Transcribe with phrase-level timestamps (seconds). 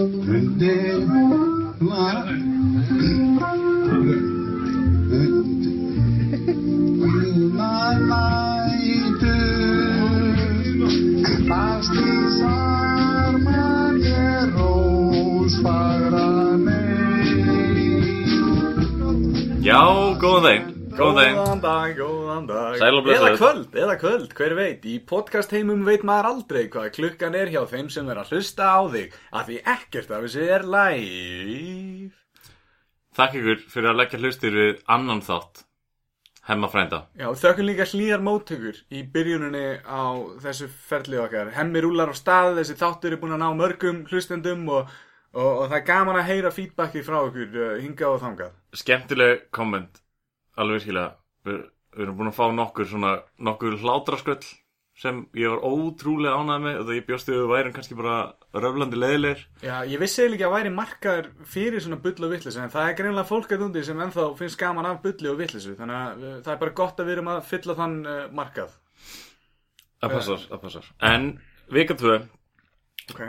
[0.00, 0.08] Já,
[20.16, 20.64] góðan daginn,
[20.96, 23.10] góðan daginn Góðan dag.
[23.10, 24.84] Eða kvöld, eða kvöld, hver veit.
[24.88, 28.68] Í podcast heimum veit maður aldrei hvað klukkan er hjá þeim sem er að hlusta
[28.72, 32.12] á þig Af því ekkert af þessu er live.
[33.18, 35.66] Þakk ykkur fyrir að leggja hlustir við annan þátt
[36.48, 37.02] Hemma frænda.
[37.20, 41.52] Já, þökkum líka hlýjar móttökur í byrjuninni á þessu ferli okkar.
[41.54, 44.88] Hemmi rúlar á stað, þessi þáttur er búin að ná mörgum hlustendum og,
[45.36, 48.56] og, og það er gaman að heyra feedbacki frá okkur uh, hingað og þangað.
[48.80, 50.00] Skemmtileg komment.
[50.56, 54.42] Alveg virkilega Við, erum búin að fá nokkur svona Nokkur hlátrasköll
[55.00, 57.96] Sem ég var ótrúlega ánægð með Og það ég bjóst við að við værum kannski
[57.96, 58.16] bara
[58.50, 59.44] Röflandi leiðilegir.
[59.62, 62.88] Já, ég vissi eiginlega ekki að væri markaður fyrir svona bull og vittlisu en það
[62.88, 66.24] er greinlega fólk að undi sem ennþá finnst gaman af bulli og vittlisu þannig að
[66.26, 68.74] uh, það er bara gott að við erum að fylla þann uh, markað.
[70.02, 70.90] Það passar, það passar.
[71.12, 71.30] En
[71.70, 72.18] vika tvö.
[73.14, 73.22] Ok.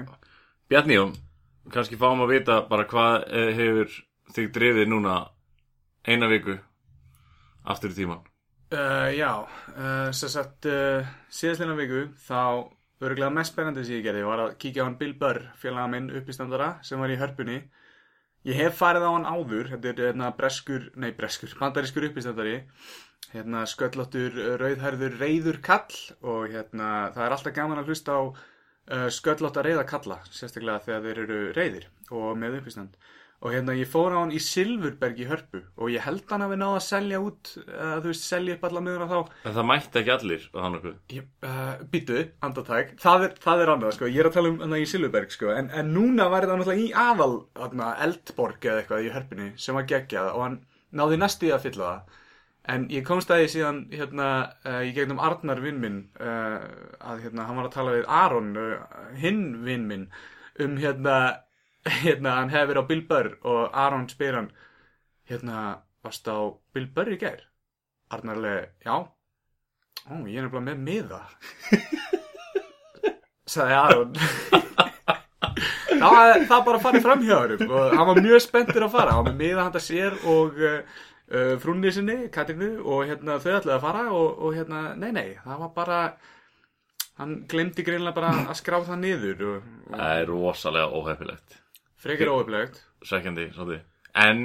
[0.72, 1.14] Bjarni Jón
[1.72, 3.96] Kannski fáum að vita bara hvað eh, hefur
[4.36, 5.16] þig drifið núna
[6.08, 6.58] Eina viku
[7.68, 8.22] Aftur í tíman
[8.72, 9.32] uh, Já,
[9.76, 14.56] uh, sem sagt uh, síðastleina viku þá örgulega mest spennandi sem ég gerði var að
[14.62, 17.60] kíkja á hann Bill Burr, félaga minn uppistandara sem var í hörpunni.
[18.48, 22.62] Ég hef farið á hann áður, þetta er hérna breskur, nei breskur, bandarískur uppistandari.
[23.32, 28.22] Hérna sköllóttur uh, rauðhærður reyður kall og hérna það er alltaf gaman að hlusta á
[29.14, 31.84] sköllótta reyða kalla sérstaklega þegar þeir eru reyðir
[32.18, 32.98] og með uppistand
[33.42, 36.52] og hérna ég fór á hann í Silfurberg í hörpu og ég held hann að
[36.54, 39.18] við náða að selja út uh, þú veist, selja upp alla miður á þá.
[39.50, 43.64] En það mætti ekki allir á hann okkur Ég, uh, býtu, andartæk, það er, það
[43.64, 46.30] er annað, sko, ég er að tala um hana í Silfurberg, sko, en, en núna
[46.30, 50.46] var það náttúrulega í aðal, hana, Eldborg eða eitthvað í hörpunni sem var geggjað og
[50.46, 50.64] hann
[51.02, 52.18] náði næstu í að fylla það.
[52.72, 54.26] En ég komst að því síðan, hérna,
[54.70, 56.62] uh, í gegnum Arnar vinn minn, uh,
[57.02, 58.52] að, hérna, hann var að tala við Aron,
[59.18, 60.12] hinn vinn minn,
[60.62, 61.16] um, hérna,
[61.86, 64.52] hérna, hann hefði verið á Bill Burr og Aron spyr hann,
[65.30, 65.64] hérna,
[66.06, 66.38] varst á
[66.74, 67.42] Bill Burr í gær?
[68.12, 69.08] Arnarlega, já,
[70.10, 71.20] Ó, ég er nefnilega með miða.
[73.52, 74.16] Sagði Aron.
[76.02, 79.14] Það, það bara farið fram hjá hann og hann var mjög spenntur að fara.
[79.14, 81.02] Hann var með miða handa sér og uh,
[81.62, 85.62] frúnni sinni, Katrinu og hérna þau ætlaði að fara og, og hérna, nei nei, það
[85.68, 86.00] var bara
[87.22, 91.60] hann glemdi greinlega bara að skrá það niður og, og Það er rosalega óhefilegt
[92.02, 93.88] frekar óöflegt Sækjandi, svolítið
[94.22, 94.44] En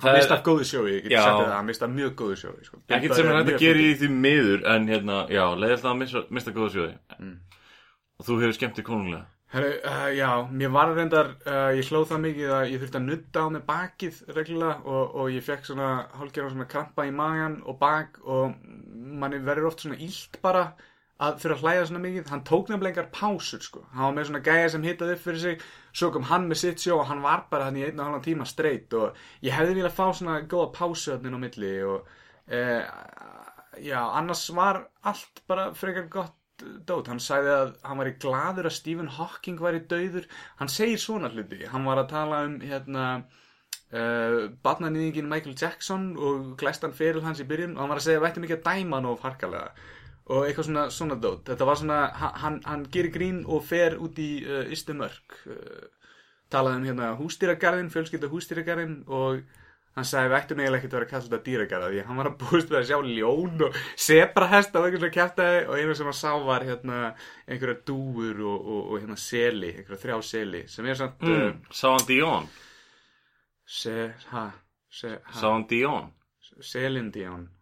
[0.00, 1.24] hann mista góðu sjói, ég get Já.
[1.24, 2.78] sagt það hann mista mjög góðu sjói sko.
[2.88, 6.00] Ekkert sem er hægt að gera í því miður En hérna, já, leiðist það að
[6.04, 7.36] missa, mista góða sjóði Mm.
[8.20, 12.04] Og þú hefur skemmt í konunglega Herru, uh, já, mér var reyndar, uh, ég hlóð
[12.12, 15.66] það mikið að ég þurfti að nutta á með bakið reglulega og, og ég fekk
[15.66, 15.88] svona
[16.20, 18.54] hálfgerðan svona krampa í magan og bak og
[18.94, 20.68] manni verður oft svona illt bara
[21.20, 22.30] að fyrir að hlæða svona mikið.
[22.32, 23.84] Hann tók nefnilega engar pásur sko.
[23.92, 26.84] Hann var með svona gæja sem hittaði upp fyrir sig, svo kom hann með sitt
[26.84, 29.78] sjó og hann var bara hann í einn og halvan tíma streitt og ég hefði
[29.78, 32.08] viljað fá svona góða pásu hann inn á milli og
[32.50, 32.82] uh,
[33.78, 38.68] já, annars var allt bara frekar gott dót, hann sagði að hann var í gladur
[38.68, 40.26] að Stephen Hawking væri dauður.
[40.60, 43.06] Hann segir svona hluti, hann var að tala um hérna
[43.92, 47.76] uh, barnanýðingin Michael Jackson og glæstan feril hans í byrjun.
[47.76, 49.72] Og hann var að segja vætti mikið að dæma hann of harkalega
[50.30, 53.98] og eitthvað svona, svona dót þetta var svona, ha- hann, hann gerir grín og fer
[53.98, 55.88] út í uh, ystu mörk uh,
[56.50, 59.42] talaði um hérna hústýragarðin, fjölskylda hústýragarðin og
[59.96, 62.36] hann sagði ættum eiginlega ekkert að vera að kalla þetta dýragarða því hann var að
[62.40, 66.18] búist við að sjá ljón og sebrahest og einhvern veginn kæftæði og einu sem hann
[66.20, 66.98] sá var hérna
[67.46, 71.38] einhverja dúur og, og, og hérna seli, einhverja þrjá seli sem er samt mm.
[71.40, 71.56] mm.
[71.74, 72.50] Sá hann Dion
[73.66, 73.96] se,
[74.30, 74.44] ha,
[74.90, 76.12] se, Sá ha, hann Dion
[76.70, 77.59] selindjón uh,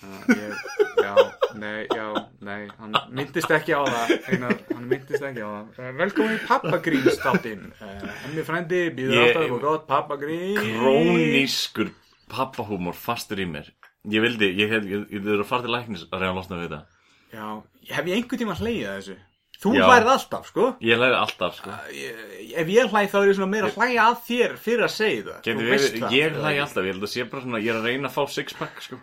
[0.00, 0.54] ég,
[0.96, 1.14] já,
[1.60, 2.06] nei, já,
[2.44, 5.70] nei hann myndist ekki á það einar, hann myndist ekki á það.
[5.76, 10.60] Uh, velkomin í pappagrínstáttinn uh, hemmi frændi, býður alltaf og gott pappagrín.
[10.80, 11.92] Krónískur
[12.30, 13.72] pappahúmor fastur í mér.
[14.10, 16.70] Ég vildi, ég hef, ég, þurfa að fara til læknis að reyna að losna við
[16.70, 17.02] þetta.
[17.30, 17.48] Já,
[17.96, 19.18] hef ég einhvern tíma hlegið að þessu?
[19.60, 19.82] Þú Já.
[19.84, 20.66] hlærið alltaf, sko?
[20.80, 21.74] Ég læði alltaf, sko.
[21.92, 22.20] Ég,
[22.62, 25.24] Ef ég hlæð þá er ég svona meira að hlæja að þér fyrir að segja
[25.26, 25.50] það.
[25.60, 28.08] Við, það, ég hlæði alltaf, ég held að sé bara svona, ég er að reyna
[28.08, 28.96] að fá sixpack, sko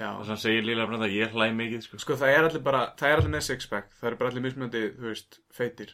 [0.00, 1.98] Og sem segir Lila Brenda, ég hlæði mikið, sko.
[2.00, 3.90] Sko það er allir bara, það er allir með sixpack.
[3.98, 5.92] Það er bara allir mismjöndi, þú veist, feitir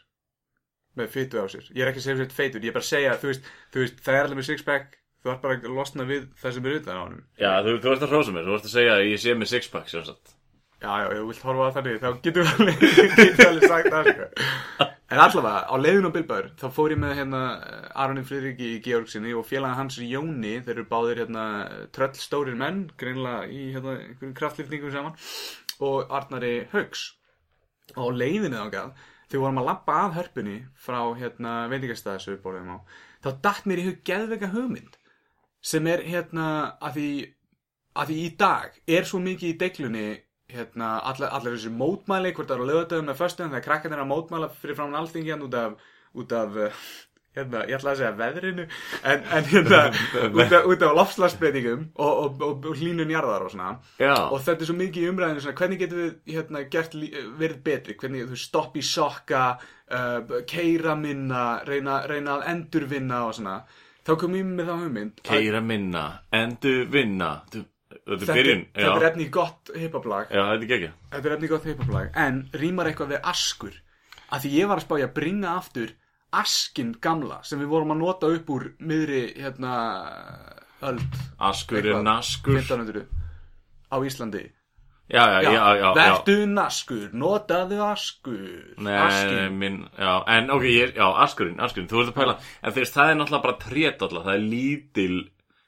[0.98, 1.66] Með fytu á sér.
[1.74, 3.82] Ég er ekki að segja sér feitur, ég er bara að segja, þú veist, þú
[3.84, 6.78] veist Það er allir með sixpack, þú ert bara að losna við það sem er
[6.78, 7.20] utan á honum.
[7.38, 9.52] Já, þú, þú ert að hrósa mér, þú ert að segja að ég sé með
[9.52, 10.34] sixpack, sjálfsagt.
[10.78, 12.82] Já, já, þú vilt horfa að þannig, þá getur við alveg,
[13.18, 16.98] getur við alveg sagt það, sko En allavega, á leiðinu á Bilbær, þá fór ég
[17.00, 17.38] með hérna
[17.96, 21.44] Aronin Friðriki Georgsinni og félaga hans Jóni, þeir eru báðir hérna
[21.96, 25.16] tröll stórir menn, greinlega í hérna einhverjum kraftlýfningum saman,
[25.80, 27.06] og Arnari Haugs.
[27.94, 28.92] Og á leiðinu þangað,
[29.30, 32.78] þegar vorum að labba að hörpunni frá hérna veitingastæði sem við borðum á,
[33.24, 35.00] þá datt mér í hug geðveika hugmynd,
[35.64, 36.50] sem er hérna
[36.84, 37.10] að því,
[37.96, 40.08] að því í dag er svo mikið í deglunni
[40.52, 44.48] hérna, allir, allir þessi mótmæli hvort það eru lögadöðum með þegar krakkarnir er að mótmæla
[44.62, 46.86] fyrir framann alþingi hann út af, út af uh,
[47.36, 48.64] hérna, ég ætla að segja veðrinu
[49.12, 49.80] en, en hérna,
[50.40, 53.74] út af, út af lofslagsbreytingum og, og, og, og hlínun jarðar og svona.
[54.00, 54.14] Já.
[54.32, 57.12] og þetta er svo mikið í umræðinu svona, hvernig getum við hérna, gert, lí-
[57.42, 57.98] verið betri?
[58.00, 63.58] Hvernig þú stopp í sokka uh, keira minna reyna, reyna að endurvinna og svona.
[64.08, 67.66] Þá kom ég með þá hugmynd Keira minna, endur vinna Þú-
[68.08, 71.36] Þetta er byrjun þetta er efni í gott hiphoplag Já, þetta er ekki Þetta er
[71.36, 73.80] efni gott hiphoplag En rýmar eitthvað við askur?
[74.28, 75.94] Af því ég var að spá ég að bringa aftur
[76.38, 79.74] Askin gamla Sem við vorum að nota upp úr miðri hérna
[80.88, 82.60] Öld Askur er naskur.
[82.60, 83.08] 1500
[83.88, 84.44] Á Íslandi.
[85.08, 85.92] Já, já, já, já, já.
[85.96, 88.74] Vertu naskur, notaðu askur.
[88.76, 92.34] Nei, Askin minn, já, en ok, ég, já, askurinn, askurinn, þú ert að pæla.
[92.60, 95.16] En þú veist, það er náttúrulega bara trétalla, það er lítil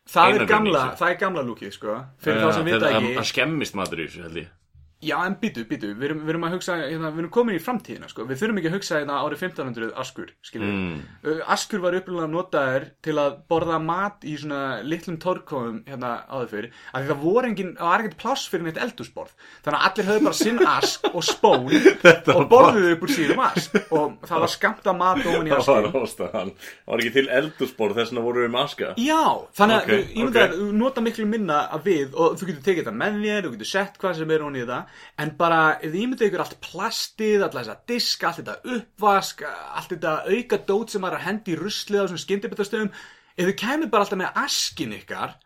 [0.08, 1.98] Það er gamla, það er gamla lúkið sko.
[2.22, 3.12] Fyrir þá sem vita ekki.
[3.18, 4.48] Það skemmist matur í þessu, held ég
[5.00, 7.60] Já, en býtu, býtu, við erum, við erum að hugsa, hérna, við erum komin í
[7.64, 8.26] framtíðina, sko.
[8.28, 10.98] Við þurfum ekki að hugsa hérna árið 1500 askur, skiljum Mm.
[11.50, 16.68] Askur var upprunalega notaður til að borða mat í svona litlum torkóðum hérna áður fyrir.
[16.92, 19.32] Af því það voru engin, það var ekkert pláss fyrir neitt eldúsborð.
[19.64, 21.66] Þannig að allir höfðu bara sinn ask og spón
[22.36, 23.76] og borðuðu upp úr sínum ask.
[23.90, 26.06] Og það var skamta mat ofan í Það var askin.
[26.06, 29.22] ástæðan Það var ekki til eldurspor, þess vegna voru við með aska Já,
[29.60, 30.54] þannig að Ok, okay, ég myndi ok.
[30.54, 33.70] að nota miklu minna að við og þú getur tekið þetta með þér, þú getur
[33.70, 34.80] sett hvað sem er hún í þetta
[35.20, 39.94] en bara ef þið ímyndið ykkur allt plastið, allt þessa disk, allt þetta uppvask, allt
[39.94, 43.92] þetta auka dót sem er að hendi í ruslið á svona skyndibittastöðum ef þið kæmið
[43.92, 45.36] bara alltaf með askin ykkar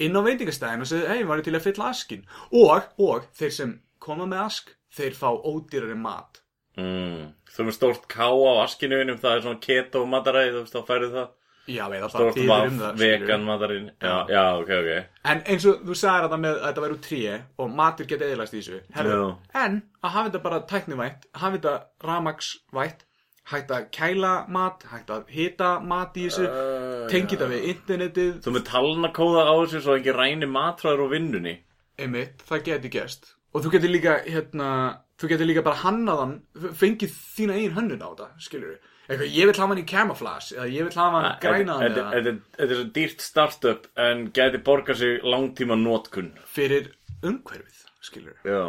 [0.00, 3.74] inn á veitingastæðin og segðu, hei, varu til að fylla askin og, og þeir sem
[4.00, 6.40] koma með ask, þeir fá ódýrari mat.
[6.80, 7.34] Mm.
[7.50, 10.88] Þú með stórt ká á askinu innum, það er svona keto mataræði, þú veist, þá
[10.88, 11.28] færðu það
[11.68, 13.90] Já, bara Stórt fyrir vaff, um það vegan matarinn.
[14.00, 14.90] Já, já, ok, ok.
[15.30, 18.26] En eins og þú sagðir þetta með að þetta væri úr tríi og matur geti
[18.26, 19.20] eðilast í þessu Herðu,
[19.54, 21.74] En að hafa þetta bara tæknivætt hafa þetta
[22.08, 23.04] ramagsvætt
[23.50, 28.32] hægt að kæla mat hægt að hita mat í þessu Uh, tengi þetta við internetið.
[28.44, 31.56] Þú með talnakóða á þessu svo ekki ræni matræður og vinnunni.
[32.00, 33.34] Einmitt, það geti gerst.
[33.54, 34.68] Og þú getur líka hérna,
[35.18, 36.36] þú getur líka bara hannaðan
[36.78, 40.54] fengið þína eigin hönnun á þetta skilur við, eitthvað, ég vil hafa hann í camouflage
[40.56, 45.20] eða ég vil hafa hann grænaðan Þetta er svo dýrt startup en gæti borga sig
[45.26, 46.92] langtíma notkun fyrir
[47.26, 48.62] umhverfið skilur Já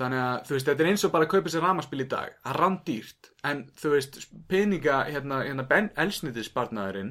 [0.00, 2.28] Þannig að, þú veist, þetta er eins og bara að kaupa sér ramaspil í dag.
[2.40, 3.28] Það er rándýrt.
[3.50, 4.14] En, þú veist,
[4.48, 7.10] peninga, hérna, hérna, ben, elsnitisbarnaðurinn,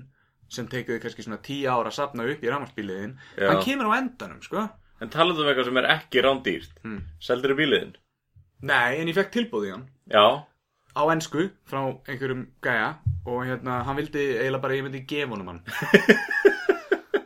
[0.50, 3.46] sem tekur þig kannski svona tíu ára að sapna upp í ramaspiliðin, Já.
[3.52, 4.64] hann kemur á endanum, sko.
[5.04, 7.04] En talaðu um eitthvað sem er ekki rándýrt Hmm.
[7.22, 7.94] Seldur bíliðin?
[8.66, 9.86] Nei, en ég fekk tilbúð í hann.
[10.10, 10.26] Já
[10.98, 12.96] Á ensku, frá einhverjum gæja,
[13.26, 15.62] og hérna, hann vildi eiginlega bara, ég myndi gefa honum hann.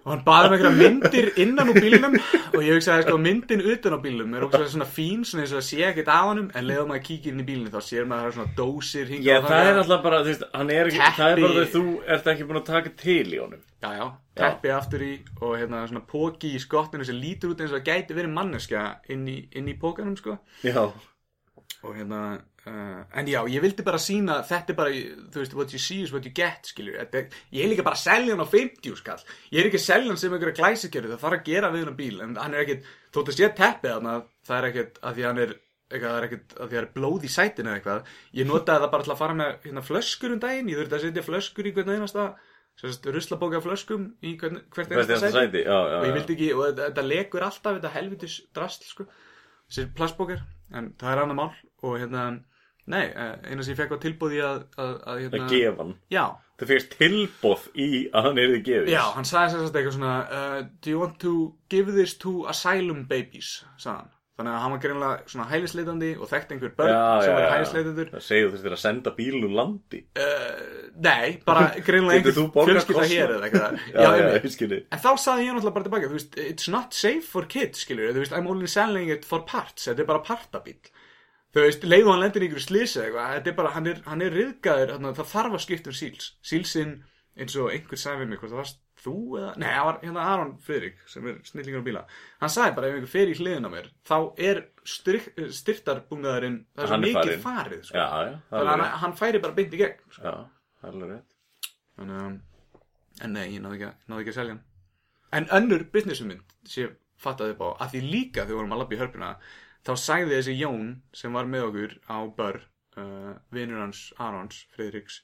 [0.04, 3.96] og hann baði um einhverja myndir innan úr bílnum og ég hugsaði sko myndin utan
[3.96, 6.68] á bílnum er okkur svona fín svona eins og að sé ekkert af honum en
[6.68, 9.38] leiðum maður kíkir inn í bílinu þá sér maður að það er svona dósir Já,
[9.48, 11.48] það er alltaf bara, þú veist, hann er ekki, það er Teppi.
[11.48, 11.86] bara þegar þú
[12.18, 13.64] ert ekki búin að taka til í honum.
[13.84, 14.06] Já, já,
[14.44, 17.88] teppi aftur í og hérna svona póki í skottinu sem lítur út eins og það
[17.94, 20.36] gæti verið manneska inn í, inn í pókanum sko
[20.68, 20.84] Já.
[20.84, 25.02] og hérna uh, en já, ég vildi bara sína þetta er bara,
[25.34, 28.06] þú veist, what you see is what you get skilju, ég er líka bara að
[28.06, 29.20] selja hann á 50 skall,
[29.52, 32.00] ég er ekki að selja hann sem einhverja glæsikjöru, það þarf að gera við hann
[32.00, 34.18] bíl en hann er ekkit, þótt að sé teppið þarna
[34.48, 35.60] það er ekkit að því hann er
[35.94, 38.10] eitthvað, er ekkit að því það er blóð í sætinu eða eitthvað.
[38.40, 41.06] Ég notaði það bara til að fara með hérna, flöskur um daginn, ég þurfti að
[41.06, 42.26] setja flöskur í hvern einasta
[42.80, 46.50] sérst, ruslabóka flöskum í hvern, hvert einasta einasta sæti, já, já, og ég vildi ekki,
[46.58, 49.08] og þetta, lekur alltaf þetta helvitis drasl sko
[52.84, 55.54] það nei, eh, eina sem ég fekk var tilbúð í að, að, að hérna, að
[55.54, 55.94] gefa hann.
[56.12, 56.24] Já,
[56.60, 60.18] þú fyrst tilbóð í að hann er þið gefið já, hann sagði sér eitthvað svona
[60.24, 61.38] uh, do you want to
[61.74, 64.12] give this to asylum babies, sagði hann.
[64.34, 68.24] Þannig að hann var greinlega svona hælisleitandi og þekkti einhver börn sem var hælisleitandur það
[68.26, 70.00] segir þú þurftir að senda bílun úr landi.
[70.18, 73.78] Uh, nei, bara greinlega einhver fjölskylda hér eða eitthvað.
[73.94, 74.48] Já, já, einmitt.
[74.50, 77.46] ég skilji En þá saði ég náttúrulega bara tilbaka, þú veist, it's not safe for
[77.46, 80.82] kids, skilur, þú veist, I'm only selling it for parts, þetta er bara partabíl.
[81.54, 84.00] Þú veist, leið og hann lendir í ykkur slýsi eitthvað, þetta er bara, hann er,
[84.08, 86.30] hann er riðgæður, það þarf að skipta um síls.
[86.42, 86.96] Sílsinn,
[87.38, 88.72] eins og einhver sagði við mig, hvort það var
[89.04, 92.04] þú eða, nei, það var hérna Aron Friðrik sem er snillingur á bíla
[92.42, 94.18] hann sagði bara ef einhver fer í hliðin á mér þá
[94.48, 94.62] er
[95.60, 97.44] styrtarbúnaðurinn það er svo mikið farinn.
[97.48, 97.98] farið sko.
[97.98, 100.24] Já, já, það er alveg hann, færi bara beint í gegn sko.
[100.24, 100.36] Já,
[100.80, 104.56] það er alveg rétt þannig að en nei, ég náði ekki, náði ekki að selja
[104.56, 104.64] hann
[105.34, 108.84] en önnur businessmynd sem ég fattaði upp á að því líka þegar við vorum að
[108.84, 109.34] labba í hörpuna
[109.84, 112.62] þá sagði þessi Jón sem var með okkur á bör
[113.00, 115.22] uh, vinur hans Arons, Friðriks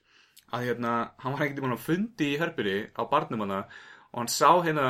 [0.50, 3.64] að hérna, hann var ekkert búin að fundi í hörpuri á barnum hana
[4.10, 4.88] og hann sá hérna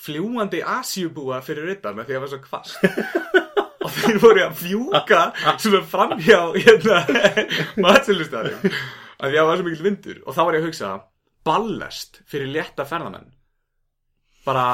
[0.00, 3.30] fljúandi asjubúa fyrir utan með því að það var svo kvast
[3.84, 5.22] og þeir voru að fjúka
[5.56, 7.00] svona framhjá hérna
[7.84, 8.74] matsölustæðin
[9.20, 10.22] að því að það var svo mikil vindur.
[10.24, 10.90] Og þá var ég að hugsa
[11.46, 13.30] ballest fyrir létta ferðamenn
[14.50, 14.66] bara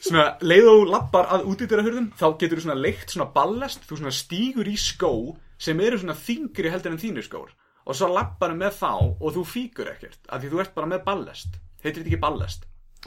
[0.00, 4.00] svona leið og lappar að útýtira hurðum þá getur þú svona leikt svona ballest þú
[4.00, 5.12] svona stígur í skó
[5.60, 7.50] sem eru svona þingri heldur en þínir skór.
[7.88, 11.04] Og svo lappar með þá og þú fíkur ekkert af því þú ert bara með
[11.06, 12.66] ballest heitir þetta ekki ballest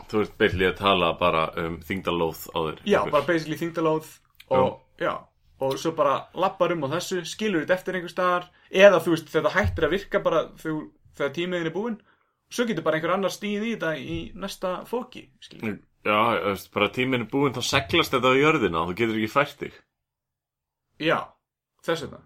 [0.10, 4.08] Þú ert byrlið að tala bara um þingdalóð á þér já, bara basically þingdalóð
[4.58, 5.14] og já,
[5.62, 9.30] og svo bara lappar um á þessu skilur þetta eftir einhver staðar eða þú veist
[9.36, 12.00] þetta hættir að virka bara þegar, þegar tímiðin er búinn
[12.50, 16.70] svo getur bara einhver annar stíð í þetta í næsta fóki skilur Já, þú veist,
[16.76, 19.74] bara tíminn er búinn þá seglast þetta á jörðina og þú getur ekki fært þig.
[21.00, 21.20] Já,
[21.86, 22.22] þess vegna.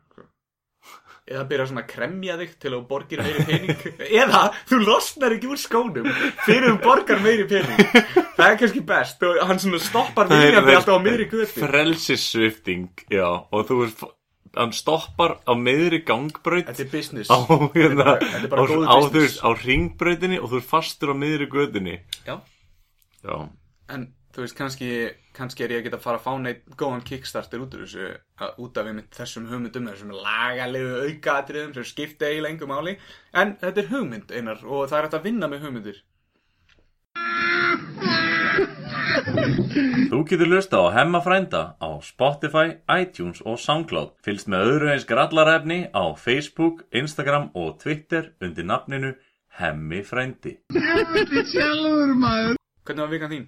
[1.28, 3.80] Eða byrja svona að kremja þig til að þú borgir meiri pening.
[4.22, 6.06] Eða þú losnar ekki úr skónum
[6.46, 7.82] Fyrir þú borgar meiri pening.
[8.38, 11.66] Það er kannski best og hann svona stoppar viljandi alltaf á miðri götu.
[11.66, 14.06] Frelsissvifting, já Og þú veist,
[14.56, 17.28] hann stoppar á meðri gangbraut Þetta er business.
[17.28, 17.38] á,
[17.76, 19.38] hérna, Þetta er bara- þetta er á, á, þú business.
[19.44, 21.98] á ringbrautinni og þú ert fastur á miðri götunni.
[22.24, 22.40] Já,
[23.28, 23.36] Já,
[23.90, 24.90] en þú veist kannski
[25.38, 28.08] kannski er ég ekki að fara að fá neitt góðan kickstarter út úr þessu
[28.44, 32.98] að- út af einmitt þessum hugmyndum þessum lagalegu aukaatriðum sem skipta eiginlega engum máli
[33.34, 36.04] en þetta er hugmynd einar og það er hægt að vinna með hugmyndir
[40.12, 44.14] Þú getur lusta á Hemma frænda á Spotify, iTunes og Soundcloud.
[44.24, 49.14] Fylgst með öðru eins grallarefni á Facebook, Instagram og Twitter undir nafninu
[49.60, 50.58] Hemmi frændi.
[52.88, 53.46] Hvernig var vikan þín?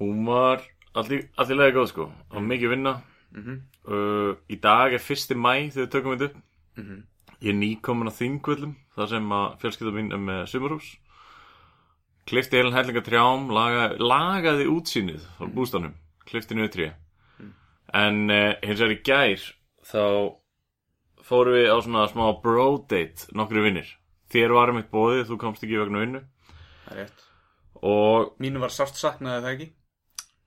[0.00, 0.62] Hún var
[0.96, 2.10] allir lega góð sko.
[2.30, 2.94] Það var mikið vinna.
[3.36, 3.60] Mhm.
[3.86, 6.36] Uh, í dag er fyrsti mæ þegar við tökum þetta upp.
[6.76, 7.02] Mhm.
[7.42, 10.96] Ég er nýkomin á þingvöllum, þar sem að fjölskylda mín er með sumarhús.
[12.26, 15.94] Klifti heilan hellinga trjám, laga, lagaði útsýnið á bústanum.
[16.26, 16.94] Klifti niður tré.
[17.94, 19.44] En uh, hins vegar í gær,
[19.84, 20.34] þá
[21.22, 23.86] fórum við á svona smá bro date, nokkru vinnir.
[24.32, 26.22] Þér varum eitt bóðið, þú komst ekki vegna vinnu.
[27.86, 29.68] Og Mínu var sárt saknaði það ekki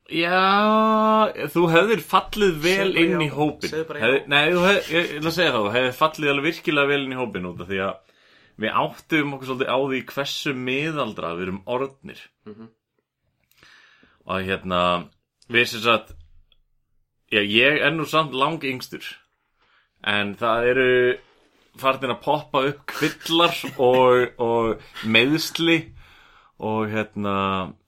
[0.10, 3.22] Já, þú hefðir fallið vel Segðu inn já.
[3.26, 4.06] í hópin Segðu bara já.
[4.08, 6.90] hefði, Nei, þú hefði, ég, ég ætla að segja það Þú hefði fallið alveg virkilega
[6.90, 8.16] vel inn í hópin út af Því að
[8.60, 12.70] við áttum okkur svolítið á því Hversu miðaldra við erum orðnir Mhm.
[14.30, 14.82] Og hérna
[15.50, 16.16] Við sem sagt
[17.30, 19.06] Já, ég er nú samt lang yngstur
[20.04, 20.90] En það eru
[21.80, 25.80] Farnir að poppa upp kvillar Og, og meðsli
[26.60, 27.36] og hérna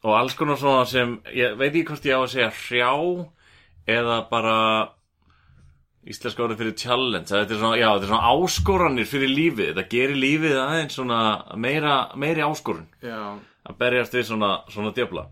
[0.04, 2.92] og alls konar svona sem ég veit ekki hvort ég á að segja hrjá
[3.92, 4.58] eða bara
[6.08, 7.30] íslenska orðið fyrir challenge.
[7.30, 9.68] Þetta er svona, já, þetta er svona áskoranir fyrir lífið.
[9.74, 11.20] Þetta gerir lífið aðeins svona
[11.62, 12.88] meira, meiri áskorun.
[13.06, 13.38] Já.
[13.68, 15.28] Að berjast við svona, svona djöfla.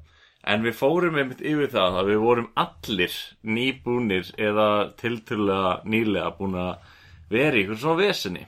[0.49, 4.69] En við fórum einmitt yfir það að við vorum allir nýbúnir eða
[4.99, 6.93] tiltölulega nýlega búin að
[7.33, 8.45] vera í ykkur svona vesenni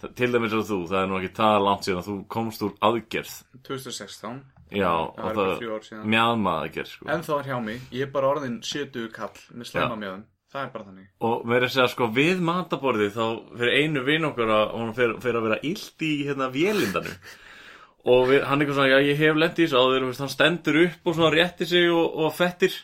[0.00, 2.62] Þa- til dæmis og þú, það er nú ekki það langt síðan að þú komst
[2.66, 3.32] úr aðgerð.
[3.64, 4.42] 2016
[4.74, 6.04] Já, Það og það bara þrjú ár síðan.
[6.10, 7.06] mjadma aðgerð sko.
[7.14, 10.62] En þá er hjá mig Ég er bara orðin 70 kall með slemma mjöðum Það
[10.64, 11.06] er bara þannig.
[11.26, 13.24] Og verið að segja sko við mataborðið þá
[13.58, 17.16] fyrir einu vinn okkur að hún fer að vera illt í hérna vélindanum.
[18.14, 21.06] Og við, hann eitthvað svona, já ég hef lent í þessu áður, hann stendur upp
[21.10, 22.74] og svona rétti sig og, og fettir.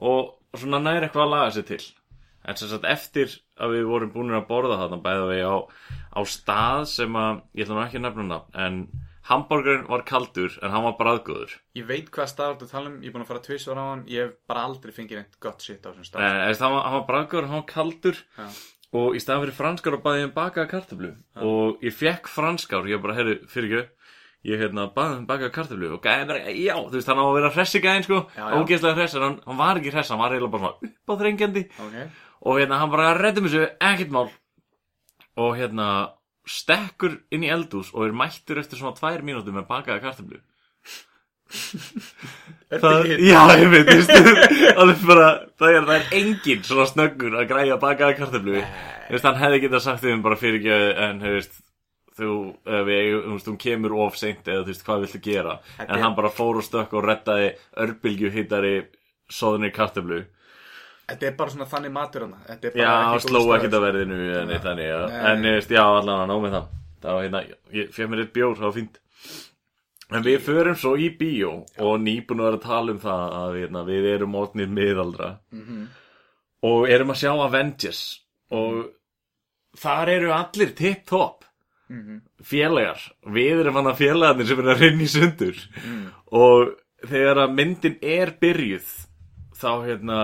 [0.00, 1.80] Og svona næri eitthvað að laga sig til
[2.44, 5.56] en sem sagt eftir að við vorum búin að borða þarna bæða við á,
[6.16, 8.82] á stað sem að, ég ætla nú ekki að nefna nafn en
[9.30, 13.10] hambúrgurinn var kaldur en hann var bræðgóður Ég veit hvað stað þú tala um Ég
[13.10, 15.84] er búin að fara tvisvar á hann Ég hef bara aldrei fengið neitt gott shit
[15.86, 16.26] á þessum stað.
[16.26, 18.22] En, en, hann var, hann var bræðgóður, hann var kaldur.
[18.38, 18.48] Já.
[18.90, 21.10] og í staðan fyrir franskar og baði ég um bakaða kartöflu.
[21.46, 25.92] Og ég fekk franskár ég bara, herru, fyrir ekki ég hérna baði um bakaða kartöflu.
[25.94, 29.14] Og gæði bara, já, þú veist, hann á að vera hressi gæðin sko, ógeðslega hress
[29.14, 31.64] en hann, hann var ekki hress, hann var eiginlega bara svona uppáþrengjandi.
[31.86, 34.30] Ok og hérna, hann bara reddum þessu, ekkert mál.
[35.40, 35.90] Og hérna
[36.48, 40.40] stekkur inn í eldús og er mættur eftir svona tvær mínútur með bakaða kartöflu.
[42.70, 44.12] Er það, já, ég veit, veist,
[44.78, 48.28] alveg bara, það er, það er engin svona snöggur að græja bakaða
[49.10, 50.76] veist, hann hefði getað sagt þeim bara fyrir ekki
[51.08, 51.58] en, veist,
[52.20, 52.36] þú,
[52.86, 55.56] við, þú veist, hún kemur of seint eða þú veist, hvað viltu gera?
[55.88, 57.50] En hann bara fór og stökk og reddaði
[57.82, 58.74] örbylgju hittari
[59.30, 60.22] soðinni kartöflu
[61.10, 64.18] Þetta er bara svona þannig matur hana Já, ekki góð sló staður, ekkert að verðinu
[64.40, 64.98] en eitt þannig, já.
[65.30, 66.66] En, já, allan að ná með það.
[67.00, 67.40] Það var hérna,
[67.80, 69.00] ég fekk mér eitt bjór, það var fínt.
[70.10, 71.50] En við förum svo í bíó
[71.86, 75.28] og nýbúin að vera að tala um það að hérna, við erum orðnir miðaldra.
[75.54, 75.88] Mhm.
[76.62, 78.00] og erum að sjá Avengers.
[78.52, 78.90] Og
[79.80, 81.44] þar eru allir tipp-topp
[81.90, 82.20] Mhm.
[82.42, 83.00] félagar.
[83.26, 85.56] Við erum hann að félagarnir sem er að rinna í sundur.
[85.86, 86.06] Mm.
[86.32, 86.74] og
[87.06, 88.90] þegar að myndin er byrjuð
[89.56, 90.18] þá hérna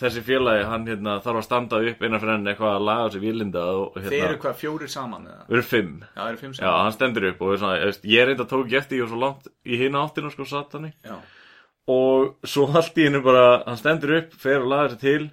[0.00, 3.24] þessi félagi, hann hérna þarf að standa upp innan fyrir henni eitthvað að laga sér
[3.24, 5.90] vílinda og Þeir hérna, eru hvað, fjórir saman við erum fimm.
[6.16, 8.72] Já, eru fimm Já, hann stendur upp og er svona, ég veist, ég reynda tók
[8.72, 11.18] ég var svo langt í hina áttina sko satani Já,
[11.90, 15.30] og svo allt í hennu bara, hann stendur upp, fer og lagar sér til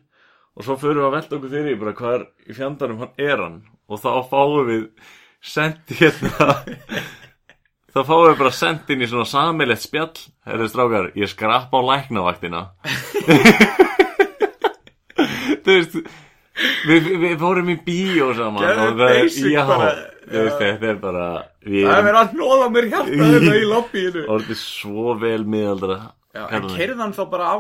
[0.57, 3.43] og svo förum við að velta okkur fyrir bara hvað er í fjandanum hann er
[3.43, 3.57] hann.
[3.87, 4.87] Og þá fáum við
[5.45, 6.47] sent hérna
[7.93, 10.15] þá fáum við bara sent inn í svona samilegt spjall.
[10.47, 12.63] Herðu strákar, ég skrapp á læknavaktina
[15.67, 16.11] þú veist við,
[16.89, 19.89] við, við fórum í bíó saman Gerðu og það, basic já, bara,
[20.27, 21.25] þú veist, þetta er bara
[21.67, 25.99] við það er verið að hnóða mér hjarta þetta í lobbyinu orðið svo vel miðaldra
[26.37, 26.73] Já, en það.
[27.01, 27.55] hann þá bara á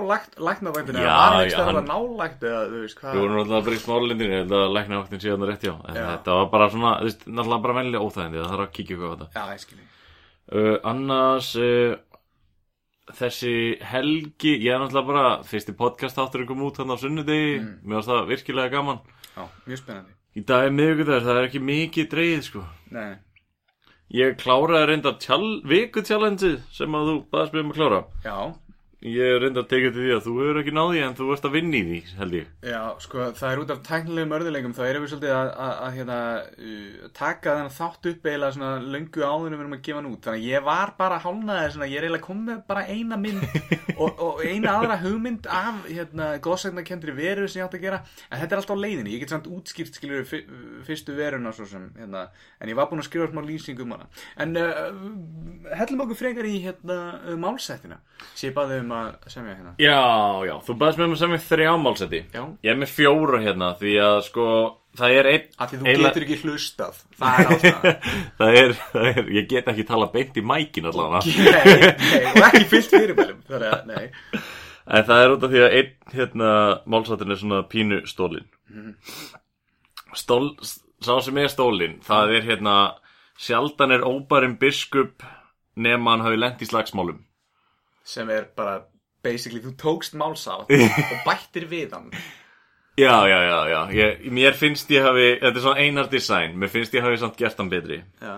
[1.01, 3.13] Já, eða var hann já, ekki stæðan hann- að nálægt eða þú veist hvað?
[3.15, 5.97] Við vorum náttúrulega bara í smálindinu, ég held að lækna vaktin síðan rétt já En
[5.97, 6.03] Já.
[6.11, 9.07] þetta var bara svona, þú veist, náttúrulega bara vennilega óþægindi Það þarf að kíkja ykkur
[9.07, 9.29] á þetta.
[9.33, 9.87] Já, ég skilji
[10.57, 11.95] uh, Annars, uh,
[13.15, 13.53] þessi
[13.87, 17.59] helgi Ég er náttúrulega bara, fyrsti podcast áttur kom út hann á sunnudegi.
[17.61, 17.77] Mm.
[17.83, 18.99] Mér varst það virkilega gaman.
[19.35, 20.13] Já, mjög spennandi.
[20.37, 22.67] Í dag er miðvikudagur, það er ekki mikið dreigð sko.
[22.93, 23.15] Nei,
[24.15, 27.99] Ég kláraði reyndar tjál, viku challengeið sem að þú baðast með um að klára.
[28.23, 28.37] Já
[29.05, 31.53] Ég er reyndar tekið til því að þú hefur ekki náði en þú ert að
[31.53, 32.45] vinna í því, held ég.
[32.65, 35.97] Já, sko, það er út af tæknilegum örðuleikum þá erum við svolítið að, að, að
[35.97, 36.15] hérna,
[36.57, 40.23] uh, taka þennan þátt upp eiginlega svona löngu við erum að gefa hann út.
[40.25, 43.45] Þannig að ég var bara hálnaði svona, ég er eiginlega komið bara eina mynd
[44.01, 48.41] og, og eina aðra hugmynd af hérna, góðsagnakendri veru sem ég átt að gera en
[48.41, 52.25] þetta er alltaf á leiðinni, ég get samt útskýrt skilur fyrstu veruna svo sem hérna,
[52.57, 54.09] en ég var búinn að skrifa smá lýsing um hana.
[54.41, 54.83] En uh,
[55.77, 56.99] hellum okkur frekar í hérna,
[57.37, 58.01] málsættina.
[58.33, 59.71] Sem ég baði um að semja hérna.
[59.81, 59.97] Já,
[60.47, 62.21] já, þú baðast með mig sem er þrjá málseti.
[62.33, 62.43] Já.
[62.63, 64.45] Ég er með fjóra hérna því að sko
[64.97, 67.01] það er einn Af því þú eiginlega- getur ekki hlustað.
[67.17, 67.97] Það er ástæðan.
[68.39, 71.21] Það, er, það er, ég get ekki tala beint í mækin allavega.
[71.27, 74.41] Nei, nei, og ekki fyllt fyrirmælum Þannig að, nei.
[74.87, 76.51] En það er út af því að einn hérna
[76.87, 78.45] málsatin er svona pínu stólin
[80.17, 80.53] Stól,
[81.03, 82.75] sá sem er stólin það er hérna
[83.37, 85.25] sjaldan er óbærin biskup
[85.77, 87.19] nema hann hafi lent í slagsmálum
[88.07, 88.81] Sem er bara,
[89.23, 90.71] basically, þú tókst málsátt
[91.13, 92.11] Og bættir við hann.
[92.97, 93.81] Já, já, já, já.
[93.93, 96.55] Ég, Mér finnst ég hafi, þetta er svona einar design.
[96.57, 97.99] Mér finnst ég hafi samt gert hann betri.
[98.23, 98.37] Já.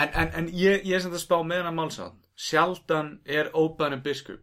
[0.00, 4.02] En, en, en ég, ég er sem þetta spá með hennar málsátt Sjaldan er óbæðin
[4.04, 4.40] biskup.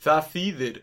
[0.00, 0.78] Það þýðir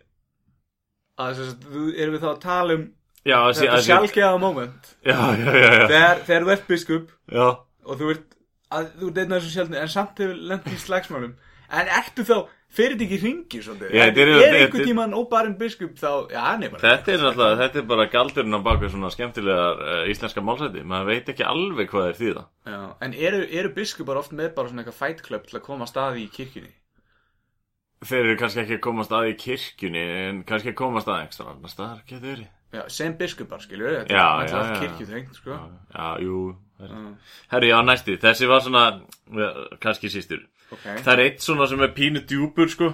[1.18, 2.86] að þess að erum við þá að tala um
[3.28, 4.92] Já, þetta sjálfgeða moment?
[5.04, 7.48] Já, já, já, já, þegar, þegar þú ert biskup já.
[7.84, 8.36] og þú ert
[8.70, 11.34] að, þú ert einn af þessum sjálfni en samt hefur lent í slagsmálum
[11.70, 12.38] en ertu þá,
[12.78, 15.94] fyrir þetta ekki hringi svolítið, Já, er, þetta er- er, þetta- einhvern tíman óbarinn biskup
[16.00, 19.84] þá, já, nei bara Þetta er náttúrulega, þetta er bara galdurinn á baku svona skemmtilegar
[19.84, 23.74] uh, íslenska málsæti Maður veit ekki alveg hvað er því það já, en eru, eru
[23.78, 26.74] biskupar oft með bara svona eitthvað fight club til að koma að staði í kirkjunni?
[28.08, 31.48] Þeir eru kannski ekki að komast að í kirkjunni En kannski að komast að ekstra
[31.50, 32.52] annar staðar getur verið.
[32.76, 34.80] Já, sem biskupar, skilju, þetta Já, er já, alltaf já.
[34.84, 35.56] kirkjuþrengt sko.
[35.96, 36.40] Já, jú
[36.82, 36.98] herri.
[37.00, 38.82] Já, Herri, já, næsti, þessi var svona,
[39.40, 39.48] ja,
[39.82, 42.94] kannski sístur ok, Það er eitt svona sem er pínu djúpur, sko.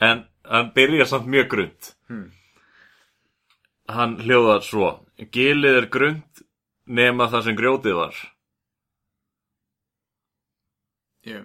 [0.00, 2.30] En hann byrja samt mjög grund Hmm.
[3.90, 4.88] Hann hljóðar svo
[5.32, 6.42] Gilið er grund
[6.86, 8.16] nema það sem grjótið var.
[11.28, 11.44] Ég,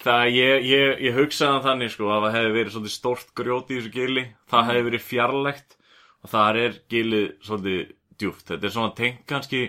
[0.00, 3.72] Það, ég, ég, ég hugsaði hann þannig sko að það hefði verið svolítið stórt grjót
[3.72, 4.22] í þessu gili.
[4.48, 5.76] Það hefði verið fjarlægt
[6.22, 7.82] og þar er gilið svolítið
[8.16, 9.60] djúft þetta er svona tengt kannski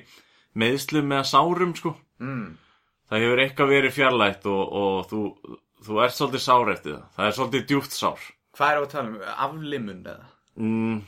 [0.58, 1.92] meðslum með sárum sko.
[2.24, 2.46] Mm,
[3.10, 5.22] það hefur eitthvað verið fjarlægt og, og þú,
[5.88, 7.06] þú ert svolítið sár eftir það.
[7.18, 8.26] Það er svolítið djúft sár.
[8.58, 10.30] Hvað er að tala um, aflimun eða?
[10.58, 11.00] Mm,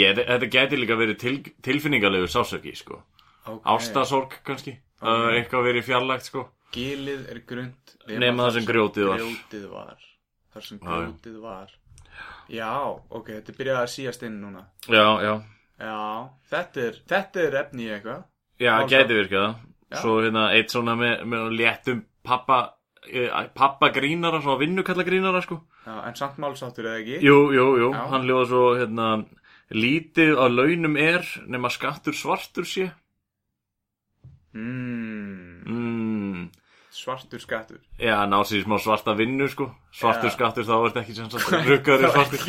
[0.00, 3.02] ég, þetta gæti líka verið til, tilfinningarlegur sásöki sko.
[3.42, 3.62] Okay.
[3.74, 4.76] ástasorg kannski.
[5.02, 6.44] Það er eitthvað verið fjarlægt sko.
[6.72, 9.22] Gilið er grund Nema það sem grjótið var.
[9.22, 10.04] grjótið var.
[10.52, 11.72] Þar sem grjótið var.
[12.52, 14.62] Já, ok, þetta byrjaði að síast inn núna.
[14.86, 15.34] Já, já.
[15.82, 15.98] Já,
[16.52, 18.24] þetta er, þetta er efni eitthvað.
[18.62, 19.46] Já, gæti virkað.
[19.46, 19.71] það.
[20.00, 22.58] Svo hérna eitt svona með, með léttum pappa,
[23.08, 25.60] eh, pappa grínara, svona vinnukalla grínara, sko.
[25.86, 28.02] Já, en samt málsáttur eða ekki Jú, jú, jú, Já.
[28.12, 29.06] hann ljóða svo, hérna,
[29.74, 32.92] lítið á launum er nema skattur svartur sé.
[34.52, 36.01] mm, mm,
[36.92, 37.78] Svartur skattur.
[37.96, 39.70] Já, ná sér í smá svarta vinnu sko.
[39.96, 40.34] Svartur Já.
[40.34, 42.42] skattur þá er þetta ekki sem sagt Ruggaður er svartur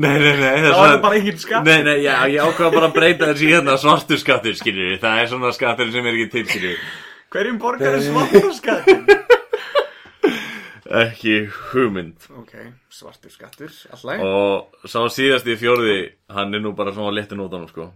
[0.00, 1.68] Nei, nei, nei Það var það bara engin skattur.
[1.68, 5.20] Nei, nei, já, ég ákvað bara að breyta þessi hérna svartur skattur, skiljur við Það
[5.20, 6.88] er svona skattur sem er ekki til, skiljur við
[7.36, 9.04] Hverjum borgar er svartur skattur?
[11.04, 11.36] Ekki
[11.70, 12.24] hugmynd.
[12.40, 12.56] Ok,
[12.90, 15.98] svartur skattur, alltaf Og sá síðast í fjórði
[16.32, 17.92] Hann er nú bara svona létti nótanum, sko.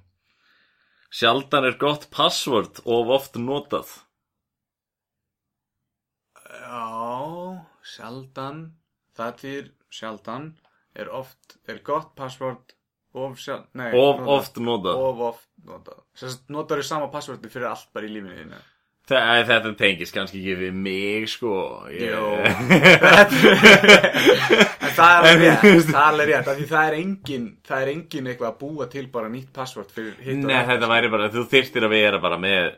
[1.15, 4.03] Sjaldan er gott password of oft notað
[6.65, 8.65] Já, sjaldan
[9.15, 10.49] Það þýr sjaldan
[10.99, 12.75] er oft, er gott password
[13.15, 14.29] of sjaldan, nei Of notað.
[14.39, 18.39] oft notað Of oft notað að notar þú sama passwordi fyrir allt bara í lífinu
[18.41, 18.63] þínu
[19.05, 21.51] Þa, Þetta tengist kannski ekki við mig, sko.
[21.93, 22.23] Jó.
[24.95, 28.87] Það er rétt, það er rétt það er engin, það er engin eitthvað að búa
[28.93, 29.51] til bara nýtt
[29.83, 29.91] og
[30.47, 30.67] Nei, þetta.
[30.73, 32.69] þetta væri bara, þú þyrftir að vera bara með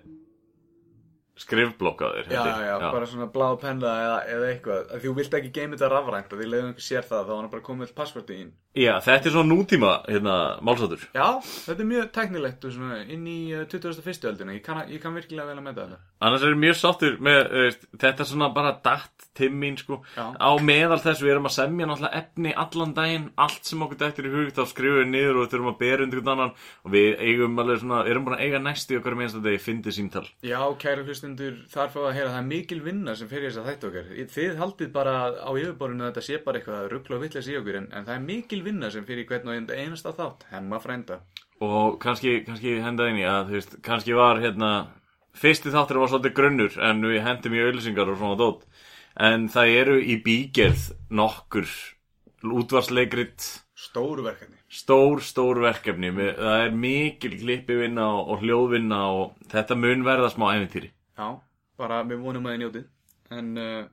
[1.37, 2.61] skrifblokk á þér Já, ég.
[2.67, 6.33] já, bara svona blá penna eða, eða eitthvað Því þú vilt ekki geima þetta rafrænt
[6.33, 8.93] og því leiðum einhver sér það þá er hann bara komið all passwordi ín já,
[9.05, 13.39] þetta er svona nútíma hérna, málsáttur Já, þetta er mjög teknilegt og svona inn í
[13.57, 14.27] uh, 2001.
[14.33, 17.17] öldina ég kann, ég kann virkilega vel að meta þetta Annars er ég mjög sáttur
[17.21, 19.99] með þú veist, þetta er svona bara datt timmín sko.
[20.17, 20.33] Já.
[20.33, 24.29] á meðal þess við erum að semja náttúrulega efni allan daginn allt sem okkur dættir
[24.29, 27.21] í hug þá skrifum við niður og þurfum að bera undir hvern annan og við
[27.21, 31.05] eigum alveg svona, erum að eiga næstu okkar minnst að þið fyndi síntal Já, kæru
[31.05, 31.26] hlustundur,
[31.73, 34.13] þar fá að heyra það er mikil vinna sem fyrir þess að þættu okkar.
[34.37, 37.81] Þið haldið bara á yfirborðinu að þetta sé bara eitthvað ruggla og vitleis í okkur
[37.81, 41.21] en, en það er mikil vinna sem fyrir hvern og einasta þátt hemma frænda.
[41.65, 44.73] Og kannski, kannski henda inn í að veist, kannski var hérna
[45.37, 48.67] fyrsti þáttur var svolítið grunnur en við hendum í auðlýsingar og svona dót.
[49.17, 51.71] En það eru í bígerð nokkur
[52.47, 54.57] útvarsleikrit Stóru verkefni.
[54.73, 60.49] Stór, stór verkefni það er mikil klippivinna og, og hljóðvinna og þetta mun verða smá
[60.55, 61.29] æfintýri Já,
[61.81, 62.87] bara við vonum að þið njótið.
[63.37, 63.85] En uh,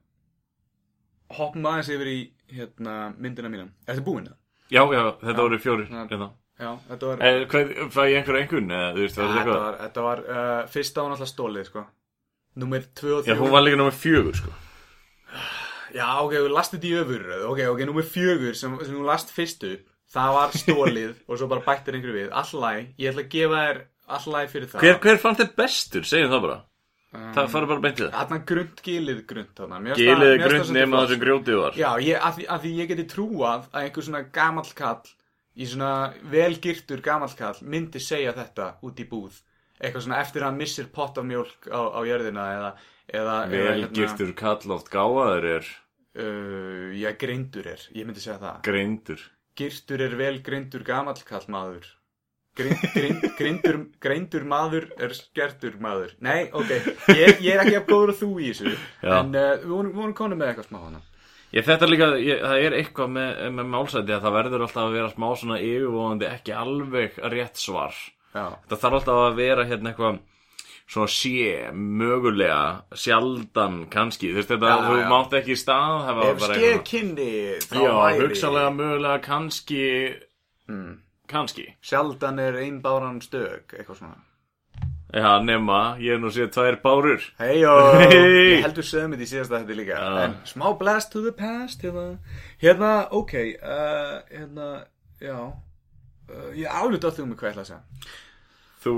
[1.38, 2.18] hoppum aðeins yfir í
[2.54, 3.68] hérna, myndina mína.
[3.88, 4.40] Þetta er búin það?
[4.74, 6.02] já, já, þetta voru fjórir Já.
[6.10, 6.30] hérna.
[6.64, 9.64] Já, þetta var eh, hvað, fæ ég einhver einhvern eða veist, Ja, var þetta þetta
[9.64, 11.84] var, þetta var uh, fyrsta var náttúrulega stólið sko.
[12.64, 14.54] Númer 2 og 3 já, hún var líka nummer fjögur sko.
[15.94, 19.34] Já, ok, þú last þetta í öfurröð Ok, ok, númer 4 sem, sem þú last
[19.34, 19.74] fyrstu
[20.14, 22.30] Það var stólið og svo bara bættir einhverju við.
[22.38, 23.82] Allæg, ég ætla að gefa þér
[24.18, 24.86] allæg fyrir það.
[24.86, 26.60] Hver, hver fann þér bestur, segjum það bara
[27.14, 28.14] það fara bara beint í það.
[28.20, 31.74] Þarna grunt, gilið það- Gilið svolítið nema það sem grjótið var.
[31.78, 35.12] Já, ég, að, því, að því ég geti trúað að einhver svona gamall kall
[35.54, 35.92] í svona
[36.34, 39.42] velgirtur gamall kall myndi segja þetta út í búð.
[39.84, 42.74] Eitthvað svona eftir að hann missir pott af mjólk á, á jörðina eða,
[43.14, 45.72] eða Velgirtur kall oft gáðaður er.
[46.14, 48.62] Uh, Já, greindur er, ég myndi segja það.
[48.68, 49.22] Greindur.
[49.58, 51.86] Girtur er vel greindur gamall kall maður
[52.54, 56.70] Grind, grind, grindur, greindur maður er skertur maður Nei, ok,
[57.18, 59.16] ég, ég er ekki að góður þú í þessu Já.
[59.16, 61.02] En uh, við vorum, við vorum konum með eitthvað smá hana
[61.54, 64.96] Ég þetta líka, ég, það er eitthvað með, með málsæti að það verður alltaf að
[64.98, 67.98] vera smá svona yfirvóðandi ekki alveg rétt svar.
[68.34, 70.18] Já, Það þarf alltaf að vera hérna eitthvað
[70.94, 71.44] svona sé,
[71.78, 72.64] mögulega,
[72.98, 74.32] sjaldan, kannski.
[74.34, 75.06] Þú veist þetta, Já, þú já.
[75.14, 77.30] mátt ekki stað, það var ef bara skeið kynni
[77.68, 79.86] þá Já, væri hugsalega, mögulega, kannski,
[80.74, 80.92] mm.
[81.34, 81.66] Kannski.
[81.84, 84.22] Sjaldan er ein báran stök Eitthvað svona
[85.14, 87.22] Já, nema, ég er nú séð tvær bárur.
[87.38, 88.56] Hejjó Hey.
[88.56, 90.08] Ég heldur sögum þetta í síðasta þetta líka Já.
[90.24, 92.06] En smá blast to the past Hérna,
[92.64, 94.70] hérna ok uh, Hérna,
[95.22, 97.84] já uh, Ég álut á því um hvað ég ætla að segja
[98.84, 98.96] Þú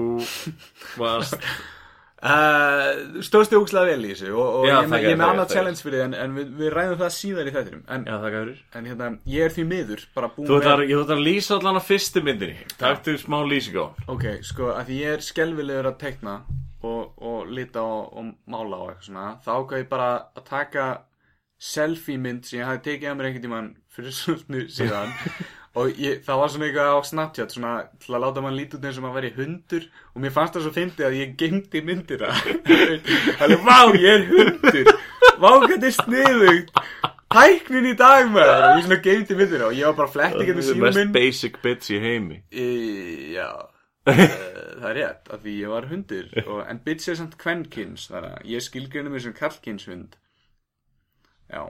[0.98, 1.36] varst,
[2.26, 5.86] uh, Stóðstu ógslag vel í þessu Og, og Já, ég, ég er með annað challenge
[5.86, 8.44] fyrir þið En, en við, við ræðum það síðar í þættinum En, já,
[8.80, 10.86] en hérna, ég er því miður Þú ætlar,
[11.16, 12.68] að lýsa allan á fyrstu myndinni.
[12.80, 13.86] Taktu smá lýsing á.
[14.12, 16.40] Ok, sko, að því ég er skelvilegur að teikna
[16.86, 20.86] og, og lita og, og mála og eitthvað svona þá ákvað ég bara að taka
[21.62, 25.14] selfie mynd sem ég hafði tekið að mér einhvern tímann fyrir svolítið síðan
[25.76, 28.88] og ég, það var svona eitthvað á Snapchat svona til að láta mann líta út
[28.88, 29.88] eins og maður væri hundur.
[30.14, 32.32] Og mér fannst það svo fyndið að ég geymdi myndina
[33.42, 34.92] Þannig, vá, ég er hundur.
[35.42, 36.82] Vá, hvað er sniðugt.
[37.36, 38.56] Tæknin í dag, maður.
[38.56, 41.02] Og ég svona geymdi myndina og ég var bara að fletti getur Það er mest
[41.02, 42.42] minn basic bits í heimi.
[42.52, 42.68] Í,
[43.36, 43.50] já.
[44.06, 44.22] Eh,
[44.78, 46.28] það er rétt, af því ég var hundur.
[46.44, 50.14] Og, en Bitch er samt kvenkins þannig að ég skilgreinu mig sem kallkynshund
[51.50, 51.64] já.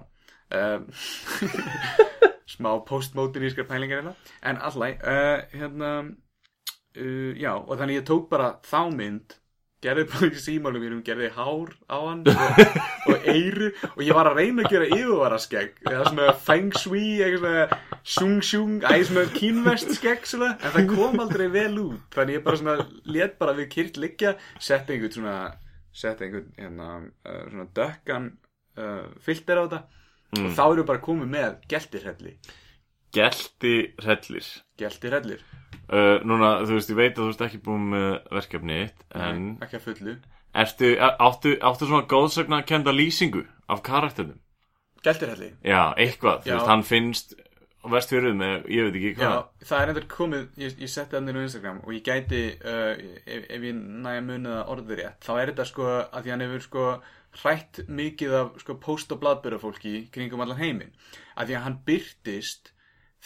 [0.52, 0.90] Um,
[2.56, 4.16] smá postmodernískar pælingar hérna.
[4.44, 9.40] En allæg uh, hérna uh, já, og þannig ég tók bara þá mynd
[9.86, 12.62] gerði bara í símálum mínum, gerði hár á hann og,
[13.12, 17.04] og eyru og ég var að reyna að gera yfirvara skegg eða svona feng shui,
[17.22, 17.76] eitthvað
[18.16, 22.48] sjung sjung, æ, svona kínvest skegg svona, en það kom aldrei vel út þannig ég
[22.48, 22.88] bara svona
[23.18, 25.38] let bara við kyrt liggja setti einhvern svona
[25.96, 26.90] setja einhvern hérna,
[27.28, 28.32] uh, svona dökkan
[28.80, 29.84] uh, filter á þetta
[30.34, 30.48] Mm.
[30.50, 32.38] og þá eru bara komið með geltirhelli
[33.16, 34.48] Gelti rellir
[34.82, 35.44] geltirhellir,
[35.88, 39.46] uh, Núna, þú veist, ég veit að þú ert ekki búin með verkefni þitt En
[39.64, 40.16] ekki að fullu.
[40.56, 44.42] Ertu, áttu, áttu svona góðsögna að kenda lýsingu af karakternum
[45.06, 46.56] geltirhelli Já, eitthvað, þú Já.
[46.58, 47.36] veist, hann finnst
[47.86, 49.68] vestfjörðum ég veit ekki Já, hvað.
[49.70, 52.94] það er endur komið, ég, ég setti það á Instagram og ég gæti, uh,
[53.26, 56.46] ef, ef ég næja munið að orðið rétt, þá er þetta sko að því hann
[56.46, 56.86] hefur sko
[57.44, 60.92] hrætt mikið af sko post- og bladbörafólki kringum allan heiminn.
[61.38, 62.72] Að því að hann byrtist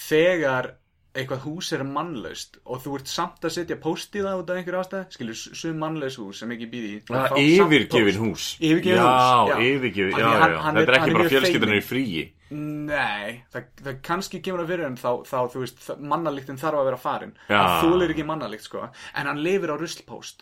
[0.09, 0.75] þegar
[1.19, 4.59] eitthvað hús er mannlaust og þú ert samt að setja post í það út af
[4.59, 6.99] einhverju ástæð, skilur, sum mannlaus hús sem ekki býði í.
[7.07, 9.55] Það fá samt yfirgefin hús Yfirgefin hús, já.
[9.65, 11.73] yfirgefin, Af Þetta er- er ekki er bara feiminn.
[11.79, 15.99] í fríi Nei, það, það kannski kemur að fyrir en þá, þá þú veist, það-
[16.13, 18.83] mannalíktin þarf að vera farin hann þúlir ekki mannalíkt sko
[19.15, 20.41] en hann lifir á ruslpóst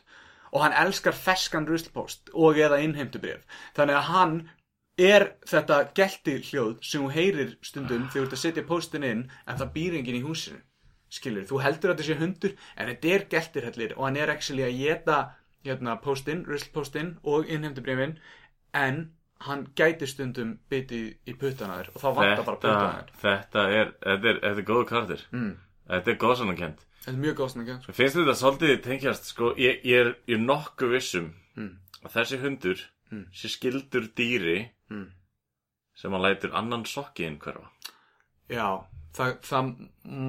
[0.52, 3.44] og hann elskar feskan ruslpóst og eða innheimtubrif
[3.76, 4.38] þannig að hann
[4.98, 9.28] er þetta gelti hljóð sem þú heyrir stundum þegar þú ert að setja póstin inn
[9.46, 10.64] en það býr enginn í húsinu.
[11.14, 13.94] Skilur, þú heldur að þetta sé hundur en þetta er geltirhellir.
[13.96, 15.20] Og hann er actually að geta
[15.68, 18.18] hérna, póstinn, ruslpóstinn og innheimtubrifin
[18.76, 19.00] en
[19.46, 21.94] hann gæti stundum bitið í puttana þér.
[21.94, 25.26] Og þá vantar bara puttana þetta, er, þetta er, þetta er góð karakter.
[25.32, 25.56] Mm.
[25.88, 29.78] Þetta er góðsannakent Þetta er mjög góð svona ekki Finnst þetta svolítið tengjast, sko, ég,
[29.88, 31.78] ég er, er nokkuð vissum Mm.
[32.04, 33.26] að þessi hundur Mm.
[33.32, 35.12] sé skildur dýri Mm.
[35.96, 37.70] sem hann lætur annan sokki inn hverfa.
[38.50, 39.88] Já, það, það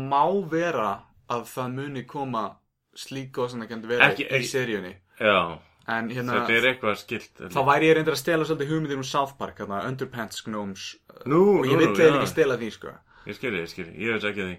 [0.09, 2.57] má vera að það muni koma
[2.97, 7.35] slík góð svona ekki vera Ekki- í seríunni Já, en hérna þetta er eitthvað skilt.
[7.51, 11.59] þá væri ég reyndar að stela svolítið hugmyndir um South Park hérna, Underpants Gnomes Nú,
[11.61, 12.95] og ég vill eða ekki stela því sko
[13.27, 14.59] Ég skilji, ég skilji, ég veist ekki að því.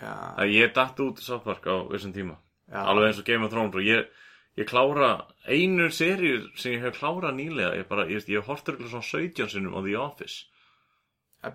[0.00, 2.36] Já, að ég datt út South Park á þessum tíma.
[2.70, 4.06] Já, alveg eins og Game of Thrones og ég,
[4.60, 5.10] ég klára
[5.46, 7.74] einu seríu sem ég hef klárað nýlega.
[7.80, 10.46] Ég bara, ég, ég hef hortur svona 17 sinnum á The Office.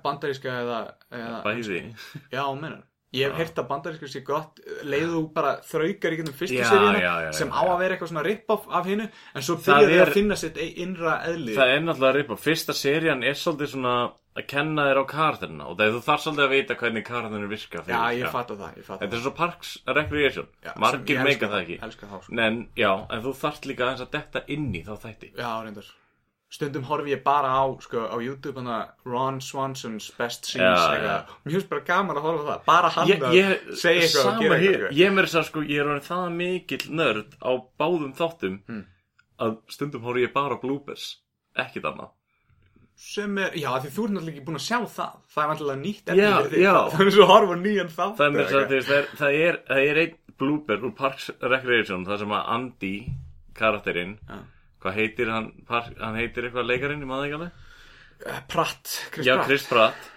[0.03, 0.81] Bandaríska eða,
[1.13, 1.81] eða bæði.
[2.33, 2.83] Já, menn
[3.15, 4.59] Ég hef heyrt að bandaríska sé gott.
[4.83, 9.05] Leiðu bara þraukar í fyrstu seríuna sem á að vera eitthvað svona rip-off af hinnu
[9.07, 11.55] en svo byrjaði er- að finna sitt innra eðli.
[11.55, 13.93] Það er náttúrulega ripa, fyrsta serían er svolítið svona
[14.35, 17.47] að kenna þér á karakterina og það er þú þarf svolítið að vita hvernig karakterina
[17.51, 18.29] virka Já, ég já.
[18.33, 20.47] fatt það, ég fatt þetta er svo Parks Recreation.
[20.65, 21.77] Já, margir meika það ekki.
[21.81, 21.93] það,
[22.25, 22.39] sko.
[22.47, 25.29] En, já, en þú þarft líka að detta inn í þá þætti.
[25.39, 25.93] Já, reyndar.
[26.55, 30.83] Stundum horfi ég bara á, sko, á YouTube hana Ron Swanson's Best Scenes.
[31.43, 32.61] Mér finnst bara gaman að horfa það.
[32.67, 33.33] Bara hann að
[33.75, 37.33] segja eitthvað og gera eitthvað ég mér að sko ég er orðin það mikill nörd
[37.43, 38.83] á báðum þáttum Hmm.
[39.41, 41.07] að stundum horf ég bara á bloopers
[41.59, 42.13] ekkit annað
[42.95, 45.15] Sem er, já, því þú ert náttúrulega ekki búin að sjá það.
[45.33, 46.61] Það er náttúrulega nýtt Já, efni fyrir þig.
[46.63, 46.75] já.
[46.95, 49.99] Það er svo að horfa nýjan þátt það er, það, er, það, er, það er
[50.03, 52.93] einn blooper úr Parks Recreation það sem að Andy
[53.55, 54.39] karakterinn Já.
[54.83, 57.61] hvað heitir hann park, hann heitir eitthvað leikarinn, ég maður ekki alveg?
[58.25, 59.47] Eh, Pratt, Chris já, Pratt.
[59.49, 60.09] Chris Pratt.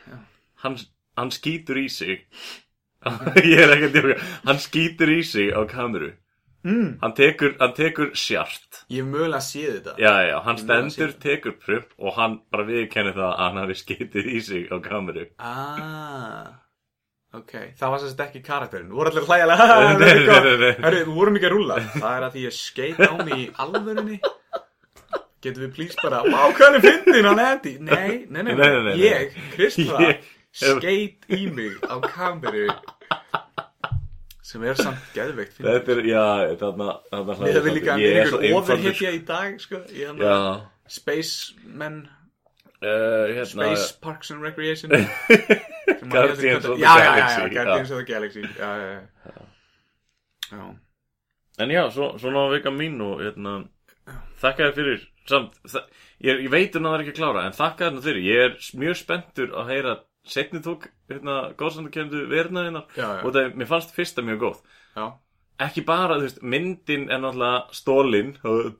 [0.62, 0.78] Hann,
[1.18, 2.24] hann skýtur í sig.
[3.46, 4.14] Ég er ekki að djóka
[4.48, 6.12] hann skýtur í sig á kameru.
[6.66, 6.96] Mm.
[7.00, 9.94] hann tekur, tekur sjart Ég hef mögulega séð þetta.
[10.00, 14.30] Já, já, hann stendur, tekur pröpp og hann bara viðkenni það að hann hafi skitið
[14.32, 15.26] í sig á kameru.
[15.38, 16.48] Ah
[17.36, 18.86] Ok, það var sérst ekki karakterinn.
[18.88, 19.64] Þú voru allir hlægilega.
[20.80, 21.74] Herru, við vorum ekki að rúlla.
[21.92, 24.16] Það er að því ég skeit á mig í alvörunni.
[25.44, 28.54] Getum við please bara Vá, hvað er fyndin hann Andy Nei, nei, nei.
[28.98, 32.64] Ég, hef- Skeit í mig á kameru
[34.48, 35.58] Sem er samt geðveikt.
[35.60, 36.22] Þetta er, já,
[36.60, 40.36] þarna, þarna Við hefum líka svo einhver ofurhetja í dag sko, í hann Já,
[40.88, 41.98] Spacemen
[42.80, 44.94] uh, hérna, Space Parks and Recreation.
[46.14, 47.54] Guardians of the Galaxy.
[47.58, 48.46] Guardians of the Galaxy.
[48.56, 48.88] Já, já,
[50.56, 50.68] já.
[51.58, 53.58] En já, svo, svona á vika mín og hérna,
[54.40, 55.56] þakka þér fyrir samt,
[56.24, 58.44] ég, ég veit um að það er ekki að klára en þakka þér fyrir, ég
[58.46, 59.96] er mjög spenntur að heyra
[60.32, 64.60] setni tók hérna, góðsandakemdu já, og það, mér fannst fyrsta mjög góð.
[64.98, 65.06] Já.
[65.58, 68.78] ekki bara, þú veist, myndin er náttúrulega stólin og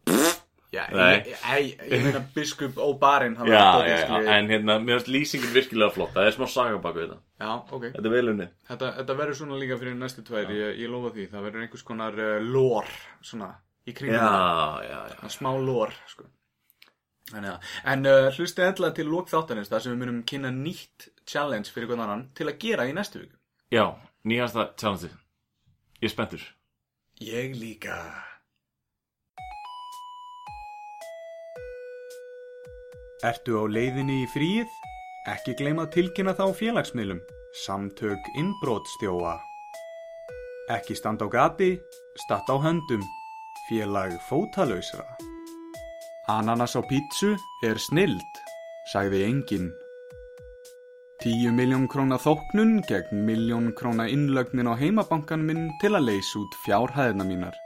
[0.68, 5.08] Já, ég, ég, ég meina biskup O'Barinn hann já, já, já, en hérna, mér finnst
[5.08, 6.10] lýsingin virkilega flott.
[6.12, 7.16] Það er smá saga bak við þetta.
[7.40, 7.86] Já, ok.
[7.94, 8.50] Þetta er vel unnið.
[8.68, 11.86] Þetta, þetta verður svona líka fyrir næstu tvær ég, ég lofa því, það verður einhvers
[11.88, 12.90] konar uh, lór
[13.30, 13.48] svona,
[13.88, 14.84] í kringum það.
[14.84, 16.28] já, já, já smá lór sko.
[17.32, 17.48] Að,
[17.94, 21.90] en uh, hlusti endla til lók þáttanins þar sem við munum kynna nýtt challenge fyrir
[21.90, 23.36] hvern annan til að gera í næstu viku
[23.74, 23.92] já,
[24.24, 25.12] nýjasta challenge
[26.00, 26.46] ég er spenntur
[27.18, 27.96] Ég líka
[33.26, 34.70] Ertu á leiðinni í fríið?
[35.26, 37.18] Ekki gleyma að tilkynna þá á félagsmiðlum.
[37.64, 39.32] Samtök innbrótstjóa.
[40.70, 41.72] Ekki standa á gati,
[42.22, 43.02] statt á höndum.
[43.66, 45.02] Félag fótalausra.
[46.30, 47.34] Ananas á pítsu
[47.66, 48.42] er snild,
[48.94, 49.72] sagði enginn.
[51.18, 56.52] Tíu miljón króna þóknun gegn miljón króna innlögnin á heimabankan minn til að leysa út
[56.62, 57.56] fjárhæðina mínar.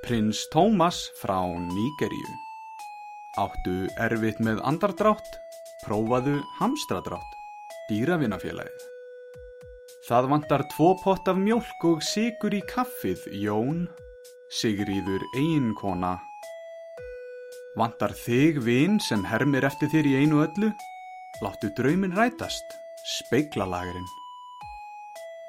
[0.00, 2.30] Prins Tómas frá Nígeríu.
[3.36, 5.28] Áttu erfitt með andardrátt,
[5.84, 7.36] prófaðu hamstradrátt,
[7.90, 8.88] dýravinnafélagið.
[10.08, 13.84] Það vantar tvo pott af mjólk og sigur í kaffið, Jón.
[14.48, 16.14] Sigríður eiginkona.
[17.76, 20.72] Vantar þig vin sem hermir eftir þér í einu öllu?
[21.44, 24.08] Láttu draumin rætast, speiklalagurinn.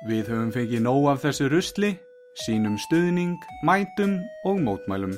[0.06, 1.96] Við höfum fengið nóg af þessu rusli,
[2.46, 5.16] sínum stuðning, mætum og mótmælum.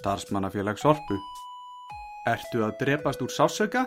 [0.00, 1.18] Starfsmannafélag Sorpu.
[2.26, 3.86] Ertu að drepast úr sásöka?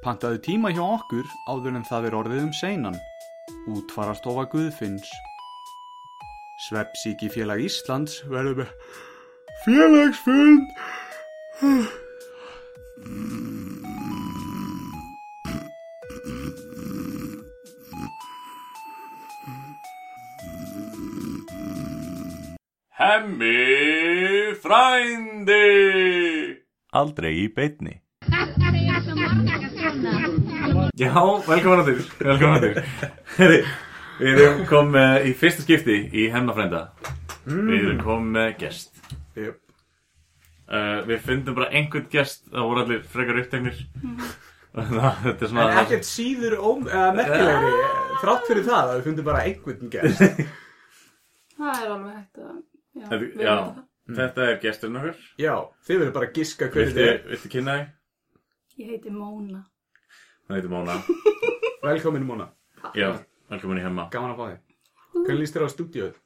[0.00, 2.98] Pantaðu tíma hjá okkur áður en það er orðið um seinan.
[3.68, 5.12] Útfarastofa Guðfinns.
[6.68, 8.70] Svepsíki félag Íslands verður með
[9.66, 10.68] félagsfund.
[23.10, 25.64] Hemmi frændi.
[26.94, 27.96] Aldrei í beinni.
[31.00, 31.16] Já,
[31.48, 32.78] velkomin að þér Velkomin að þér.
[33.38, 33.58] Herri,
[34.20, 36.84] Við erum komið í fyrsta skipti í Hemma frænda.
[37.48, 39.02] Við erum komið með gest.
[39.34, 39.58] Jöp.
[40.70, 43.82] uh, Við fundum bara einhvern gest Það voru allir frekar uppteknir.
[44.76, 47.70] Það, Þetta er En svona ekkert síður óm, uh, merkilegri,
[48.22, 50.44] þrátt fyrir það að við fundum bara einhvern gest.
[51.58, 52.58] Það er alveg hægt að
[53.00, 53.52] Já, Þetta- við já.
[53.54, 53.86] erum það.
[54.20, 55.54] Þetta er gesturinn okkur Já,
[55.86, 57.20] þið verður bara að giska hverju Viltu, þið er.
[57.30, 57.92] viltu kynna þig?
[58.80, 59.60] Ég heiti Móna
[60.48, 60.96] Það heitir Móna
[61.86, 62.48] Velkomin Móna,
[62.98, 63.10] Já,
[63.52, 64.76] velkomin í Hemma gaman að fá þig.
[65.14, 66.18] Hvernig líst þér á stúdíóið?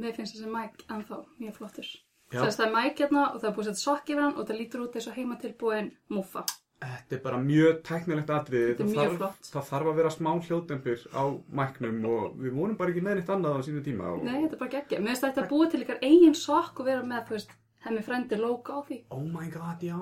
[0.00, 1.88] Mér finnst þessi mæk ennþá mjög flottur
[2.32, 2.40] Já.
[2.40, 4.46] Þess það er mæk hérna og það er búið að setja sokk yfir hann og
[4.48, 6.42] það lítur út eins og heimatilbúin múfa
[6.84, 8.68] Þetta er bara mjög tæknilegt atriði.
[8.74, 9.50] Þetta er Það mjög þarf- flott.
[9.54, 11.24] Það þarf að vera smá hljóðdempur á
[11.60, 14.10] mæknum og við vorum bara ekki með neitt annað á sínu tíma.
[14.14, 14.24] Og...
[14.24, 14.98] Nei, þetta er bara geggja.
[15.00, 17.54] Mér finnst þetta að búa til ykkar eigin sokk og vera með, þú veist,
[17.86, 18.98] hemmi frendi logo á því.
[19.10, 19.98] Oh my god, já.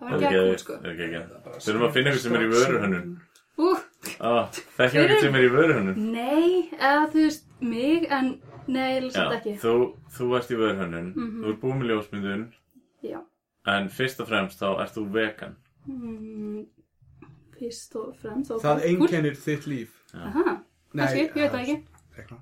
[0.00, 0.76] Það Það var er ekki sko.
[0.80, 3.10] Það er ekki ekki Þurfum að finna eitthvað sem er í vöruhönnun.
[3.60, 3.70] Ú,
[4.24, 4.46] ah,
[4.78, 5.98] Þekkjum eitthvað sem er í vöruhönnun?
[6.14, 8.30] Nei, eða þú veist, mig, en
[8.66, 9.56] nei, lýsast ekki.
[9.60, 9.74] þú,
[10.16, 11.10] þú ert í vöruhönnun.
[11.16, 11.42] Mhm.
[11.44, 12.46] Þú ert búin með ljósmyndun.
[13.04, 13.18] Já.
[13.68, 15.56] En fyrst og fremst þá ert þú vegan
[15.90, 16.60] mm,
[17.58, 19.96] Fyrst og fremst og Það einkennir þitt líf.
[20.16, 20.54] Aha,
[20.94, 21.76] kannski, ég veit það ekki
[22.16, 22.40] Eitthvað.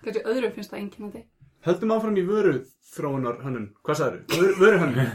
[0.00, 1.24] Kannski öðrum finnst það einkennandi
[1.66, 2.54] Höldum áfram í vöru
[2.90, 3.66] þróunar hönnun.
[3.84, 4.22] Hvað sagður?
[4.32, 5.10] Vöru, vöru hönnun.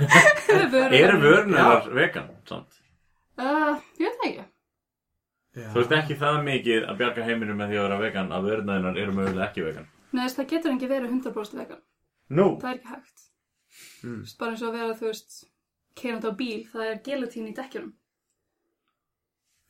[1.00, 2.30] Eru vörunar vegan?
[2.48, 2.78] Samt?
[3.36, 4.46] Uh, ég veit það ekki.
[5.56, 8.98] Þú ert ekki það mikið að bjarga heiminum með því að vera vegan að vörunarinnar
[9.00, 11.82] eru mögulega ekki vegan Nei, þess, það getur ekki verið 100% vegan.
[12.36, 13.24] Nú Það er ekki hægt.
[14.06, 14.22] Mm.
[14.40, 15.36] Bara eins og að vera, þú veist,
[16.00, 17.94] keirandi á bíl, það er gelatín í dekkjunum.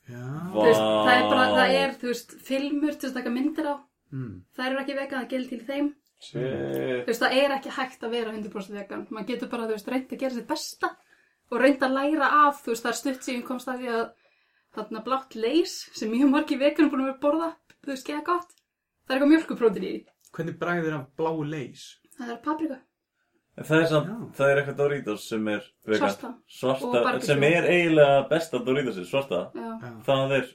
[0.05, 0.23] Já.
[0.53, 3.75] Þú Veist, það er bara, það er, þú veist, filmur til að taka myndir á.
[4.13, 4.33] Mm.
[4.55, 5.87] Það eru ekki vegan, það er gelatín í þeim.
[6.25, 9.07] Shit Þú veist, það er ekki hægt að vera 100% vegan.
[9.13, 10.91] Man getur bara, þú veist, reynd að gera sitt besta
[11.51, 14.05] og reynd að læra af, þú veist, það er stutt síðan komst að því að
[14.75, 17.49] þarna blátt leys sem mjög margir vegan er búin að vera að borða,
[17.81, 18.55] þú veist, geða gott.
[19.05, 20.01] Það er eitthvað mjölkuprótin í því.
[20.35, 21.83] Hvernig bræðir af bláu leys?
[22.17, 22.79] Það er paprika.
[23.55, 24.15] Það er, samt, Já.
[24.35, 26.29] það er eitthvað Doritos sem er vegan Svarta.
[26.51, 29.69] Svarta, sem er eiginlega besta Doritosið, svarta Já.
[30.09, 30.49] Það er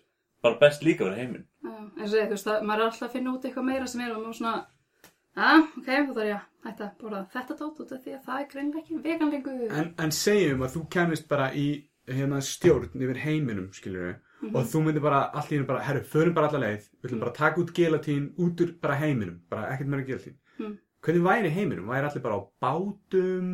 [0.45, 3.09] bara best líka fyrir heiminn Já, eins og ég, þú veist, það, maður er alltaf
[3.09, 4.55] að finna út eitthvað meira sem er og maður svona,
[5.37, 8.25] að, ok, þá þarf ég að hætta að borða þetta dót út af því að
[8.29, 9.61] það er greinlega ekki vegan lengur.
[9.81, 11.67] En, en segjum að þú kemist bara í
[12.11, 14.55] hérna, stjórn yfir heiminum, skilur við, Mhm.
[14.57, 17.21] og þú myndir bara allt í hennu bara, herru, förum bara alla leið, við ætlum
[17.21, 20.37] bara að taka út gelatín út úr bara heiminum, bara ekkert meira gelatín.
[20.59, 20.79] Mm.
[21.01, 21.87] Hvernig væri heiminum?
[21.89, 23.47] Væri allir bara á bátum?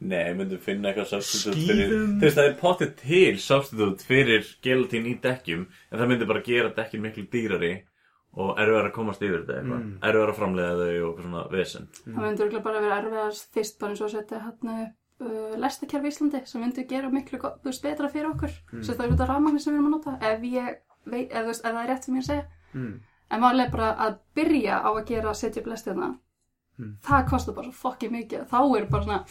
[0.00, 1.66] Nei, myndum finna eitthvað substitute Skíðum.
[1.68, 6.26] fyrir Þú veist, það er pottið til substitute fyrir gelatín í dekkjum En það myndi
[6.30, 7.72] bara gera dekkin miklu dýrari
[8.36, 9.98] Og erfiðar að komast yfir þetta eitthvað Mm.
[10.02, 13.78] Erfiðar að framleiða þau og eitthvað svona vesen Það myndi örugglega bara vera erfiðast fyrst
[13.80, 17.38] bara eins og að setja hérna upp uh, lestakerfi í Íslandi sem myndi gera miklu
[17.40, 18.52] gott- þú veist, betra fyrir okkur.
[18.72, 18.82] Mm.
[18.84, 20.40] Svo það er út af rafmagni sem við erum að nota, ef
[26.76, 26.84] Mm.
[26.84, 26.96] Mm.
[27.08, 28.44] það kostar bara svo fokkið mikið.
[28.50, 29.24] Þá er bara svona,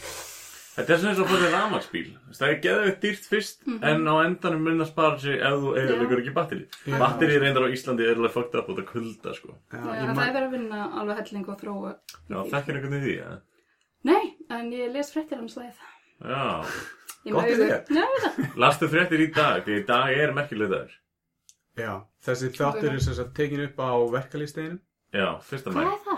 [0.76, 3.78] Þetta er svona eins og að fóta rafmagsbíl Það er geðveitt dýrt fyrst Mhm.
[3.82, 6.98] En á endanum mun að spara sig ef þú eðurlegur ekki batteri Já.
[7.00, 10.26] Batteri reyndar á Íslandi er alveg fucked up og það kulda sko Já, ég það
[10.26, 11.94] er verið að vinna alveg helling og þróa.
[12.28, 13.38] Já, þekkir einhvern veginn því, ja?
[14.04, 15.80] Nei, en ég les fréttir hans leið.
[16.20, 16.64] Já
[17.32, 17.70] Gott í.
[17.96, 18.56] Já, það.
[18.56, 20.92] Lastu fréttir í dag, því í dag er merkileg dagur
[21.76, 24.78] Já, þessi þáttur er sem sagt tekin upp á verkalýsteginum.
[25.12, 26.15] Já, fyrsta mæ Hvað er það?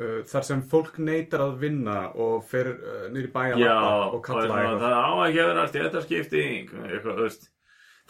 [0.00, 3.76] Uh, þar sem fólk neytar að vinna og fer uh, í bæja Já,
[4.10, 4.84] og kalla eitthvað.
[4.84, 7.50] það á að vera stjættaskipting eitthvað, þú veist.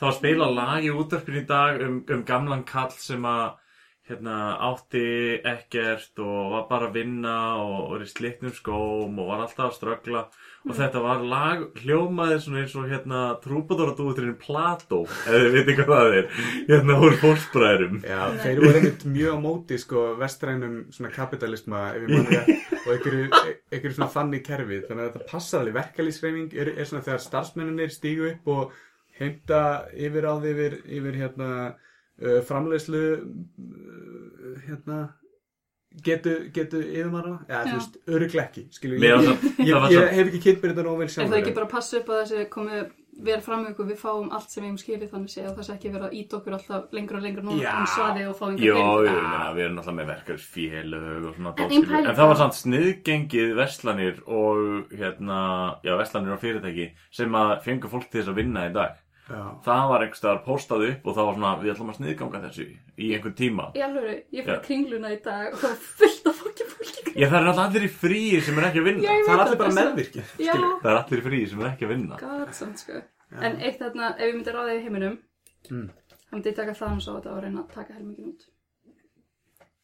[0.01, 3.51] Að spila lag í útvarpinu í dag um, um gamlan kall sem að
[4.11, 4.36] hérna,
[4.68, 5.04] átti
[5.46, 9.76] ekkert og var bara að vinna og var í slitnum skóm og var alltaf að
[9.78, 10.24] ströggla.
[10.68, 16.02] Og þetta var lag hljómaði svona eins og hérna trúpadóradúðurinn Plató eða þið veitir hvað
[16.02, 16.28] það er.
[16.68, 22.52] Hérna úr fórspræðurum Já, þeir voru einmitt mjög á móti sko vestrænum svona kapitalisma rétt
[22.80, 24.82] og einhverju, svona þannig kerfi.
[24.84, 25.78] Þannig að þetta passar alveg.
[25.80, 28.76] Verkalýsreifing er, er svona þegar starfsmenninir stígu upp og
[29.20, 29.62] heimta
[29.96, 31.50] yfir á því yfir, yfir hérna
[32.48, 35.00] framleiðslu uh, hérna
[36.06, 37.68] getu, getu yfirmanna eða Já.
[37.70, 41.00] þú veist, öruglega ekki skilur, Mér ég, ég, ég, hef ekki kynnt mér þetta nóg
[41.02, 42.90] vel Er það ekki bara að passa upp á þessi komið
[43.20, 45.74] vel fram með ykkur, við fáum allt sem við hefum skilið þannig og það sé
[45.74, 47.72] ekki vera að ít okkur alltaf lengur og lengur núna Já.
[47.74, 49.10] en svaði og fá einhver pening.
[49.10, 51.90] ég meina, við erum náttúrulega með verkarsfélög og svona En dót, ein skilur.
[51.90, 55.40] pæling En það var samt sniðgengið verslanir og hérna,
[55.84, 56.88] já, verslanir og fyrirtæki
[57.20, 58.96] sem að fengu fólk til þess að vinna í dag.
[59.30, 59.42] Já.
[59.64, 62.64] Það var einhvers staðar postað upp og það var svona, við ætlum að sniðganga þessu
[62.98, 63.66] í einhvern tíma.
[63.78, 67.26] Í alveg, ég fyrir kringluna í dag og það var fullt af fólki fólki Já,
[67.30, 69.02] það er allir í fríi sem er ekki að vinna.
[69.06, 70.52] Já, ég það er veit allir bara þess að- meðvirkir Já,
[70.82, 72.20] Það er allir í fríi sem er ekki að vinna.
[72.20, 73.02] gott samt sko
[73.40, 75.18] En eitt þarna, ef ég myndi ráða í heiminum
[75.70, 75.90] Mm.
[76.10, 78.46] þá myndi ég taka það og svo þetta og reyna að taka helmingin út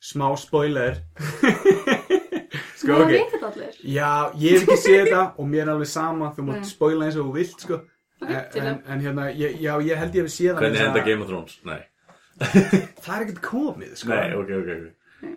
[0.00, 0.96] smá spoiler
[2.80, 5.72] sko Það ok veit þetta allir Já, ég hef ekki séð þetta og mér er
[5.74, 6.70] alveg sama, þú mátt Nei.
[6.70, 7.78] spoila eins og þú vilt, sko.
[8.22, 9.02] Ok, en, en, það.
[9.04, 10.60] hérna, ég, já, ég held ég hef séð það.
[10.62, 11.58] Hvernig enda að- Game of Thrones?
[11.68, 11.80] Nei.
[12.40, 14.08] Það er ekkert komið, sko.
[14.08, 15.36] Nei, ok, ok, ok.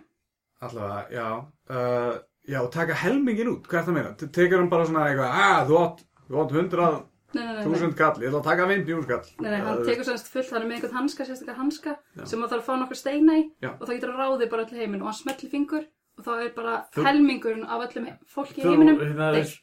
[0.60, 1.28] Allavega, já.
[1.70, 2.18] Uh,
[2.48, 4.10] já, taka helmingin út, hvað er það að meina?
[4.20, 6.98] Te- Tekur hann bara svona eitthvað, að, þú átt, þú átt hundrað
[7.30, 9.28] þúsund kall, ég ætla að taka 50 kall.
[9.40, 11.92] Nei, nei, hann Uh, tekur semst fullt, hann er með einhvern hanska, sérstaklega hanska
[12.26, 13.70] sem maður þarf að fá nokkur steina í Já.
[13.76, 15.84] og þá getur hann ráðið bara öll heiminn og hann smellir fingur
[16.18, 19.54] og þá er bara Þú- helmingurinn af öllum fólki í Þú, heiminum hérna, deyr.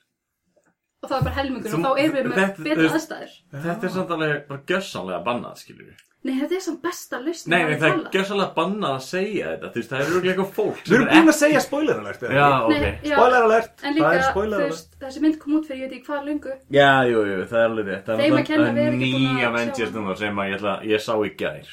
[1.04, 3.32] Og þá er bara helmingurinn Þú- og þá erum við með þetta- betra aðstæður
[3.68, 6.04] Þetta er samt alveg bara gjössanlega bannað, skilur við.
[6.28, 9.68] Nei, þetta er samt besta lausn Nei, nei, það er gjössanlega bannað að segja þetta,
[9.72, 12.34] þú veist, það er örgulega eitthvað fólk Við erum búin að segja spoiler alert, eða
[12.34, 12.74] Já, ekki?
[12.74, 13.12] ok.
[13.14, 15.96] Spoiler alert, En það líka, er þú veist, þessi mynd kom út fyrir ég veit
[16.00, 18.06] ekki hvað lungu Já, jú, jú, það er alveg rétt.
[18.10, 20.18] Það Þeim að er kenna, við náttúrulega erum ekki búin ný að sjá Avengers núna
[20.18, 21.68] sem að ég, ætla, ég sá í gær.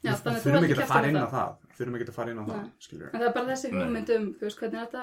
[0.00, 0.50] Já, þannig að þú
[1.80, 2.98] Þurfum ekki að fara inn á það ekki.
[3.14, 3.80] En það er bara þessi Nei.
[3.80, 5.02] hugmynd um, þú veist, hvernig þetta,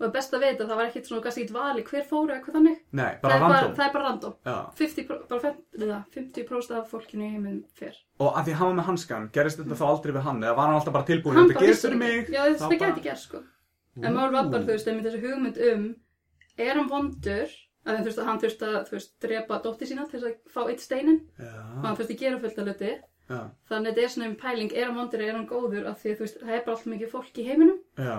[0.00, 2.40] Og það best að veita, það var ekkit svona, kannski ekkit vali hver fóru eða
[2.44, 2.78] hvað þannig.
[2.96, 4.34] Nei, það bara er bara, það er bara random.
[4.48, 4.56] Já.
[4.80, 7.94] 50, pro- bara 50, eða 50% af fólkinu í heiminn fer.
[8.20, 10.40] Og að því hann var með hanskan, gerist þetta þá aldrei við hann?
[10.42, 11.36] Eða var hann alltaf bara tilbúin?
[11.36, 12.30] Hann Þetta gerist fyrir mig.
[12.32, 13.42] Já, þetta bara- gæti gerst sko.
[14.02, 15.94] En mál var bara, þú veist, einmitt þessi hugmynd um
[16.58, 17.48] Er hann vondur?
[17.86, 20.60] Að þú veist, hann þurfti að, þú veist, drepa dótti sína til þess að fá
[20.68, 21.20] eitt steinin.
[21.40, 22.90] Og hann þurfti að gera fullt af hluti.
[23.30, 23.38] Já,
[23.70, 25.86] þannig að þetta er svona um pæling, er hann vondur eða er hann góður?
[25.88, 27.78] Af því að þú veist, það er bara alltaf mikið fólk í heiminum.
[27.96, 28.16] Já.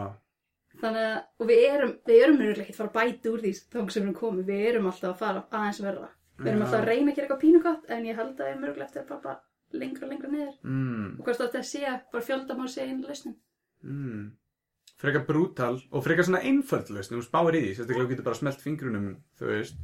[0.80, 3.54] Þannig að, og við erum við erum mjög ekki að fara að bæta úr því
[3.60, 6.12] þá sem við erum komið, við erum alltaf að fara aðeins verra
[6.42, 8.62] við erum alltaf að reyna að gera eitthvað pínu gott en ég held að ég
[8.62, 9.40] mjög eftir að fara
[9.72, 13.38] lengra og lengra niður Mm, og hvort þetta sé, bara fjöldamál sé einu lausnin
[13.84, 14.30] mm.
[15.02, 18.38] Frekar brútal og frekar svona einföld lausn, þú spáir í því, sérstaklega þú getur bara
[18.38, 19.08] smelt fingrunum,
[19.40, 19.80] þú veist.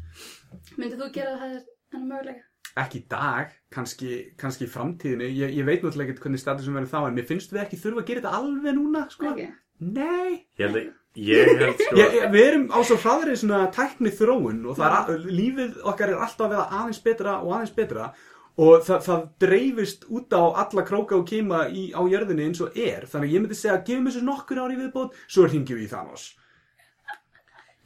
[0.77, 1.55] myndið þú gera það
[1.95, 2.43] hennar mögulega?
[2.77, 6.91] Ekki í dag, kannski, kannski í framtíðinu, ég, ég veit náttúrulega ekki hvernig statusum verður
[6.91, 9.31] þá, en mér finnst við ekki þurfa að gera þetta alveg núna, sko.
[9.31, 9.47] Ekki?
[9.79, 10.47] Nei.
[10.57, 10.87] Ég held,
[11.21, 11.97] ég held sko...
[12.01, 16.47] Ég, við erum á svo hraðri svona tækni þróun og að- lífið okkar er alltaf
[16.47, 18.09] að vera aðeins betra og aðeins betra
[18.57, 22.73] og það, það dreifist út á alla króka og kima í, á jörðinni eins og
[22.73, 25.91] er þannig að ég myndi segja gefum þessu nokkur ári viðbót svo hringjum við í
[25.93, 26.31] Thanos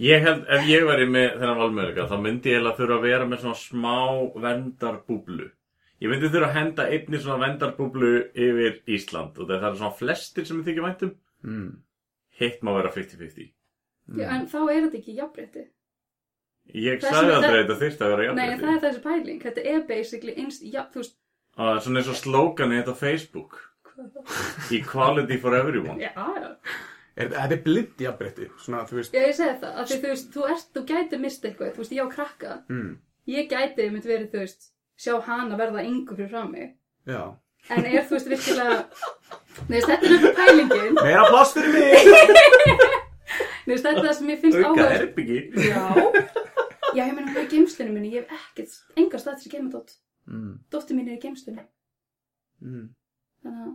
[0.02, 3.26] Ég held, ef ég væri með þennan valmöðuleika, þá myndi ég eiginlega þurfa að vera
[3.30, 3.98] með svona smá
[4.46, 5.50] verndarbúblu.
[6.02, 10.48] Ég myndi þurfa að henda einni svona verndarbúblu yfir Ísland og það er svona flestir
[10.50, 11.12] sem ég þykja væntum.
[11.44, 11.72] Mm.
[12.42, 13.52] Hitt má vera 50-50.
[14.18, 15.66] Já, en þá er þetta ekki jafnrétti
[16.78, 18.64] Ég sagði aldrei þetta þyrst að vera Nei, en jafnrétti.
[18.64, 21.18] það er þessi pæling Þetta er basically einst, já, þú veist
[21.60, 23.58] Ah, Svona eins og slókanu þetta á Facebook.
[24.72, 26.00] Equality for everyone.
[26.00, 26.50] Já, já
[27.16, 30.68] er, Þetta er blind jafnbretti Já, ég segi það, af því þú veist, þú ert,
[30.76, 32.92] þú gæti mist eitthvað, þú veist, ég á krakka, mm.
[33.36, 36.78] ég gæti mynd verið, þú veist, sjá hana verða yngur fyrir frá mig,
[37.10, 37.22] Já
[37.70, 38.78] en er, þú veist, virkilega,
[39.70, 41.92] veist, þetta er nefnir pælingin, Meira pláss fyrir mig
[43.68, 44.88] veist, þetta er það sem ég finnst Auka áhuga.
[44.96, 45.40] herbyggi.
[45.68, 45.84] Já,
[46.96, 49.54] já, ég meina, hún er í geimslunum minni, ég hef ekkert, enga stað til að
[49.56, 49.94] geima dótt,
[50.28, 50.52] mm.
[50.74, 51.70] dóttir mín er í geimslunum,
[52.62, 52.90] Mm.
[53.42, 53.70] þannig að,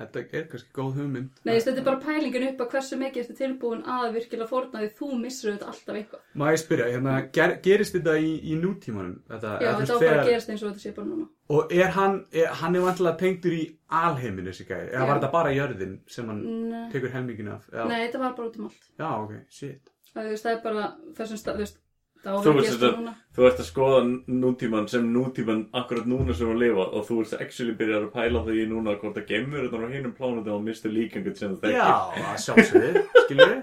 [0.00, 1.40] Þetta er kannski góð hugmynd.
[1.44, 4.88] Nei, þetta er bara pælingin upp að hversu mikið ertu tilbúin að virkilega fórna því
[4.96, 6.22] þú missur þetta alltaf eitthvað.
[6.40, 9.18] Má ég spyrja, hérna, ger, gerist þetta í, í nútímanum?
[9.28, 11.28] Þetta, Já, eða, þetta var bara að gerast eins og þetta sé bara núna.
[11.50, 13.62] Og er hann, er, hann er vantilega tengdur í
[14.00, 14.88] alheiminu, þessi gæði?
[14.94, 15.06] Eða Já.
[15.10, 17.68] var þetta bara jörðin sem hann Nei, tekur helmingin af?
[17.68, 18.90] Já, Nei, þetta var bara út um allt.
[19.02, 19.92] já ok, shit.
[20.14, 20.86] Það, þú veist, það er bara
[21.18, 21.89] þessum stað, þú veist, á
[22.20, 23.14] Þú vera að þetta-.
[23.36, 24.00] Þú ert að skoða
[24.42, 28.08] nútíman sem nútíman akkurat núna sem þú lifa og þú ert að actually byrja að
[28.12, 31.60] pæla því núna hvort að gemur þetta á hinum plánutum og mistu líkangut sem Já,
[31.62, 32.24] þekkir.
[32.26, 33.60] að sjálfsögðu, skilur við?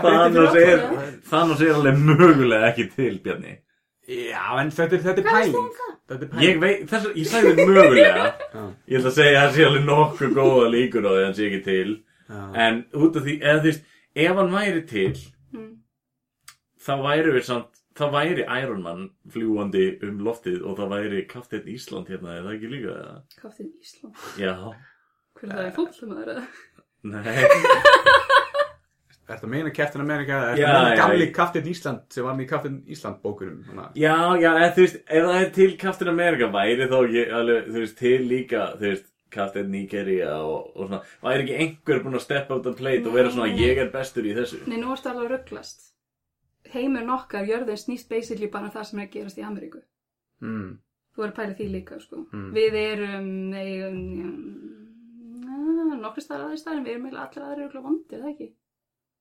[0.00, 0.84] Thanos er,
[1.30, 3.56] Thanos er alveg mögulega ekki til, Bjarni.
[4.10, 5.66] Já, en þetta er, þetta er pæling.
[5.78, 5.90] það?
[6.10, 6.46] Þetta er pæling.
[6.48, 8.24] Ég veit, þess að, ég sagði mögulega.
[8.56, 8.62] Já.
[8.90, 11.36] Ég ætla að segja að það sé alveg nokkuð góða líkur á því að hann
[11.38, 11.92] sé ekki til.
[12.30, 12.40] Já.
[12.66, 13.84] En út af því, eða þú veist,
[14.26, 15.12] ef hann væri til,
[15.50, 15.70] Mm.
[16.80, 21.68] Þá væri við samt, þá væri Iron Man fljúandi um loftið og það væri Kaftin
[21.74, 23.20] Ísland hérna, er það ekki líka það?
[23.42, 24.24] Kaftin Ísland.
[24.40, 24.54] Já,
[25.40, 26.46] Hver er það í fólklumaður eða?
[27.10, 27.24] nei,
[29.30, 30.38] Er þetta meina Captain America?
[30.50, 31.26] Er Já, þetta meina gamli.
[31.36, 33.60] Captain Ísland sem var með í Captain Ísland bókunum?
[33.68, 36.96] Þannig að- já, já, eða þú veist, ef það er til Kaftin America væri þá
[37.04, 41.58] ekki, alveg, þú veist, til líka, þú veist, Kaftin Nigeria og, og svona, væri ekki
[41.62, 44.58] einhver búinn að steppa út af plate og vera svona, ég er bestur í þessu?
[44.66, 45.86] Nei, nú ertu alveg rugglast.
[46.74, 49.82] Heimur nokkar, jörðin snýst basically bara um það sem er að gerast í Ameríku.
[50.44, 50.70] Mm.
[51.10, 52.22] Þú er að pæla því líka, sko.
[52.30, 52.50] Mm.
[52.54, 54.80] Við erum, nei, um,
[56.00, 58.48] nokkur staðar aðri staðar, en við erum eiginlega allir aðri rugla vondir, það ekki?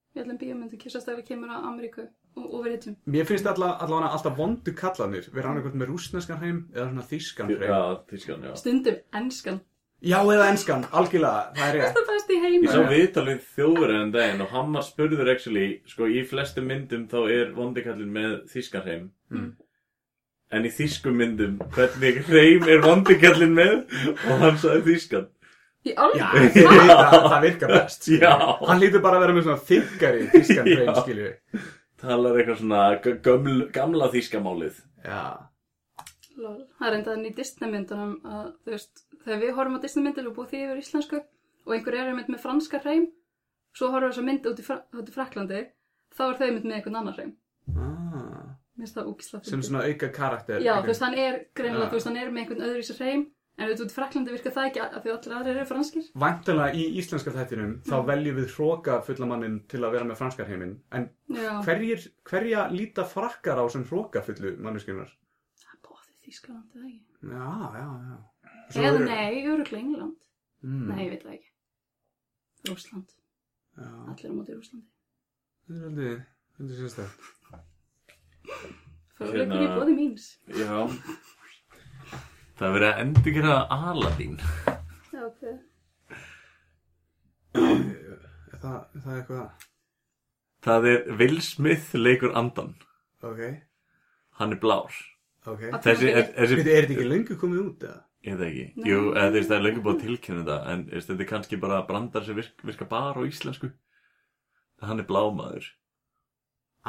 [0.10, 2.96] Við ætlum bíómyndu kissast ef við kemur á Ameríku og, og við reytum.
[3.14, 7.52] Mér finnst alla, allavega alltaf vondu kallanir vera annarkvæmt með rúsneskan heim eða svona þýskan
[7.54, 7.66] heim.
[7.70, 8.54] Já, tískan, já.
[8.58, 9.60] Stundum enskan.
[10.02, 11.96] Já, eða enskan, algjörlega, það er rétt.
[11.96, 12.70] Það er best í Ég heimur.
[12.72, 17.08] sá viðtal við þjóðverðin en daginn og hann var spurður actually, sko í flestum myndum
[17.12, 19.50] þá er vondikallin með þýskarheim Mm.
[20.52, 23.76] en í þýskum myndum hvernig hreim er vondikallin með
[24.30, 25.28] og hann sagði þýskan
[25.86, 26.56] Í Já, alveg.
[26.56, 28.02] ég veit að það virkar best.
[28.04, 28.24] skilur.
[28.24, 28.66] Já.
[28.68, 30.80] Hann lítur bara að vera með svona þyggari þýskan Já.
[30.80, 31.62] heim, skilju við.
[32.02, 32.82] talar eitthvað svona
[33.28, 35.22] göml, gamla þýskamálið Já.
[36.40, 36.58] Lol.
[36.80, 40.36] Það er enda þannig í Disneymyndunum að, þú veist, þegar við horfum á Disneymyndir og
[40.40, 41.20] búið því yfir íslensku
[41.66, 43.08] og einhver er einmitt með franska hreim,
[43.78, 44.68] svo horfum við þess að mynd út í,
[45.12, 45.64] í Fraklandi,
[46.18, 47.34] þá er þau einmitt með einhvern annar hreim.
[47.78, 48.56] Ah.
[48.80, 50.62] Mér finnst það úkislega Sem svona auka karakter.
[50.64, 51.90] Já, einhver- þú veist, hann er greinilega, Já.
[51.92, 53.26] þú veist, hann er með einhvern öðru í sér hreim,
[53.60, 56.06] en út í Fraklandi virkar það ekki að því allir aðrir eru franskir.
[56.24, 61.10] Væntanlega í íslenska þættinum þá veljum við hróka fullamannin til að vera með franskarheiminn en
[61.36, 65.12] Já, hverjir, hverja líta frakkar á sem hróka fullu manneskunar?
[65.60, 67.04] það er bóðið Þískaland, eða ekki?
[67.20, 68.18] Já, já, já.
[68.70, 70.18] Svo Eða eru- nei, öruglega England.
[70.64, 71.50] Mm, Nei, ég veit það ekki.
[72.70, 73.10] Rússland,
[73.80, 74.88] Já, allir á móti Rússlandi.
[75.70, 76.16] þetta er aldrei,
[76.60, 77.12] þetta er.
[79.16, 80.26] Fráleikur Hérna- í bóði míns.
[80.48, 80.88] Já
[82.60, 84.36] Það er verið að endur gera Aladín
[85.14, 85.44] Já, ok.
[87.56, 89.66] Er það, er það eitthvað,
[90.66, 92.74] Það er Will Smith leikur andan
[93.24, 93.42] ok,
[94.40, 94.92] Hann er blár
[95.48, 95.62] ok.
[95.84, 96.34] Þessi, Ok.
[96.36, 98.02] þessi Veitu, er þetta ekki löngu komið út eða?
[98.28, 98.64] Ég veit það ekki.
[98.76, 98.90] Nei.
[98.92, 102.26] Jú, eða, það er lengi búið að tilkynna þetta, en þetta er kannski bara brandar
[102.28, 103.70] sem virka, virka bara á íslensku.
[104.84, 105.68] Hann er blámaður.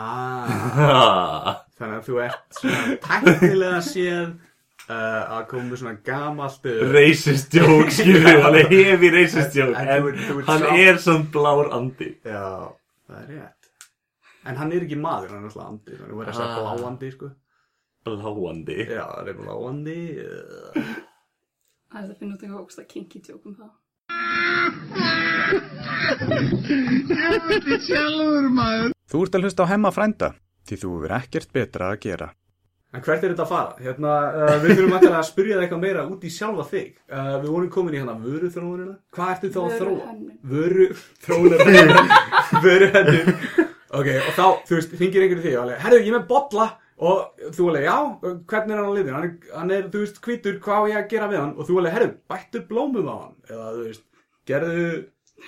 [0.00, 0.46] Ah,
[1.78, 4.28] þannig að þú ert svona tæknilega séð
[4.86, 9.90] uh, að koma með svona gamalt racist joke, skilur hann er hefi racist joke, En-
[9.90, 12.10] en en þú ert- þú ert hann samt- er svona blár andi.
[12.24, 12.44] Já,
[13.10, 13.56] það er rétt.
[14.50, 15.98] En hann er ekki maður, hann er alltaf andi.
[16.00, 16.74] Hann er verið að segja Ah.
[16.80, 17.30] bláandi, sko.
[18.08, 18.78] Bláandi.
[18.88, 19.98] Já, hann er bláandi.
[20.24, 20.90] Uh.
[21.90, 23.70] Það er að finna út eitthvað ógst að kinky joke um það.
[29.10, 30.28] Þú ert að hlusta á hemma frænda,
[30.70, 32.28] því þú verður ekkert betra að gera.
[32.94, 33.74] En hvert er þetta að fara?
[33.82, 36.88] Hérna, uh, við þurfum alltaf að spyrja það eitthvað meira út í sjálfa þig.
[37.10, 38.94] Uh, við vorum komin í hérna vöruþróunina.
[39.14, 39.90] Hvað ertu þá að þróa?
[39.90, 40.38] Vöruhönnun.
[40.54, 40.86] Vöru,
[41.26, 41.66] þróunina,
[42.66, 43.28] vöruhennun.
[43.90, 46.66] Ok, og þá, þú veist, hringir einhverju því og alveg, herru, ég með bolla
[47.00, 47.96] og þú alveg, já,
[48.50, 49.14] hvernig er hann á liðin?
[49.16, 51.54] Hann er, hann er, þú veist, hvítur, hvað á ég að gera við hann?
[51.56, 54.04] Og þú alveg, herru, bættu blómum á hann eða, þú veist,
[54.50, 54.86] gerðu,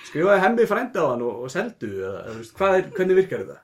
[0.07, 3.43] skrifaði hemmi frændi á hann og, og seldu eða, þú veist, hvað er, hvernig virkar
[3.43, 3.59] þetta?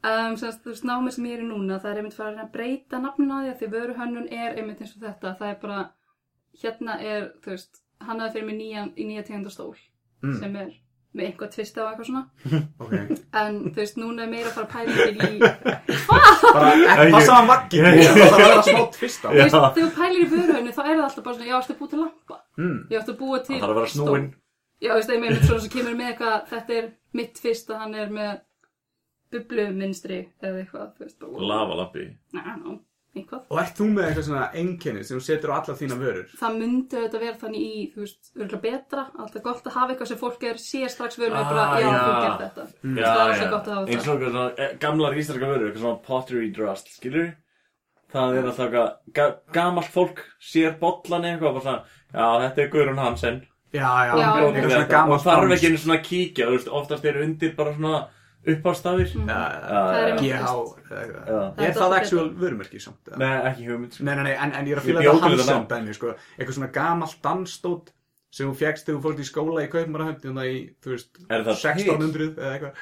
[0.00, 2.52] Um, semst, þú veist, námið sem ég er í núna, það er einmitt farið að
[2.54, 5.34] breyta nafninu á því að því vöruhönnun er einmitt eins og þetta.
[5.40, 5.80] Það er bara,
[6.62, 9.74] hérna er, þú veist, hann aðeins fyrir mig nýjan, í nýja tegundastól
[10.20, 10.34] Mm.
[10.36, 10.72] sem er
[11.16, 12.24] með einhvað tvist á eitthvað svona.
[12.82, 12.92] Ok,
[13.40, 15.40] En þú veist, núna er meira að fara pæling í,
[16.06, 19.28] bara, ekki passa hann vakki, það þarf að vera smá tvist á.
[19.30, 21.74] þú veist, þegar þú pælir í vöruhönnun þá er það alltaf bara svona, já, ertu
[21.74, 22.38] að búa til lampa?
[22.60, 22.78] Mm.
[22.90, 24.28] Ég ætti að búa til Það þarf að vera snúinn.
[24.30, 24.38] stól.
[24.80, 26.86] Já, þú veist, einmitt svona sem kemur með eitthvað, þetta er
[27.20, 28.30] mitt fyrst að hann er með
[29.34, 32.06] bubluminstri eða eitthvað, þú veist, bara, Lavalampi.
[32.34, 32.78] Næ, ná,
[33.16, 33.40] eitthvað.
[33.50, 36.26] Og ert þú með eitthvað svona einkenni sem þú setur á alla þína vörur?
[36.40, 40.10] það myndi auðvitað vera þannig í, þú veist, örgulega betra, alltaf gott að hafa eitthvað
[40.12, 42.00] sem fólk er sér strax völu og bara, Ah, já, já.
[42.06, 42.64] þú gerð þetta.
[43.00, 43.40] Já, það er já.
[43.40, 44.10] svo gott að hafa eins þetta.
[44.10, 47.30] og eitthvað svona eh, gamlar íslenska vörur, eitthvað svona pottery drust, skilur
[48.10, 51.84] það er alltaf eitthvað ga gamalt fólk sér bollan eitthvað og bara svona,
[52.14, 55.68] já, þetta er Guðrún Hansen Já, já, Já, og, eitthvað svona og gamalt þarf ekki
[55.70, 58.00] einu svona kíkja, þú veist, oftast er undir bara svona
[58.46, 59.40] uppástafir já,
[60.08, 63.02] einmitt- GH er það actual vörumerki samt?
[63.10, 63.18] eða?
[63.20, 64.04] Nei, ekki hugmynd sko.
[64.04, 65.66] Nei, nei, nei, en, en ég er að bjó þetta Hansen nafn.
[65.74, 66.14] dæmi, sko.
[66.38, 67.92] Eitthvað svona gamalt dansstótt
[68.30, 71.44] sem þú fegst þegar þú fórst í skóla í Kaupmannahöfn þannig í, þú veist, Er
[71.44, 72.74] það 1600 eða eitthvað.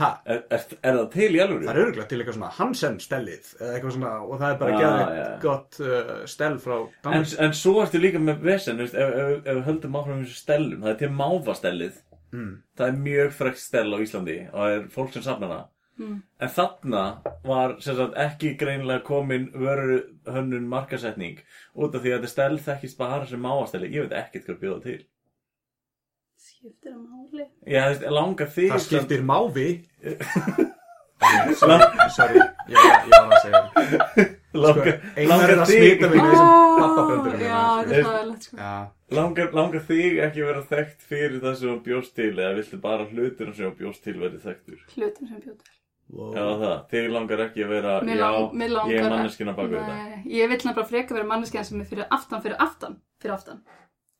[0.00, 1.64] Ha, er, er, er það til í alvöru?
[1.66, 4.72] það er örgulega til eitthvað svona Hansen stellið eða eitthvað svona og það er bara
[4.72, 5.26] Ah, geðið já.
[5.42, 7.34] gott uh, stell frá En, Danmark.
[7.44, 11.10] en svo ertu líka með vesen, ef við höldum áfram þessu stellum, það er til
[11.18, 12.00] máfastellið.
[12.32, 12.56] Mm.
[12.78, 15.64] Það er mjög frekt stell á Íslandi og það er fólk sem safnar það.
[16.02, 16.18] Mm.
[16.40, 17.02] En þarna
[17.44, 19.98] var sem sagt, ekki greinilega komin vöru
[20.32, 21.42] hönnun markasetning
[21.76, 23.92] út af því að þetta stell þekkist bara sem máfastelli.
[23.92, 25.00] Ég veit ekkert hvað bjóða til.
[26.42, 27.48] Skiptir það máli?
[27.66, 29.68] Já, þú veist, langar þig Það skiptir mávi.
[31.54, 31.76] Sorry,
[32.10, 34.22] sorry, ég var, ég var að segja það.
[34.54, 36.02] langar, Sko, er að þig.
[37.42, 38.56] Já, er hlæðilegt, sko.
[38.56, 38.72] Já,
[39.16, 43.06] langar, langar þig ekki að vera þekkt fyrir það sem bjóst til eða viltu bara
[43.10, 44.80] hlutur sem bjóst til verið þekktur?
[44.96, 45.70] Hlutum sem bjóður.
[46.12, 46.32] wow.
[46.36, 46.74] Já, það.
[46.92, 49.70] Þig langar ekki að vera, Mér já, lang- mér langar ég er að- manneskina bak
[49.70, 49.94] við þetta.
[49.94, 53.62] Nei, ég vil nefnilega freka vera manneskjan sem er fyrir aftan, fyrir aftan, fyrir aftan.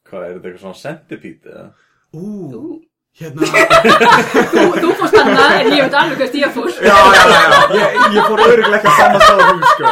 [0.08, 1.68] Hvað, er þetta eitthvað svona centipede eða?
[2.12, 2.80] Ú, Ú,
[3.16, 3.46] hérna.
[4.52, 6.68] þú, þú fórst hana en ég veit alveg hvert ég fór.
[6.82, 7.60] Já, já, já, já.
[7.76, 9.86] Ég, ég fór öruglega ekki að sama stað á hún, sko.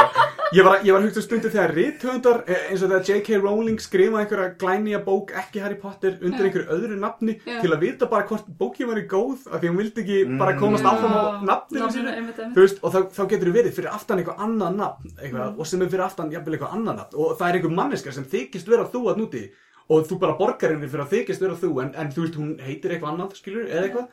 [0.50, 3.36] Ég var, ég var hugst að stundu þegar rithöndar, eins og þegar J.K.
[3.38, 7.60] Rowling skrifaði einhverja glænýja bók, ekki Harry Potter, undir einhverju öðru nafni, Já.
[7.62, 10.56] til að vita bara hvort bókin var í góð, af því hún vildi ekki bara
[10.58, 14.80] komast áfram á nafninu veist, og þá, þá getur þú verið fyrir aftan eitthvað annað
[14.80, 17.76] nafn, eitthvað, og sem er fyrir aftan jafnvel eitthvað annað nafn, og það er einhver
[17.78, 19.44] manneska sem þykist vera þú að núti,
[19.86, 22.50] og þú bara borgar henni fyrir að þykist vera þú, en, en þú veist, hún
[22.66, 24.10] heitir eitthvað annað, skilur, eða eitthvað,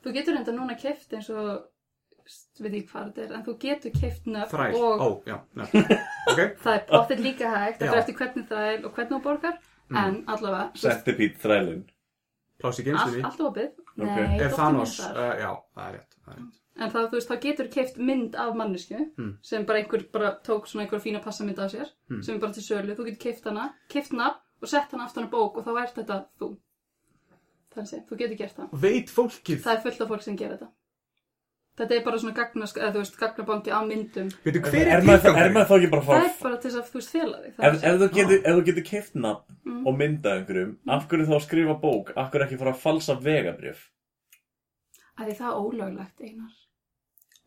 [0.00, 1.48] Þú getur enda núna keift eins og,
[2.60, 5.64] veit ekki hvað þetta er, en þú getur keift nöfn þræl, og ó, já, já,
[6.30, 9.58] ok, það er pottet líka hægt, þetta er eftir hvernig þræl og hvernig þú borgar,
[9.90, 11.84] en allavega, veist, Centipede þrælinn.
[12.60, 13.22] pláss í allt, geimstunni.
[13.24, 13.70] allt opið.
[13.90, 14.06] Ok.
[14.06, 16.56] Nei, Er dóttir Thanos, uh, já, það er rétt, það er rétt.
[16.80, 19.32] En það, þú veist, þá getur keift mynd af mannesku Mm.
[19.44, 22.22] sem bara einhver bara tók svona einhver fína passamynd af sér Mm.
[22.22, 25.26] sem er bara til sölu, þú getur keift hana, keift hana og sett hana aftan
[25.26, 26.56] á bók og þá er þetta þú.
[27.76, 28.68] Er að þú getur gert það.
[28.82, 30.68] Veit fólkið, Það er fullt af fólk sem gerir þetta.
[31.80, 34.26] Þetta er bara svona gagnask, eða þú veist, gagnabanki af myndum.
[34.44, 36.70] veitu hver Er er maður, er maður þá ekki bara að Það er bara til
[36.70, 37.54] þess að, þú veist, fela þig.
[37.56, 39.86] það er Ef, ef þú getur, ef þú getur keift nafn Mm.
[39.86, 43.14] og myndað einhverjum, af hverju þá að skrifa bók, af hverju ekki fara að falsa
[43.20, 43.80] vegabrjöf?
[45.20, 46.52] Að því það er ólöglegt, einar.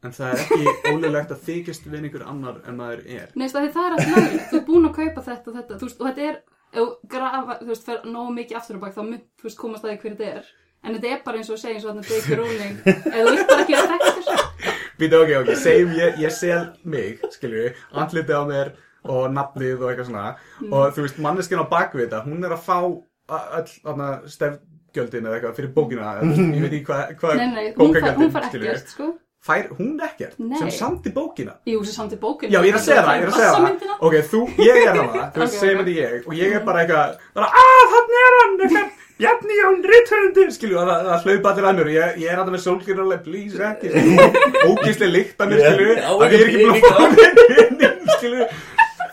[0.04, 3.30] En það er ekki ólulegt að þykjast við einhver annar en maður er.
[3.36, 4.50] Nei, þú veist, að því það er alltaf löglegt.
[4.52, 6.42] Þú er búin að kaupa þetta og þetta, þú veist, og þetta er,
[6.74, 9.84] ef grafa, þú veist, fer nógu mikið aftur á bak, þá mynd, þú veist, komast
[9.86, 10.52] að því hver þetta er.
[10.84, 12.38] En þetta er bara eins og að segja eins og þarna J.K.
[12.40, 14.74] Rowling, ef þú vilt bara ekki vera þekktur.
[15.00, 17.70] Býta, ok, ok, segjum ég, ég sel mig, skilju,
[18.04, 18.74] andlitið á mér
[19.04, 20.26] og nafnið og eitthvað svona.
[20.62, 20.74] Mm.
[20.76, 25.26] Og þú veist, manneskinn á bakvið þetta, hún er að fá a- öll, þarna, stefgjöldin
[25.28, 26.12] eða eitthvað fyrir bókina.
[26.14, 28.70] eða, veist, Ég veit ekki hvað, hvað Nei, nei, hún fær, hún skilurðu.
[28.76, 29.10] ekkert, sko.
[29.44, 30.38] Fær hún ekkert?
[30.40, 30.56] Nei.
[30.62, 31.58] Sem samt í bókina?
[31.68, 32.48] Jú, sem samt í bókinu.
[32.54, 33.66] Já, ég er að segja það, ég er að segja það
[34.08, 35.84] Ok, þú, ég er hana, þú veist, Ok, segjum ok.
[35.84, 38.88] þetta ég Og ég er bara eitthvað, bara, að, þannig er hann eitthvað,
[39.20, 42.46] Bjarni Jón Ritthundur Skilju, það, það hlaupa allir að mér og Ég, ég er að
[42.48, 43.88] það með sólskýrarlega, please, ekki
[44.72, 45.12] Ógíslega
[45.44, 48.44] að mér, Ég- skilju Að ég er ekki að mér pening, skilju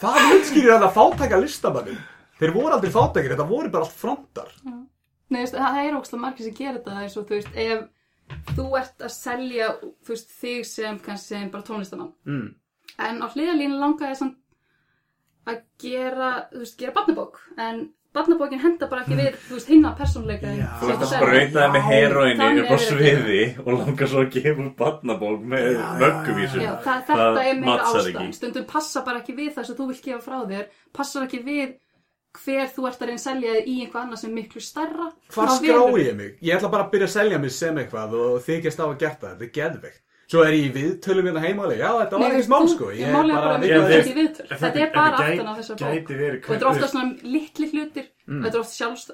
[0.00, 2.00] Það útskýrir að það fátæka listamannin
[2.40, 4.48] Þeir voru aldrei fátækir, þetta voru bara allt frontar
[5.30, 6.22] Nei, það er ógslag
[8.54, 12.46] þú veist, ert að selja þú veist, þig sem kannski sem bara tónlistamann mm.
[13.06, 14.38] en á hliðalínu langaði samt
[15.48, 17.40] að gera, þú veist, gera barnabók.
[17.60, 17.80] En
[18.14, 20.54] barnabókin henda bara ekki við þú veist, hinna persónleika.
[20.80, 24.32] Þú ert að sprauta það með heroinni upp á er sviði og langar svo að
[24.36, 25.68] gefa barnabók með
[26.00, 28.40] það, þetta er meira ástæðan ekki.
[28.40, 30.66] stundum passa bara ekki við það sem þú vilt gefa frá þér
[30.98, 31.78] passar ekki við
[32.32, 35.06] hver þú ert að reyna að selja þig í einhvað annað sem er miklu stærra.
[35.34, 36.38] Hvar Þá skrái velur- ég mig?
[36.42, 39.26] Ég ætla bara að byrja að selja mig sem eitthvað og þykjast á að geta
[39.26, 40.00] það, þetta er geðveikt.
[40.30, 42.84] Svo er ég í viðtölum hérna heimalega, já þetta var mál þú- sko.
[42.94, 44.46] Ég Ég máli er bara að Já, við þið- ekki viðtöl.
[44.60, 45.90] Þetta er bara aftan á þessar bók.
[45.90, 48.06] og þetta er ofta svona litli hlutir.
[48.30, 49.10] Þetta er oft sjálfs,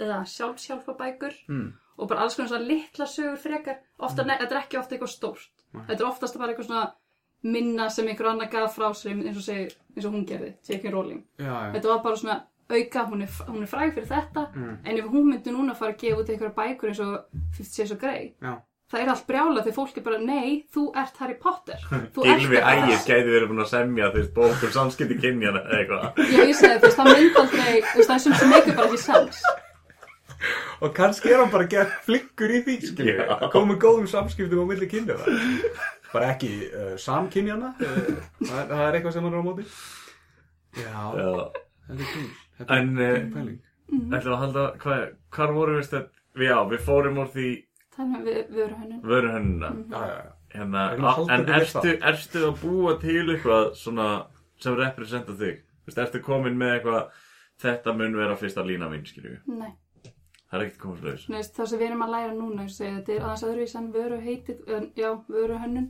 [0.00, 1.72] eða sjálfsjálfa bækur Mm.
[1.98, 3.76] og bara alls konar svona litla sögur frekar.
[4.00, 5.48] Ofta, ne, þetta er ekki ofta eitthvað stórt.
[5.86, 6.92] Þetta er oftast bara eitthvað svona
[7.44, 10.90] minna sem einhver annar gaf frá sér eins og, segi, eins og hún gerði, J.K.
[10.90, 11.22] Rowling.
[11.38, 11.72] Já, já.
[11.74, 14.78] Þetta var bara svona auka, hún er, hún er fræg fyrir þetta Mm.
[14.84, 17.20] en ef hún myndi núna fara að gefa út einhverja bækur eins og
[17.56, 18.56] Fifty Shades of Grey Já.
[18.92, 21.78] það er allt brjála þegar fólk er bara, nei, þú ert Harry Potter.
[21.90, 26.18] Ekki ægir þessi." gæti verið búin að semja þú veist bókum samskipti kynjana eða eitthvað
[26.32, 28.76] Já, ég segi, þú veist, það mynd aldrei, þú veist, það er sem sem meikir
[28.76, 29.42] bara ekki sens.
[30.84, 33.14] Og kannski er hann bara gett flinkur í því, skilju.
[33.16, 33.36] Já.
[33.54, 35.16] Komið góðum samskiptum á milli kynja
[36.12, 37.70] Bara ekki uh, samkynjana.
[37.80, 38.10] Uh,
[38.48, 39.64] það, það er eitthvað sem hann er á móti.
[40.76, 41.30] Já, Já.
[41.88, 42.28] þetta er
[42.60, 43.58] En uh, pæling.
[43.92, 45.02] ætlum að halda hvað,
[45.36, 47.50] hvar vorum við stödd Já, við fórum úr því
[47.96, 48.74] Þannig við, við
[49.08, 49.68] vöruhönnuna.
[49.88, 50.32] Já, já, já.
[50.52, 54.08] hérna, Við En við ertu, ertu að búa til eitthvað svona
[54.60, 55.62] sem representa þig?
[55.64, 57.22] Þú veist, ertu komin með eitthvað
[57.62, 59.72] þetta mun vera fyrsta lína mín, skilju Nei.
[60.46, 62.74] Það er ekkert komast laus Þú veist, það sem við erum að læra núna, ég
[62.76, 65.88] segi, þetta er aðeins öðruvís en vöru heitið, en, já, vöru hönnun.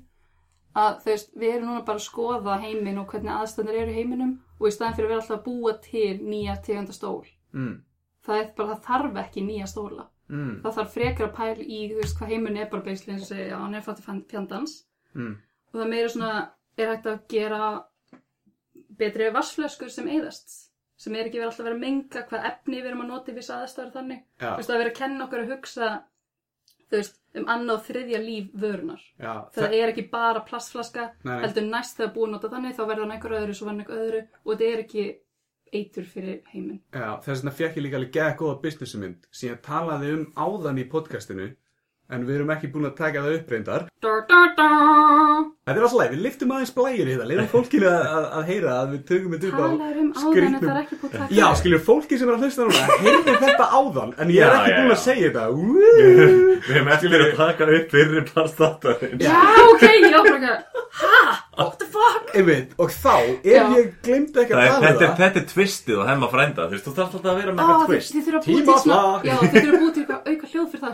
[0.77, 3.99] Að þú veist, við erum núna bara að skoða heiminn og hvernig aðstæðanir eru í
[3.99, 7.27] heiminum og í staðan fyrir að vera alltaf að búa til nýja tegunda stól.
[7.57, 7.75] Mm.
[8.27, 10.07] Það er bara, það þarf ekki nýja stóla.
[10.27, 10.55] Mm.
[10.63, 13.31] Það þarf frekar að pæla í, þú veist, hvað heiminn er bara beisli eins og
[13.31, 14.79] segja, hann er fætti fjandans.
[15.15, 15.35] Mm.
[15.73, 16.33] Og það meira svona,
[16.77, 17.69] er hægt að gera
[18.99, 20.63] betri vassflöskur sem eyðast.
[20.97, 23.33] Sem er ekki verið alltaf að vera að menga hvað efni við erum að nota
[23.33, 24.23] í viss aðstæður þannig.
[24.41, 25.89] Já, Þú veist, það er verið að kenna okkur að hugsa,
[26.91, 29.03] þú veist, um annað og þriðja líf vörunar.
[29.20, 29.32] já.
[29.55, 33.14] Það er ekki bara plastflaska, Nei, heldur næst þegar búið nota þannig, þá verður hann
[33.16, 35.07] einhver öðru, svo verður hann einhver öðru og þetta er ekki
[35.74, 36.80] eitur fyrir heiminn.
[36.95, 40.78] Já, þess vegna fekk ég líka alveg geða góða businessmynd sem ég talaði um áðan
[40.78, 41.49] í podcastinu
[42.11, 43.87] en við erum ekki búin að taka það upp reyndar.
[44.05, 44.67] Da, da, da.
[45.67, 48.45] Þetta er alltaf leið, við liftum aðeins blæjur í það, leiðum fólkinu að, að, að
[48.53, 50.69] heyra að við tökum þetta upp á Talar um áðan það skrýtnum.
[50.71, 51.59] er ekki búið að taka Já, upp.
[51.61, 54.71] skiljur, fólki sem er að hlusta núna, heyrðu þetta áðan, en ég er Já, ekki
[54.71, 55.03] já, búin að já.
[55.07, 55.45] segja þetta.
[56.67, 59.37] Við hefum eftir að taka upp fyrir plastáttarinn Já,
[59.67, 60.55] ok, ég bara ekki,
[61.03, 61.19] ha,
[61.59, 62.31] what the fuck?
[62.37, 63.67] Einmitt, og þá, ef Já.
[63.75, 66.31] ég glemdi ekki að Það tala um þetta, er, það, þetta er twistið og hemma
[66.31, 67.65] frænda Þú veist, þú þarf alltaf að vera með
[70.27, 70.53] eitthvað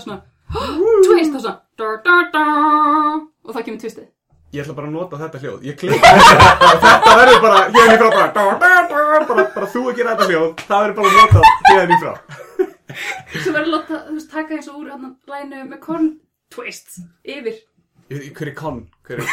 [0.09, 0.23] þið,
[1.07, 1.47] twist að að
[1.83, 2.43] og svona,
[3.45, 4.09] og það kemur twistið.
[4.53, 8.01] ég ætla bara að nota þetta hljóð, ég glemdi og þetta verður bara, hérna í
[8.03, 11.41] frá bara, bara, þú að gera þetta hljóð, það verður bara að nota
[11.73, 12.15] hérna í frá.
[13.33, 16.09] Svo verður að láta, þú veist, taka eins og úr hann lænu með korn,
[16.53, 17.61] twist, yfir.
[18.13, 18.83] Ég- Hver er konn?
[19.09, 19.29] Hver er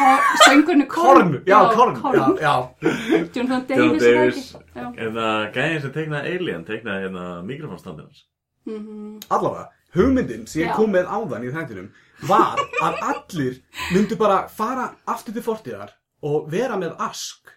[0.45, 1.33] Söngurnu korn.
[1.33, 1.43] korn?
[1.49, 2.53] Já, korn, já, já.
[3.35, 4.31] John Davis, er
[4.71, 5.01] það ekki?
[5.03, 8.21] En það gæðin sem tegnaði Alien Tegnaði hérna mikrofónstandinans
[8.69, 9.19] Mhm.
[9.35, 9.65] Allavega,
[9.95, 11.89] hugmyndin sem ég kom með áðan í þættinum
[12.29, 13.61] var að allir
[13.93, 17.53] myndu bara fara aftur til fortíðar og vera með ask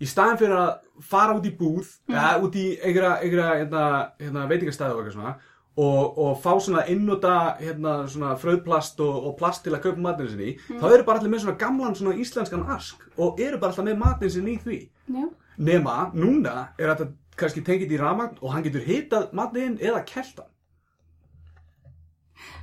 [0.00, 0.70] í staðin fyrir að
[1.04, 3.16] fara út í búð eða út í einhverja,
[3.60, 3.86] hérna,
[4.20, 5.34] hérna, veitingastæði og eitthvað svona
[5.80, 10.32] og, og fá svona innota hérna, svona fröðplast og, og plast til að kaupa matinu
[10.32, 13.74] sinni í, þá eru bara allir með svona gamlan svona íslenskan ask og eru bara
[13.74, 14.80] alltaf með matinu sinni í því.
[15.10, 15.26] Já.
[15.60, 17.10] nema núna er þetta
[17.40, 20.48] kannski tengið í ramagn og hann getur hitað matinu eða keltan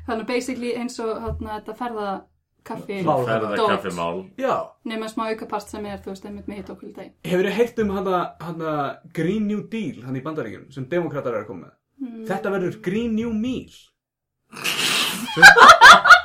[0.07, 2.07] Þannig að basically eins og hérna, þetta ferða
[2.67, 3.23] kaffi Mál.
[3.27, 4.55] Ferða dót, kaffimál Já,
[4.89, 7.09] nema smá aukapart sem er, þú veist, einmitt með hitt okkur deg.
[7.27, 8.77] Hefur þið heyrt um hana,
[9.15, 11.73] Green New Deal hann í bandaríkjum sem demokrater eru að koma með?
[11.97, 12.25] Mm.
[12.29, 13.73] Þetta verður Green New Meal.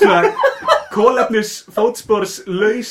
[0.00, 0.30] Svona
[0.90, 2.90] kólefnis fótspors laus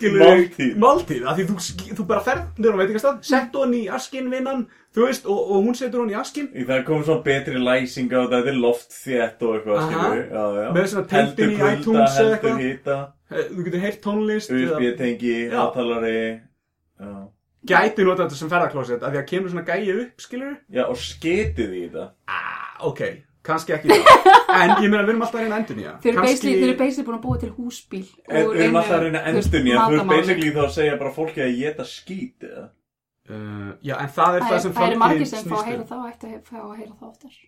[0.00, 0.74] Máltíð.
[0.80, 1.56] máltíð því þú,
[1.98, 5.64] þú bara ferð niður á veitingastað sett hún í askin vinnan þú veist og, og
[5.68, 9.56] hún setur hún í askin Í það kom svona betri læsing á þetta loftþétt og
[9.56, 10.74] eitthvað.
[10.76, 15.52] Með svona tengdin í iTunes Heldur Eh, þú getur heyrt tónlist USB-tengi, Já.
[15.54, 16.40] hátalari
[16.98, 17.10] Já.
[17.70, 20.98] gæti nota þetta sem ferðarklósett af því að kemur svona gæi upp skilur já, og
[20.98, 22.08] sketið í þetta.
[22.26, 23.04] Ah, ok,
[23.46, 26.14] kannski ekki það en ég meina við erum alltaf að reyna að endur nýja Þeir
[26.14, 26.24] eru
[26.66, 28.02] eru basically búin að búa til húsbíl.
[28.30, 30.16] Við erum alltaf að reyna þú veist, endunni Þú matamáli.
[30.16, 32.64] basically þá að segja bara fólki að geta skít eða
[33.30, 35.68] uh, já en það er Það það er- sem það eru margir sem fá að
[35.70, 37.38] heyra um það og ætti að fá að heyra það oftar.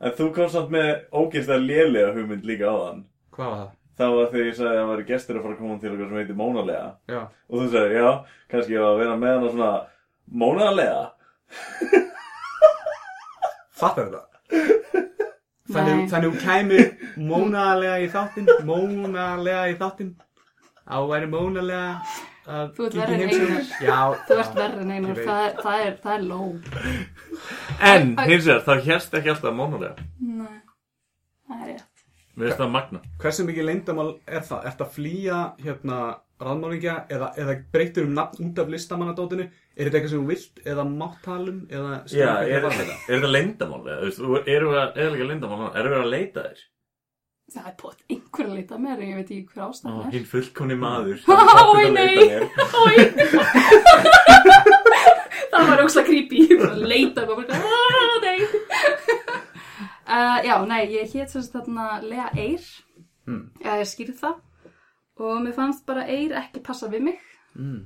[0.00, 3.00] En þú kom samt með ógeðslega lélega hugmynd líka á þann
[3.36, 3.70] hvað var það?
[4.00, 6.08] Það var þegar ég sagði að það væri gestur að fara að koma til okkar
[6.08, 7.18] sem heitir Mónalega já
[7.50, 8.10] Og þú sagði, já,
[8.54, 9.72] kannski ég var að vera með hana svona
[10.40, 11.02] Mónalega
[13.80, 14.22] fattar þetta
[15.74, 16.80] þannig, þannig hún kæmi
[17.30, 20.12] mónalega í þáttinn mónalega í þáttinn
[20.90, 20.98] á
[21.30, 21.84] mónalega
[22.50, 23.50] að verri en heimsókn.
[23.50, 23.66] Einar.
[23.84, 26.48] já, Þú ert verri en einar, það, er- það er, það er low.
[27.90, 30.56] En, hins vegar, það hérst ekki alltaf Mónalega Nei,
[31.46, 31.86] það er rétt.
[32.34, 34.66] Mér finnst það magna hversu mikið leyndamál er það?
[34.70, 36.00] Ert að flýja hérna
[36.40, 40.60] raðmálingja eða, eða breytir um nafn út af listamannadótinu er þetta eitthvað sem þú vilt
[40.72, 42.96] eða máttalum eða Já, er, er var þetta?
[43.34, 43.80] leyndamál?
[43.86, 44.10] eða,
[44.54, 45.70] erum við að, er ekki leyndamál?
[45.80, 46.60] Erum við að leita þér?
[47.50, 50.10] Það er bótt einhver að leita mér, en ég veit ekki hver ástæðan er.
[50.14, 52.14] hinn fullkomni maður Ó, Hann er nei.
[52.20, 52.44] að.
[52.80, 52.96] Ói!
[55.50, 57.24] það var ógslag creepy, að leita
[57.56, 58.38] aaaah, nei.
[60.10, 62.64] Uh, já, nei, ég hétt sagt þarna Lea Eyr
[63.30, 63.44] Mm.
[63.62, 64.38] eða ég skýrði það
[65.20, 67.18] og mér fannst bara Eyr ekki passa við mig
[67.58, 67.80] Mm.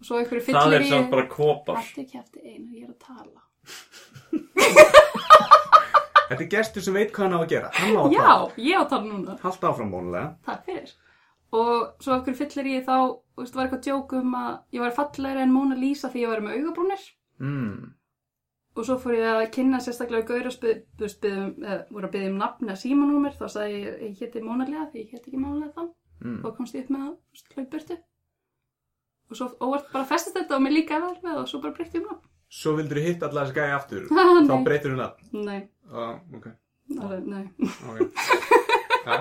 [0.00, 2.90] og svo einhverju Það fyllir er samt bara kopar Allt ekki eftir einu, ég er
[2.90, 3.40] að tala
[6.24, 7.68] Þetta er gestur sem veit hvað hann á að gera.
[7.76, 8.52] Hann á að Já, tala.
[8.64, 10.28] ég á að tala núna Hallt áfram bónulega.
[10.46, 10.92] Takk fyrir.
[11.54, 12.94] Og svo okkur fyllir ég þá,
[13.38, 16.42] veist, var eitthvað djók um að ég var fallegri en Mona Lisa því ég var
[16.46, 17.04] með augabrúnir.
[17.44, 17.92] Mm.
[18.74, 22.08] Og svo fór ég að kynna sérstaklega gauður og spyð, þú veist, byggðum, eða, voru
[22.08, 23.36] að byggja um nafni að símanúmer.
[23.38, 25.84] Þá sagði ég, ég héti Mona Lea því ég héti ekki Mona þá.
[26.24, 26.40] Mm.
[26.44, 27.96] Og komst ég upp með það, þú veist, hlaupburtu.
[29.30, 31.98] Og svo óvart bara festist þetta og mér líka vel með og svo bara breytti
[31.98, 32.28] ég um nafn.
[32.54, 34.04] Svo vildur þú hitta allar þessi gæði aftur.
[34.24, 35.30] Ah, Þá breytir þú nafn.
[35.44, 35.60] Nei,
[35.92, 36.46] Ah, ok.
[37.00, 37.44] alveg, nei.
[37.88, 37.98] Ok.
[39.06, 39.18] ja.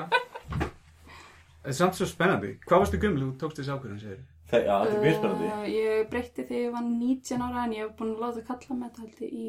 [1.64, 2.54] Það er samt svo spennandi.
[2.68, 3.24] Hvað varstu gömul?
[3.24, 4.22] Þú tókst þessi ákvörðun, segir?
[4.51, 7.93] Það, er mjög spennandi Uh, ég breytti þegar ég var 19 ára en ég hef
[7.99, 9.45] búin að láta kalla með þetta í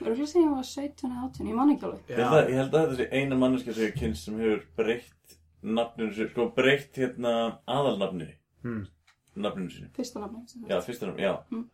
[0.00, 2.56] Örgulega sem ég var 17 eða 18, ég man ekki alveg Ég held, að, ég
[2.60, 6.46] held að þetta sé eina manneska sem ég kynst sem hefur breytt nafninu sér, sko
[6.54, 7.32] breytt hérna
[7.66, 8.32] aðalnafninu,
[8.62, 8.86] Hmm.
[9.36, 9.90] nafninu sínu.
[9.96, 10.70] Fyrsta nafni sem sagt.
[10.70, 11.36] Já, fyrsta nafn, já.
[11.50, 11.68] Mm.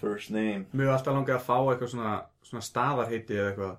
[0.00, 0.66] First name.
[0.74, 2.10] Mér var alltaf langið að fá eitthvað svona,
[2.44, 3.78] svona staðarheiti eða eitthvað.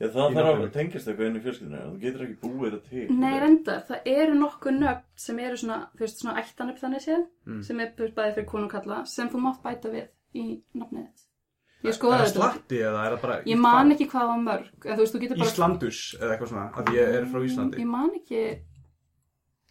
[0.00, 0.66] Já, það þarf nafninu.
[0.66, 3.06] að tengast eitthvað inn í fjölskyldinu, þú getur ekki búið þetta til.
[3.20, 7.26] Nei, reyndar, það eru nokkuð nöfn sem eru svona, þú veist, svona ættanöfn þannig séð
[7.46, 7.62] Mm.
[7.64, 11.25] sem er bæði fyrir konu og kalla sem þú mátt bæta við í nafnið þitt
[11.84, 13.34] Ég skoðaði Er það þetta slatti eða er það bara...
[13.46, 16.50] Ég man ekki hvað var mörg en þú veist, þú getur bara Íslandus eða eitthvað
[16.52, 17.82] svona, að ég er frá Íslandi.
[17.82, 18.40] Ég man ekki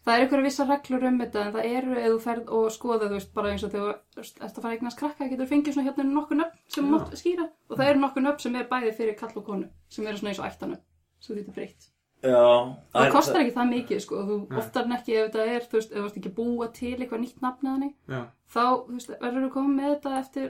[0.05, 3.07] Það er einhverja vissar reglur um þetta en það eru ef þú ferð og skoða
[3.09, 5.49] þú veist bara eins og þegar þú veist, ert að fara að eignast krakka getur
[5.49, 8.67] fengið svona hérna nokkur nöfn sem mátt skýra og það eru nokkur nöfn sem er
[8.69, 10.83] bæði fyrir kall og konu sem eru svona eins og ættanöfn
[11.17, 11.89] sem þú getur breytt
[12.21, 12.45] Já.
[12.93, 14.59] það kostar ekki það mikið sko þú Nei.
[14.61, 16.93] oftar en ekki ef þetta er þú veist ef þú ert ekki að búa til
[16.99, 18.21] eitthvað nýtt nafn eða þannig Já.
[18.53, 20.47] þá þú veist verður þú komið með þetta eftir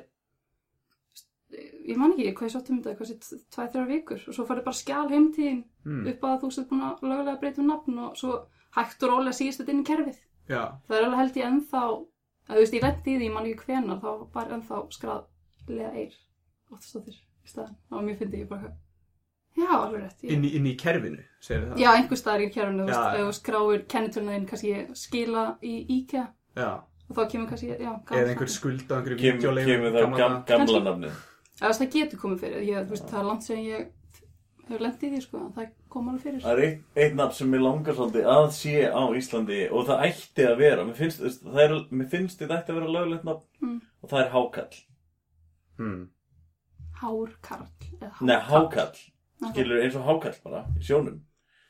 [1.85, 4.63] ég man ekki hvað ég sáttum þetta hvað sér tvæ þrjár vikur og svo farið
[4.67, 6.07] bara skjál heimtíðin Mm.
[6.09, 8.31] upp að þú sett búin að lögulega breyta um nafn og svo
[8.73, 10.15] hægt og rólega síðast þetta inn í kerfið
[10.49, 10.61] Já.
[10.87, 13.45] það er alveg held ég ennþá að þú veist ég lendi í því, ég man
[13.45, 15.21] ekki hvenar þá var ennþá skráð
[15.69, 16.15] lega eir
[16.73, 18.71] óttastóttir í staðan var mjög fyndið ég bara
[19.55, 20.33] já alveg rétt ég...
[20.33, 21.77] Inn í, inn í kerfinu, segir það.
[21.85, 24.73] já einhver staðar í kerfinu þú veist þú skráir kennitölunaðin kannski
[25.05, 26.25] skila í IKEA
[26.57, 26.69] Já.
[26.81, 30.43] og þá kemur kannski já, Eða einhver skuld á einhverju Kemur, vídeoleifum kemur það gamla
[30.49, 31.23] gamla nafnið.
[31.61, 33.85] Eða, það getur komið fyrir ég, veist, það er land sem ég
[34.65, 37.51] hefur lendið í því sko, það kom alveg fyrir Það er eitt, eitt nafn sem
[37.53, 40.85] mér langar svolítið að sé á Íslandi og það ætti að vera.
[40.89, 43.77] Mér finnst, þú veist, það er, mér finnst þetta ætti að vera löglegt nafn Mm.
[44.03, 44.75] og það er Hákall.
[45.77, 46.01] Hmm.
[46.99, 47.67] Hárkarl
[48.01, 48.99] eða Nei, Hákall.
[49.51, 51.21] Skilur eins og Hákall bara, í sjónum.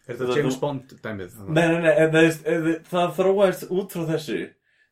[0.07, 1.37] Er Það- þetta James Bond dæmið?
[1.49, 4.39] Nei, nei, nei, en það, það, það þróaðist út frá þessu.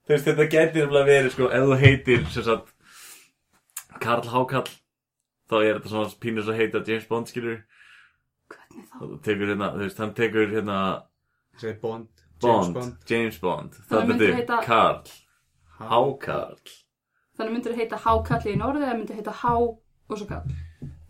[0.04, 2.74] Þú veist, þetta gæti nefnilega verið, sko, ef þú heitir, sem sagt,
[4.02, 4.70] Karl Hákall,
[5.50, 7.64] þá er þetta svona pínus að heita James Bond, skilur.
[8.54, 8.98] hvernig þá?
[9.02, 10.78] Þú tekur hérna, þú veist, hann tekur hérna
[11.58, 12.08] Segir Bond.
[12.44, 12.96] James Bond, Bond.
[13.10, 13.74] James Bond.
[13.90, 15.04] Það myndir heita- Karl,
[15.80, 16.58] Hákall.
[17.38, 20.44] þannig myndir heita Hákall í norði eða myndir heita Há og svo kall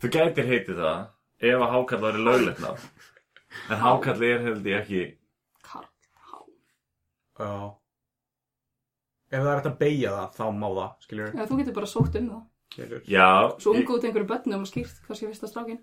[0.04, 1.08] Þú gætir heitið það
[1.44, 2.90] ef að Hákall væri löglegt nafn.
[3.70, 3.84] En Há.
[3.88, 5.18] Hákall er held ég ekki,
[5.64, 5.88] Karl,
[6.30, 6.38] Há
[7.40, 7.74] Já.
[9.34, 11.32] Ef það er hægt að beigja það, þá má það, skiljur.
[11.34, 12.53] eða þú getur bara sótt um það Skilur.
[12.78, 13.28] Já,
[13.60, 15.82] svo ungu út einhverju börnum og skýrt hvað sé fyrsta strákin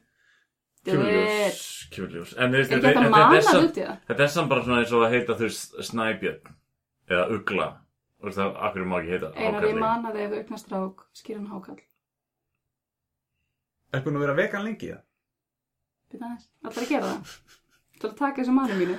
[0.86, 1.60] kjúljós,
[1.92, 2.32] kjúljós.
[2.40, 3.98] En er þetta er samt- hluti það?
[4.08, 6.54] Þetta er samt bara svona eins og að heita þú veist snæbjörn
[7.10, 7.68] eða ugla.
[8.20, 10.66] Þú veist það, akkur má ekki heita einar ég hákalli mana þig ef þú eignast
[10.66, 11.80] strák skýran Hákall
[13.92, 15.00] Er búin að vera vegan lengi það?
[16.10, 17.32] Býta aðeins, allar að gera það?
[17.90, 18.98] Þú ætlar að taka þessu manni mínu?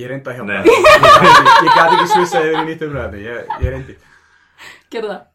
[0.00, 0.52] Ég reyndi að hjálpa.
[0.52, 0.62] Nei.
[0.64, 1.48] það.
[1.62, 3.24] Ég gæti ekki svissað yfir í nýtt umræði.
[3.26, 3.96] Ég, reyndi.
[4.92, 5.26] Gera það,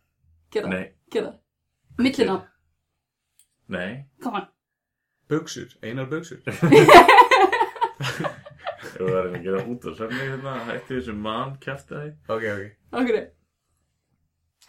[0.55, 1.35] gera það
[1.97, 2.37] Millina,
[3.67, 4.47] nei come on
[5.27, 5.67] Bugsur.
[5.83, 6.39] Einar bugsur.
[8.97, 12.63] Þú verðum að gera út á sömni hérna Hætti þessu mann kjæfta því Ok, ok.
[13.01, 13.17] Okkur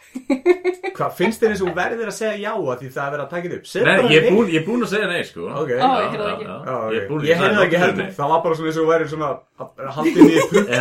[0.99, 3.29] Hvað, finnst þér eins og verður að segja já að því það er verið að
[3.33, 3.67] taka þetta upp?
[3.69, 4.29] Nei, ég er
[4.59, 5.69] er búinn að segja nei sko Ok.
[5.69, 6.47] Ó, ég heyrði það ekki.
[6.49, 7.27] Já, ok.
[7.29, 8.09] Ég heyrði það ekki heldur.
[8.17, 9.29] Það var bara svona eins og verður svona
[9.59, 10.79] að halda inn í pukki.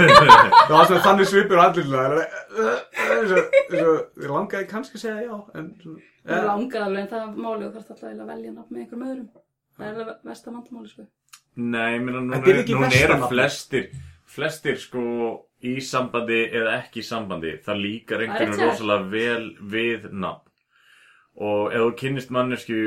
[0.70, 1.84] Það var svona þannig svipur allir
[3.20, 7.38] eins og ég langaði kannski að segja já Það eh, langaði alveg en það er
[7.44, 9.28] málið og þarf alltaf að velja nafn með einhverjum öðrum
[9.76, 11.06] Það er alveg versta vandamáli sko
[11.60, 13.28] Nei, ég meina, Þetta núna, er nafnið.
[13.32, 13.88] flestir
[14.30, 15.04] Flestir sko
[15.66, 18.66] í sambandi eða ekki í sambandi Það líkar er einhvern þér.
[18.70, 20.46] rosalega vel við nafn.
[21.40, 22.80] Og ef þú kynnist mannesku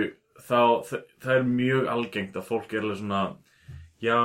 [0.43, 0.59] þá
[0.89, 3.23] það, það er mjög algengt að fólk er alveg svona
[4.03, 4.19] Já,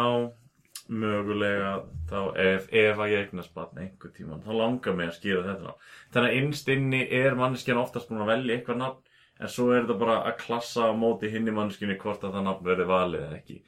[0.88, 1.72] mögulega
[2.08, 5.74] þá ef, ef að ég eignast barn einhver tíma þá langar mig að skýra þetta
[6.14, 9.04] Þannig að innst inni er manneskjan oftast búin að velja eitthvað nafn
[9.38, 12.46] en svo er þetta bara að klassa á móti hinn í mannskinni hvort að það
[12.48, 13.58] nafn verði valið eða ekki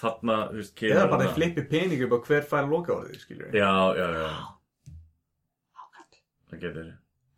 [0.00, 3.48] þarna, þú veist, kemur Eða bara flippi pening upp á hver fær loka orðið, skiljum
[3.50, 3.58] við.
[3.60, 4.28] já, já, já,
[5.80, 6.20] Hákall,
[6.50, 6.90] það getur.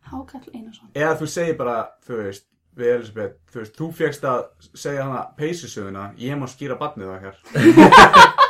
[0.09, 0.91] Hákall Einarsson.
[0.95, 2.47] Eða þú segir bara, þú veist,
[2.79, 4.43] við Elisabeth, þú veist, þú fegst að
[4.75, 7.41] segja hana peysusöguna, ég má skýra barnið okkar.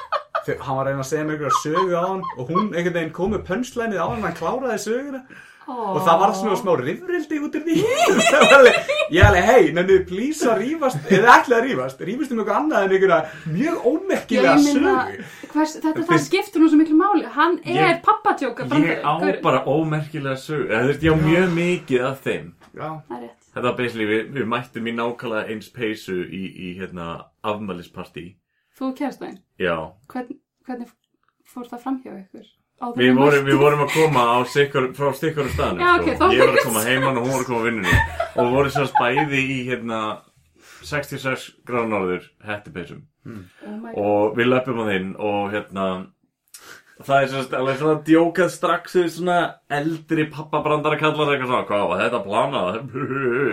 [0.49, 3.11] Hann var að reyna að segja mér einhverja sögu á hann og hún einhvern veginn
[3.13, 5.19] kom með pönslænið á hann hann kláraði söguna
[5.69, 7.77] og það var svona smá rifrildi út af því.
[8.33, 8.69] Það
[9.13, 12.87] ég alveg, hei, nennu please að rífast eða ætlaði að rífast, rífast um eitthvað annað
[12.87, 13.19] en einhverja
[13.53, 13.87] mjög
[14.65, 15.27] sögu.
[15.53, 17.25] hvers, þetta það skiptur nú svo miklu máli.
[17.37, 19.13] Hann er pappatjóka ég á
[19.45, 22.53] bara ómerkilega sög þú veist, ég á mjög mikið af þeim.
[22.79, 23.49] Já, Það er rétt.
[23.55, 27.09] þetta var basically, við, við mættum í nákvæmlega eins peysu í, í hérna,
[27.43, 28.27] afmælispartí.
[28.79, 29.39] Þú kærst þeim.
[29.59, 29.75] já,
[30.13, 30.39] Hvern,
[30.69, 30.93] hvernig
[31.49, 32.47] fór það fram hjá ykkur?
[32.99, 36.29] Við vorum, við vorum að koma á sikkur, frá stikkur staðinu Já, ok, sko.
[36.31, 37.97] Ég var að koma heimann og hún var að koma að vinnunni
[38.29, 39.99] Og við vorum sérst bæði í hérna
[40.87, 43.91] 66 gráður norður hættupeysum Oh.
[44.01, 45.83] Og við löpum á þinn og hérna
[47.05, 49.35] Það er sérst alveg svona djókað strax við svona
[49.79, 52.79] eldri pappabrandara kallar eitthvað svona Hvað var þetta planað?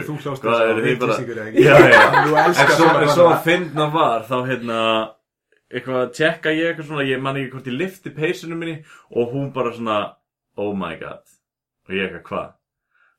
[0.08, 1.66] Þú hljóst Hvað þess er að þið bara vitleysíkur, eða ekki?
[1.66, 3.28] Já, já Þú En svo, bara.
[3.36, 4.80] að finna var þá hérna
[5.72, 8.76] eitthvað að tjekka ég eitthvað svona ég man ekki hvort ég lifti peysunum minni
[9.16, 9.98] og hún bara svona
[10.62, 11.24] oh my god
[11.88, 12.54] og ég eitthvað hvað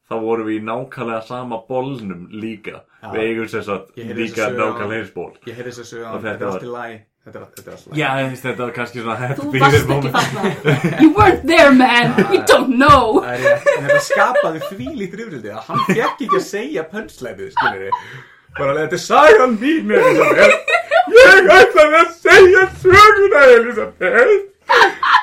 [0.06, 3.10] þá vorum við í nákvæmlega sama bólnum líka Já.
[3.10, 6.36] við eigum sér svo Ég heyrði líka nákvæmlega eins ból Ég heyrði þess að þetta
[6.36, 8.10] er allt í læg Þetta er þetta er allt í læg já
[8.44, 10.76] þetta var kannski svona Þú varst ekki þarna.
[11.02, 12.14] You weren't there man.
[12.30, 13.18] You don't know.
[13.26, 18.24] Þetta skapaði því lítið rifrildi að hann fekk ekki að segja pönslæfið, skilir þið.
[18.56, 20.85] Bara þetta er sagan mín, Elisabeth.
[21.14, 24.46] Ég ætlaði að segja söguna, Elisabeth.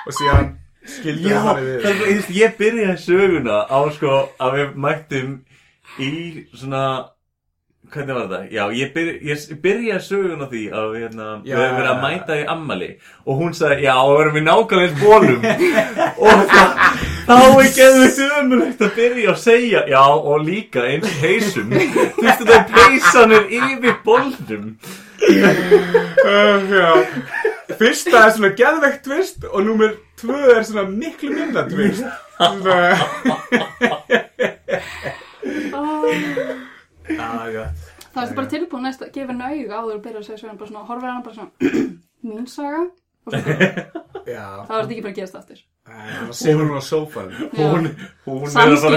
[0.08, 0.52] Og síðan
[0.88, 1.74] skildi Já, hann við.
[1.84, 4.14] það, ég, ég byrjaði söguna á sko
[4.44, 5.34] að við mættum
[6.04, 6.12] í
[6.56, 6.84] svona
[7.94, 8.40] hvernig var þetta?
[8.52, 12.02] Já, ég, byr, ég byrjaði söguna á því að við, hérna, við hefum verið að
[12.04, 12.90] mæta í ammali
[13.24, 15.42] og hún sagði, já, og verðum við nákvæmlega eins bólum
[16.26, 16.68] og það,
[17.28, 22.76] þá er geðvitt ömulegt að byrja að segja, já, og líka eins peysum þú veist
[22.76, 25.03] peysan er yfir bólnum Uh, já.
[27.80, 32.04] Fyrsta er svona geðveikt tvist og númer tvö er svona miklu minna tvist.
[32.38, 32.78] Svona...
[38.14, 40.70] Það ertu bara tilbúin að gefa henni auga áður og byrja að segja söguna bara
[40.72, 41.52] svona, horfir hann bara svona,
[42.30, 42.82] mín saga,
[43.26, 43.58] og svo bara,
[44.28, 44.46] Já.
[44.68, 45.64] það var þetta ekki bara að gerast aftur.
[45.84, 47.36] Það var segur hún á sófanum.
[47.58, 47.84] hún,
[48.24, 48.88] hún er að fara Hún að sko.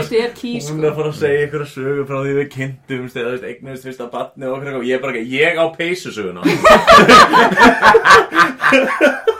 [1.18, 4.55] segja ykkur að sögu frá því við kynntumst eða þú veist, eignumst fyrsta batni og
[4.61, 4.78] okkur.
[4.87, 6.47] Ég er bara ekki, ég á peysusöguna.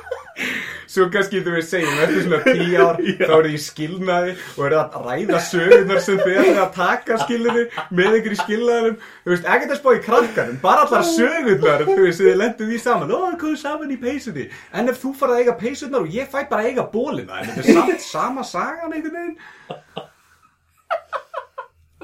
[0.97, 4.63] Svo kannski þú veist segjum, eftir svona tíu ár þá eru þið í skilnaði og
[4.65, 7.65] eru að ræða sögunar sem þið eru að taka skilnaði
[7.99, 8.97] með ykkur í skilnaðinum.
[9.27, 12.81] Þú veist, ekkert að spá í krakkanum bara allar sögunar, þú veist, þið lendu því
[12.87, 13.13] saman.
[13.13, 14.49] Ó, komum saman í peysunni?
[14.73, 17.53] En ef þú farið að eiga peysunar og ég fæ bara að eiga bólina en
[17.53, 19.37] þetta er samt sama sagan einhvern veginn?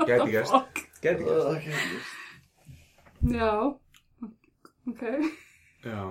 [0.05, 0.83] Gæti gerst.
[1.01, 2.13] Gæti gerst.
[3.33, 3.53] Já,
[4.93, 5.07] ok.
[5.87, 6.03] Já.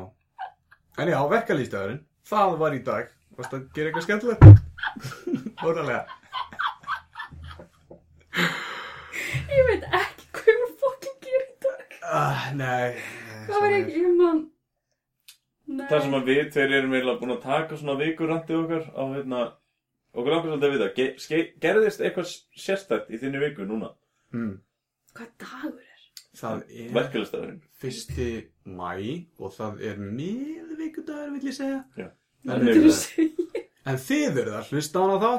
[1.00, 4.44] En já, verkalýstæðurinn Það var í dag Varst að gera eitthvað skemmtilegt?
[5.66, 6.04] Óralega
[9.52, 11.96] Ég veit ekki hvað ég var fokkin gera í dag.
[12.08, 12.90] uh, Nei
[13.48, 14.42] Hvað var ég, ég man...
[15.72, 15.86] Nei.
[15.88, 19.40] Það sem að við tveir erum eiginlega búin að taka svona vikurandi okkar á hérna,
[20.12, 20.90] okkur langar svolítið að vita,
[21.32, 22.34] ge, gerðist eitthvað
[22.66, 23.94] sérstætt í þinni viku núna?
[24.36, 24.58] hmm.
[25.16, 25.91] Hvað dagur er?
[26.38, 26.92] Það er
[27.82, 28.28] fyrsti
[28.72, 28.92] mæ
[29.42, 32.08] Og það er miðvikudagur vill ég segja Já.
[32.48, 33.50] En, það.
[33.86, 35.32] en þið eru það hlusta á hana þá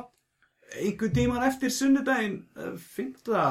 [0.83, 3.47] Einhver tíman eftir sunnudaginn eh, Fymta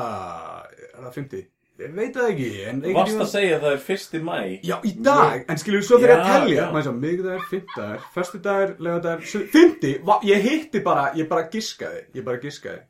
[0.94, 1.42] Er það fymti?
[1.82, 2.48] Ég veit það ekki
[2.94, 4.38] Varst tímann- að segja að það er fyrsti mæ?
[4.70, 6.66] Já, í dag, en skilur við svo þegar að Já, telja
[8.14, 12.84] föstudagur, lögadagur, su- fimmti, va- ég hitti bara ég bara giskaði, ég bara giskaði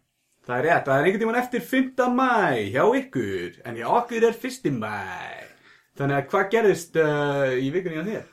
[0.47, 2.29] það er rétt, það er einhvern tímann eftir fimmta mæ
[2.73, 4.93] hjá ykkur, en hjá okkur er fyrsti mæ
[5.99, 8.29] þannig að hvað gerðist uh, í vikunni á þér?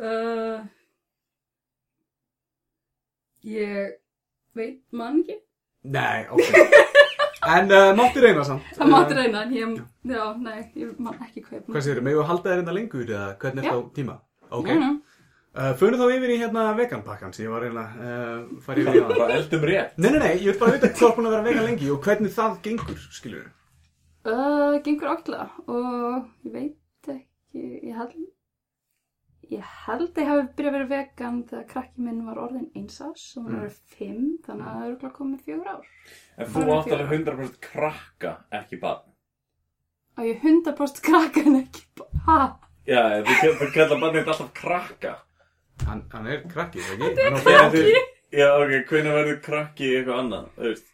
[0.00, 0.58] Uh,
[3.50, 3.96] ég
[4.54, 5.40] veit mann ekki.
[5.90, 6.90] Nei, ok
[7.56, 9.78] en uh, mátti reyna samt Það mátti Eh, reyna, en ég,
[10.12, 13.06] já, nei, ég man ekki hvað ég Hvað segirðu, megum við halda þér hérna lengur
[13.06, 14.16] eða hvernig er þetta á tíma?
[14.50, 15.09] Ok, Nei, nei.
[15.56, 18.98] Uh, fyrir þá yfir í hérna veganpakkan sem ég var reyna að uh, fara yfir
[18.98, 19.96] í það Bara eldum rétt.
[19.98, 22.02] Nei, nei, nei, ég vil bara vita hvað er búin að vera vegan lengi og
[22.06, 23.56] hvernig það gengur, skilur við.
[24.30, 28.16] Uh, gengur ákveðlega og ég veit ekki, ég held,
[29.50, 32.98] ég held að ég hafi byrjað að vera vegan þegar krakki minn var orðin eins
[33.00, 35.88] ás og hann var fimm, þannig að það er örugglega komið fjögur ár.
[36.36, 39.06] En þú átt alveg 100% krakka, ekki barn.
[40.14, 41.86] Á ég 100% krakka en ekki
[42.26, 42.38] Ha?
[42.84, 45.12] Já, þú, ke- þú kallar barnið alltaf krakka
[45.86, 47.24] Hann, hann er krakki, er ekki?
[47.24, 47.94] Hann Já, krakki.
[48.30, 50.86] Já, ok, hvernig verður krakki eitthvað annað, þú veist?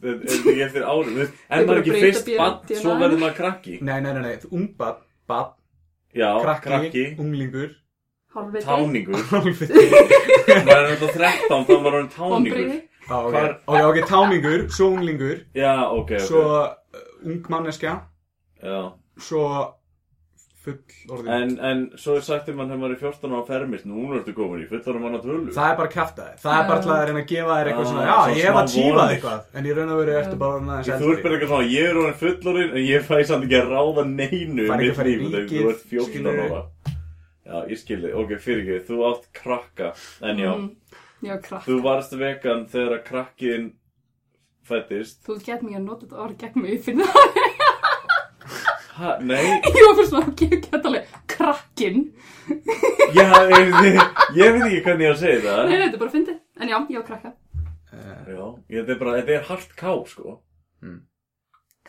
[0.00, 1.40] Það er ekki eftir árum, þú veist?
[1.50, 2.78] En maður ekki fyrst B- barn, DNA.
[2.80, 3.74] svo verður maður krakki?
[3.84, 5.50] Nei, nei, nei, nei, ungbad, bad,
[6.16, 7.74] Já, krakki, krakki, unglingur,
[8.30, 8.62] Hálfviti.
[8.64, 9.22] Táningur.
[9.32, 9.84] Hálfviti.
[10.68, 12.60] Maður er þetta 13, þá maður er táningur.
[13.10, 16.24] Já, ok, Hvar- ok, ok, táningur, svo unglingur, Já, ok, ok.
[16.28, 17.96] Svo uh, ung manneskja,
[18.62, 18.80] Já.
[19.20, 19.44] Svo
[20.60, 20.76] full
[21.16, 21.30] orðin.
[21.32, 24.34] En, en svo er sagt um hann hefur maður í 14 ára fermist Núna ertu
[24.36, 27.22] komin í fullarum manna tölu Það er bara kæftæði, það er bara til að reyna
[27.22, 29.94] að gefa þér eitthvað svona, svo já, ég hef að tífað eitthvað, en í raun
[29.94, 32.70] og veru ertu bara orðin aðeins Þú ert bara eitthvað svona, ég er orðin fullorinn
[32.76, 35.44] En ég fæ samt ekki að ráða neinu Fær ekki að fara í líf, þegar
[35.46, 36.46] ríkið, Þú ert 14 skilurðu.
[36.50, 36.62] ára
[37.50, 39.92] Já, ég skilði, ok, fyrir ekki Þú átt krakka,
[40.28, 40.50] en já.
[40.60, 43.70] Mm, Já, krakk Þú varst vegan þegar krakkin
[44.68, 47.40] fættist Þú get mér að nota þetta orð gegn mig, finn það
[49.00, 49.44] Ha, nei,
[49.76, 52.00] Ég var fyrir svona, ég get alveg krakkin
[53.16, 54.00] já, ég,
[54.36, 55.62] ég veit ekki hvernig ég á að segja Nei, það.
[55.70, 56.38] Nei, þetta er bara fyndið.
[56.60, 57.32] En já, ég var krakka.
[57.90, 60.34] Já, ég- þetta er bara, þetta er hart ká, sko.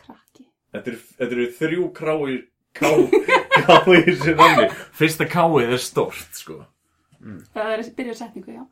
[0.02, 0.46] Krakki.
[0.72, 2.36] Þetta er- þetta eru þrjú krái
[2.78, 2.88] ká,
[3.66, 6.60] ká í þessu namni Fyrsta káið er stórt, sko.
[7.52, 8.64] Það er byrjar setningu, já.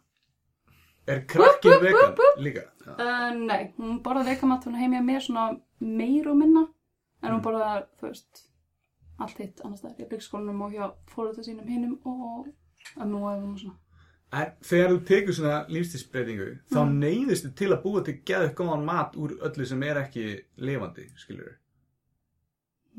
[1.11, 2.65] Er krakkin vegan líka?
[2.87, 2.93] Já.
[2.97, 5.45] uh, Nei, hún borðaði veikamat Hún heimja mér svona
[5.81, 6.65] meir og minna
[7.23, 8.43] En hún borðaði, þú veist
[9.21, 12.51] Allt hitt annars staðar Í byggskólanum og hjá fórölda sínum hinum Og
[12.97, 13.79] að nú hefum og svona.
[14.33, 19.17] En þegar þú tekur svona lífstilsbreytingu, þá neyðistu til að búa til geðu góðan mat
[19.19, 20.29] úr öllu sem er ekki
[20.63, 21.57] lifandi, skilur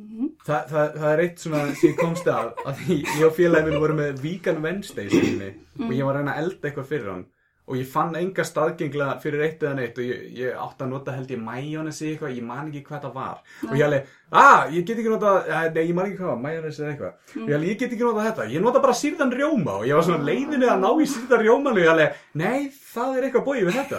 [0.02, 0.30] Mhm.
[0.48, 4.22] Þa, það, það er eitt svona sem komst að, að ég og félagin voru með
[4.24, 5.50] Vegan Wednesday sinni
[5.84, 7.26] og ég var að reyna að elda eitthvað fyrir hann
[7.70, 10.00] og ég fann enga staðgengla fyrir eitt eða neitt.
[10.02, 13.14] Og ég, ég átti að nota held ég majónesi eitthvað, ég man ekki hvað það
[13.16, 13.38] var.
[13.70, 16.82] Og ég alveg, ah, ég get ekki nota eh, nei, ég man ekki hvað, majónesi
[16.82, 17.14] eða eitthvað.
[17.44, 19.78] Og ég alveg, ég get ekki nota þetta, ég nota bara sýrðan rjóma.
[19.78, 22.60] Og ég var svona leiðinni að ná í sýrðan rjóman og ég alveg, nei,
[22.92, 23.98] það er eitthvað bóið við þetta.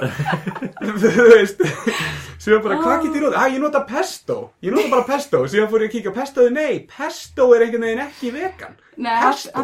[1.06, 1.64] Þú veist.
[2.42, 3.38] Ég bara, hvað get ég nota?
[3.38, 5.44] Ah, ég nota pesto, ég nota bara pesto.
[5.46, 8.74] Síðan fór ég að kíka, pestoði, nei, pesto er einhvern veginn ekki vegan.
[8.98, 9.54] Nei, Pesto?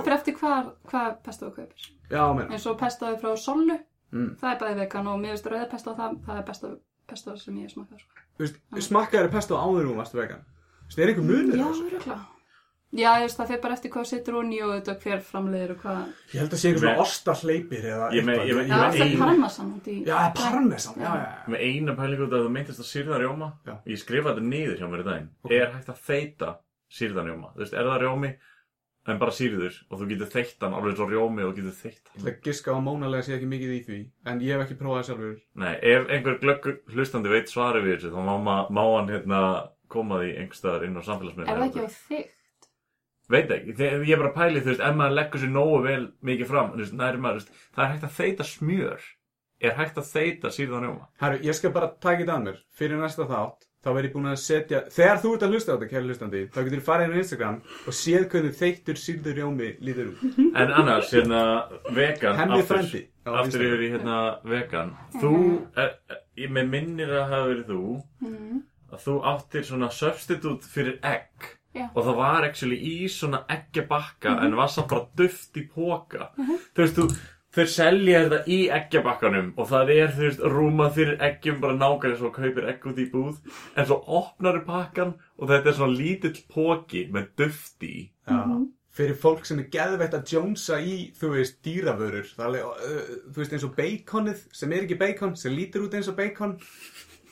[2.08, 3.78] Það já, menn, eins og pestoði frá Sollu
[4.10, 4.36] Mm.
[4.40, 6.68] það er bæði vegan og mér veist rauða pesto það, það er besto,
[7.06, 8.22] pesto sem ég smakka sko.
[8.38, 8.56] þú veist,
[8.88, 11.84] smakkaður pesto áður en þú varst vegan þú veist, er einhver munur já, á þessu?
[11.90, 12.16] öruglega
[12.96, 16.00] já, ég veist, það fyrir bara eftir hvað onni og þetta hver framleiðir og hvað
[16.32, 19.18] Ég held að sé einhver svona ostarhleipir eða Ég með- ég með- já, alltaf ein-
[19.18, 21.52] parmesan út í Já, parmesan, já, já, já.
[21.52, 23.74] Með eina pælingu út að þú myndist að sýrða rjóma Já.
[23.84, 25.28] Ég skrifa þetta niður hjá mér í daginn.
[25.50, 26.56] Er hægt að þeita
[26.88, 28.32] sýrðan rjóma Þú veist, er það rjómi
[29.08, 32.10] en bara sýrður og þú getur þeitt hann alveg svo rjómi og þú getur þeitt
[32.10, 32.20] hann.
[32.20, 33.98] Ætla að giska á mónalega sé ekki mikið í því
[34.28, 35.36] En ég hef ekki prófað það sjálfur.
[35.64, 39.42] Nei, ef einhver glöggur hlustandi veit svarið við þessu þá má, má hann hérna
[39.92, 42.34] koma því einhverstaðar inn á samfélagsmiðla er það ekki á þig
[43.28, 45.80] Veit ekki, þegar ég er bara að pæli þú veist, ef maður leggur sér nógu
[45.84, 49.08] vel mikið fram þú veist, næri maður, þú veist, það er hægt að þeita smjör
[49.68, 51.08] er hægt að þeita sýrðan rjóma.
[51.20, 54.30] Herru, ég skal bara taka þetta að mér Fyrir næsta þátt, þá verð ég búin
[54.30, 57.08] að setja Þegar þú ert að hlusta á þetta, kæri hlustandi Þá getur þú farið
[57.08, 60.24] inn á Instagram og séð hvernig þeittur sýrður rjómi líður út.
[60.48, 61.42] En annars, hérna,
[61.96, 64.16] vegan Hemmi aftur, frændi á aftur yfir í hérna
[64.48, 64.96] vegan.
[65.18, 65.34] Þú,
[65.78, 67.84] er, er, ég með minnir að hafa verið þú
[68.26, 68.58] mm.
[68.94, 71.54] að þú áttir svona substitute fyrir egg.
[71.76, 71.84] Já.
[71.92, 76.80] og það var actually í svona eggjabakka en var samt bara duft í póka þú
[76.80, 77.04] veist, þú,
[77.56, 82.20] þeir selja þetta í eggjabakkanum og það er, þú veist, rúmað fyrir eggjum bara nákvæmlega
[82.20, 83.38] svo kaupir egg út í búð.
[83.74, 87.94] En svo opnar pakkan og þetta er svona lítill póki með duft í.
[88.28, 88.42] Já.
[88.98, 92.32] Fyrir fólk sem er geðveitt að jónsa í, þú veist, dýravörur.
[92.34, 95.94] Það er uh, þú veist, eins og baconið sem er ekki bacon, sem lítur út
[95.94, 96.56] eins og bacon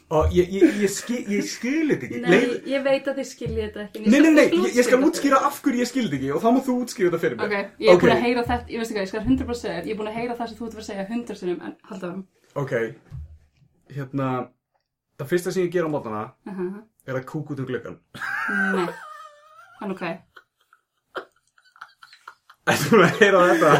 [0.08, 3.26] Og ég, ég, ég, skil, ég skil þetta ekki Nei, Leif- ég veit að þið
[3.26, 6.28] skiljið þetta ekki Nei, nei, nei, ég, ég skal útskýra af hverju ég skildi ekki
[6.36, 7.64] og þá má þú útskýra þetta fyrir Ok, mér.
[7.82, 9.90] ég er búin að heyra þetta, ég veist ekki hvað, ég skal 100% segja ég
[9.90, 12.06] er búin að heyra það sem þú ert að að segja 100 sinum, en halda
[12.06, 12.22] árum.
[12.54, 12.72] Ok,
[13.96, 14.28] hérna,
[15.18, 16.82] það fyrsta sem ég ger á mótana Uh -huh.
[17.06, 17.98] er að kúk út um glöggan.
[18.76, 18.86] Nei,
[19.82, 20.02] en ok.
[22.66, 23.70] Ættu búin að heyra þetta?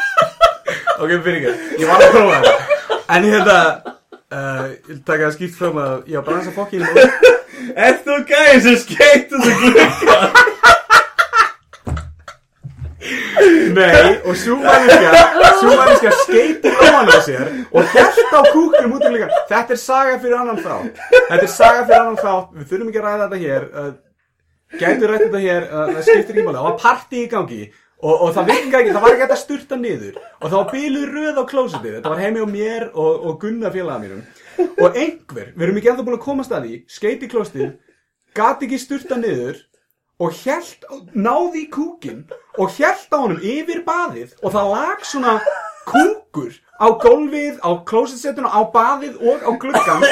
[1.02, 2.54] ok, fyrir ekki, ég var að prófa þetta.
[3.16, 3.56] En hérna,
[4.30, 6.86] uh, ég vil taka það skýrt fram að ég hans að fokkin
[7.76, 9.84] Er þú gæði sem skeitt af glugga?
[13.70, 19.28] Nei, og svo manneskja skeitir á á sér og hjælt á kúknum út um líka.
[19.48, 21.00] Þetta er saga fyrir annan þátt.
[21.12, 22.48] Þetta er saga fyrir annan þátt.
[22.56, 23.68] Við þurfum ekki að ræða þetta hér.
[23.70, 23.92] Uh,
[24.80, 26.58] gætur rætt þetta hér, uh, það skiptir ekki máli.
[26.58, 27.62] Það var partí í gangi
[28.02, 30.20] og, og það virka ekki, það var ekki hægt að sturta niður.
[30.40, 31.96] Og það var bíluð röð á klósitið.
[31.98, 34.22] Þetta var heimi á mér og, og Gunnar félaga mínum.
[34.80, 37.74] Og einhver, við erum ekki ennþá búin að komast að því, skeiti klósitið,
[38.36, 39.60] gat ekki sturta niður
[40.20, 40.84] og hélt,
[41.16, 42.24] náði í kúkin
[42.60, 45.38] og hélt á honum yfir baðið og það lag svona
[45.88, 50.04] kúkur á gólfið, á klósetsetuna, á baðið og á gluggan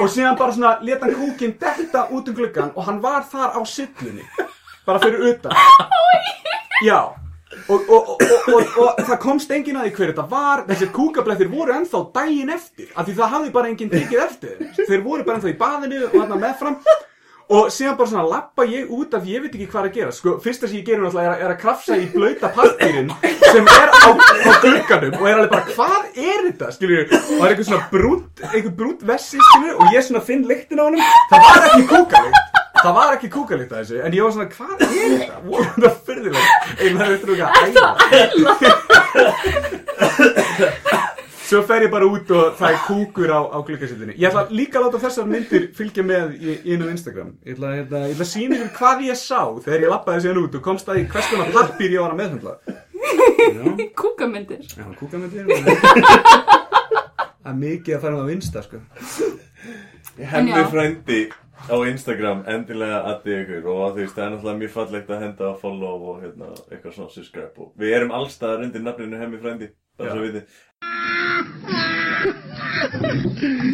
[0.00, 3.60] og síðan bara svona leta kúkin detta út um gluggan og hann var þar á
[3.64, 4.24] syllunni
[4.84, 5.56] bara fyrir utan
[6.84, 7.23] já
[7.68, 10.64] og, og, og, og, það komst enginn að því hver þetta var.
[10.68, 15.02] Þessir kúkablettir voru ennþá daginn eftir af því það hafði bara enginn tekið eftir þeir
[15.06, 16.78] voru bara ennþá í baðinu og hann meðfram.
[17.52, 20.12] Og síðan bara svona lappa ég út af ég veit ekki hvað að gera.
[20.16, 23.10] Sko, fyrsta sem ég gerir náttúrulega er, að- er að krafsa í blauta pappirinn
[23.52, 26.70] sem er á, á glugganum og er alveg bara hvað er þetta?
[26.72, 28.44] Skilur og það er eitthvað svona brúnt
[28.80, 31.04] brúnt vessi skilur og ég svona finn lyktin á honum.
[31.34, 34.76] Það var ekki kúkalikt það var ekki kúkalikt að þessu en ég var svona hvað
[34.84, 37.88] er þetta voru þetta fyrðilegt einu það er eitthvað æða
[41.44, 44.14] Svo fer ég bara út og það er kúkur á, á gluggasildinni.
[44.16, 47.34] Ég ætla líka að láta þessar myndir fylgja með í, inn á Instagram.
[47.44, 50.24] Ég ætla, ég ætla, ég ætla að sína ykkur hvað ég sá þegar ég lappaði
[50.24, 52.54] síðan út og komst að í hvers konar pappir ég var að meðhandla.
[54.00, 54.62] Kúkamyndir.
[54.72, 55.44] já kúkamyndir.
[57.44, 58.80] Það er mikið að fara með að vinsta, sko.
[60.16, 60.64] Já.
[60.72, 61.20] frændi
[61.70, 63.64] á Instagram endilega addi ykkur.
[63.70, 66.96] Og þú veist það er náttúrulega mjög fallegt að henda að follow og hérna eitthvað
[66.98, 70.42] svona subscribe og við erum allstaðar undir nafninu Hemmi frændi bara svo viti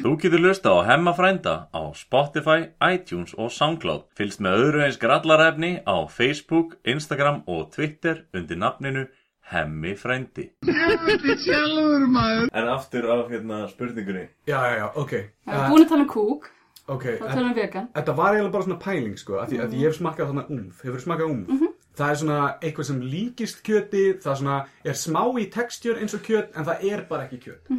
[0.02, 4.06] Þú getur lusta á Hemma frænda á Spotify, iTunes og Soundcloud.
[4.16, 9.06] Fylgst með öðru eins grallarefni á Facebook, Instagram og Twitter undir nafninu
[9.50, 10.50] Hemmi frændi.
[10.62, 12.50] Sjálfur maður.
[12.54, 14.28] En aftur af hérna spurningunni.
[14.46, 15.14] Já, já, já, ok.
[15.46, 16.50] Það er búin að tala um kúk,
[16.94, 17.88] ok, þá tala um vegan.
[17.94, 20.82] Þetta var eiginlega bara svona pæling sko, að því að ég hef smakkað þarna umf,
[20.86, 21.68] hefur smakkað umf.
[22.00, 26.22] Það er svona eitthvað sem líkist kjöti, það svona er smá í textjör eins og
[26.26, 27.72] kjöt, en það er bara ekki kjöt.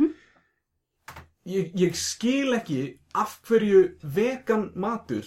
[1.49, 2.81] Ég, ég skil ekki
[3.17, 3.79] af hverju
[4.13, 5.25] vegan matur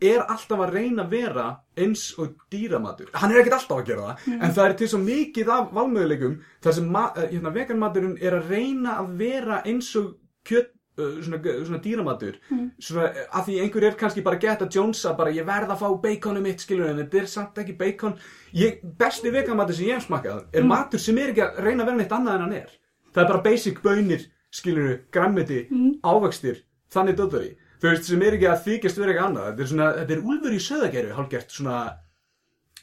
[0.00, 1.44] er alltaf að reyna að vera
[1.76, 3.10] eins og dýramatur.
[3.12, 6.38] Hann er ekkert alltaf að gera það, en það er til svo mikið af valmöðuleikum
[6.64, 10.14] þar sem ma- eh, hérna, veganmaturinn er að reyna að vera eins og
[10.48, 10.79] kjöt, uh,
[11.24, 12.38] svona, svona dýramatur.
[12.80, 15.82] Svona, eh, að því einhver er kannski bara gett að Jonesa bara ég verð að
[15.82, 18.18] fá baconum mitt skilur en þetta er samt ekki bacon.
[18.54, 21.90] Ég, besti veganmatur sem ég hef smakkað er matur sem er ekki að reyna að
[21.92, 22.76] vera neitt annað en hann er.
[23.14, 25.66] Það er bara basic bönir skilur grammiti,
[26.02, 27.50] ávextir þannig döður í
[27.80, 29.46] þú veist sem er ekki að þykjast vera ekki annað.
[29.50, 31.76] Þetta er svona, þetta er úlfur í söðageru hálfgert svona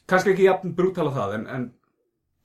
[0.10, 1.68] kannski ekki jafn brútala það en, en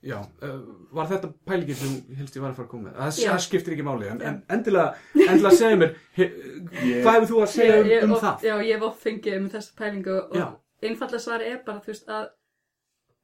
[0.03, 0.59] já, uh,
[0.95, 2.95] var þetta pælingin sem helst ég var að fara að koma með?
[2.99, 3.29] Það, Já.
[3.31, 6.29] það skiptir ekki máli en, en endilega, endilega segja mér he,
[7.03, 8.47] hvað hefur þú að segja um, um oft, það?
[8.49, 12.11] Já, ég hef oft fengið um þessa pælingu og einfallega svari er bara, þú veist,
[12.11, 12.29] að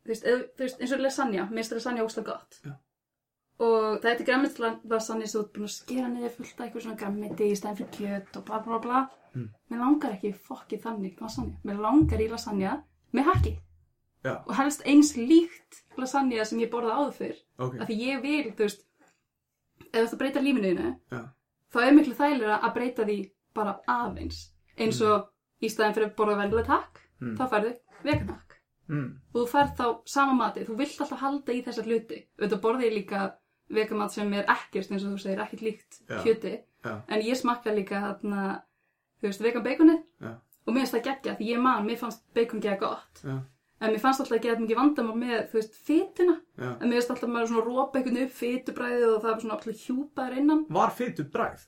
[0.06, 2.62] þú veist, eð, þú veist eins og lasagna, minnst lasagna óslega gott.
[2.64, 2.76] Já.
[3.60, 6.68] og það er til græmmet lasagna sem þú ert búin að skera niður fullt af
[6.68, 9.08] eitthvað svona græmmeti í stæðan fyrir kjöt og bla bla bla.
[9.36, 9.50] Mm.
[9.70, 12.78] mér langar ekki fokkið þannig lasagna, mér langar í lasagna
[13.14, 13.60] með haki
[14.24, 14.34] Já.
[14.46, 17.38] og helst eins líkt lasagna sem ég borða áður fyrr.
[17.60, 18.86] Ok, af því ég vil, þú veist
[19.80, 21.22] ef þú ert að breyta lífinu þínu Já.
[21.74, 23.18] þá er miklu þægilega að breyta því
[23.56, 24.40] bara aðeins.
[24.78, 25.30] Eins og
[25.62, 27.34] í staðin fyrir að borða venjulega takk Mm.
[27.36, 27.72] þá færðu
[28.06, 28.54] vegantakk
[28.88, 32.20] mm, og þú færð þá sama mati, þú vilt alltaf halda í þessar hluti.
[32.40, 33.24] Auðvitað borði ég líka
[33.76, 36.22] vegamat sem er ekkert eins og þú segir ekkert líkt Já.
[36.24, 36.54] kjöti
[36.86, 36.94] Já.
[37.10, 38.46] en ég smakka líka þarna,
[39.20, 40.00] þú veist, vegan baconið.
[40.64, 43.22] Og mér finnst það geggja því ég man, mér fannst bacon geða gott.
[43.26, 43.36] Já,
[43.82, 46.98] en mér fannst alltaf að geta mikið vandamál með, þú veist, fytuna já En mér
[47.00, 50.66] finnst alltaf maður svona rópa einhvern upp fytubræðið og það er svona alltaf hjúpaður innan.
[50.70, 51.68] var fytu bræð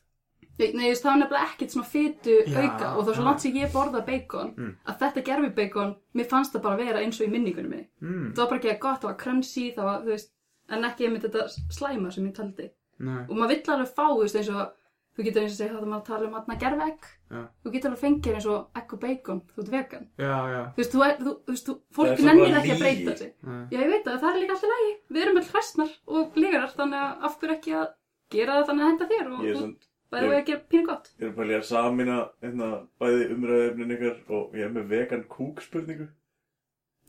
[0.59, 3.39] Ég- Nei, þú veist, það var nefnilega ekkert svona fytu auka og var svo langt
[3.41, 4.75] sem ég borða bacon Mm.
[4.85, 7.87] að þetta gerfi bacon, mér fannst það bara vera eins og í minningunum minni.
[8.01, 10.29] mm, Það var bara ekki að gott, það var crunchy, það var, þú veist,
[10.69, 12.69] en ekki einmitt þetta slæma sem ég taldi.
[12.99, 14.71] nei, Og maður vill alveg fá, þú veist, eins og,
[15.15, 17.07] þú getur eins og segja það að maður tala um að gerfi egg.
[17.31, 17.41] Já.
[17.61, 20.09] Þú getur alveg fengið eins og egg og bacon, þú ert vegan.
[20.17, 22.83] já, já Þú veist, þú, er, þú, þú veist, þú, fólk nennir bara ekki að
[22.85, 23.31] breyta sig.
[23.71, 24.91] Já, ég veit að það er líka alltaf lægi.
[25.11, 27.87] Við erum öll hræstnar og lígarar, þannig að af hverju ekki að
[28.31, 31.05] gera það þannig að henda þér og þú svona bæði við að gera pínu gott.
[31.19, 32.69] Ég er að pæli að samina hérna,
[32.99, 36.07] bæði umræðefnin ykkar og ég er með vegan kúk spurningu.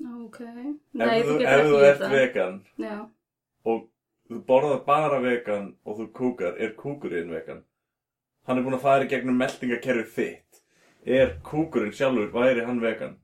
[0.03, 0.39] Ok.
[0.43, 2.95] Nei, ef þú þú, ef þú ert vegan Já.
[3.71, 3.85] og
[4.31, 7.63] þú borðar bara vegan og þú kúkar, er kúkurinn vegan?
[8.47, 10.63] Hann er búinn að fara í gegnum meldingakerfi þitt.
[11.07, 13.17] Er kúkurinn sjálfur, væri hann vegan?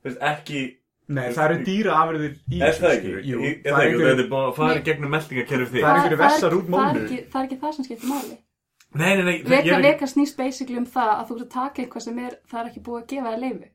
[0.00, 0.60] Þú veist, ekki,
[1.10, 3.14] Nei, það eru dýra afurðir í er þessu, það ekki?
[3.26, 4.04] Jú, er það það ekki?
[4.04, 5.82] Þetta er búinn að fara í gegnum meldingakerfi þitt.
[5.82, 7.02] Það er einhverju vessar út það er mónu.
[7.04, 8.36] ekki- Það er ekki það sem skiptir máli.
[8.90, 11.50] Nei, nei, nei, ég Veka, er veka snýst basically um það að þú ert að
[11.56, 13.68] taka eitthvað sem er, það er ekki búið að gefa þér leifi.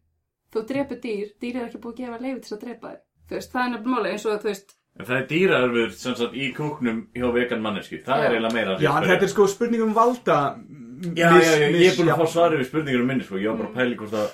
[0.56, 3.00] Þú drepur dýr, dýr er ekki búið að gefa leifi til þess að drepa þér.
[3.30, 6.16] Þú veist, það er nefnilega máli eins og þú veist, En það er dýraörfur sem
[6.16, 7.98] sagt í kúknum hjá vegan mannesku.
[8.06, 8.26] Það Já.
[8.30, 8.78] er eiginlega meira.
[8.80, 10.38] Já, en þetta er sko spurning um valda
[11.16, 13.36] Já, já, já, ég er búin að fá svarið við spurningur um minni, sko.
[13.38, 14.30] Ég var bara að pæli hvort að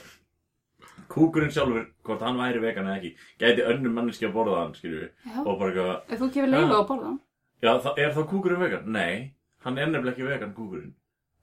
[1.12, 3.10] kúkurinn sjálfur, hvort hann væri vegan eða ekki
[3.42, 5.42] gæti önnum manneski að borða hann, skilju Já.
[5.42, 6.78] og bara eitthvað, Ef þú gefur leifa Já.
[6.80, 7.18] á borðan
[7.66, 8.86] já, þa- er þá kúkurinn vegan?
[8.96, 9.34] Nei,
[9.66, 10.94] hann er nefnilega ekki vegan, kúkurinn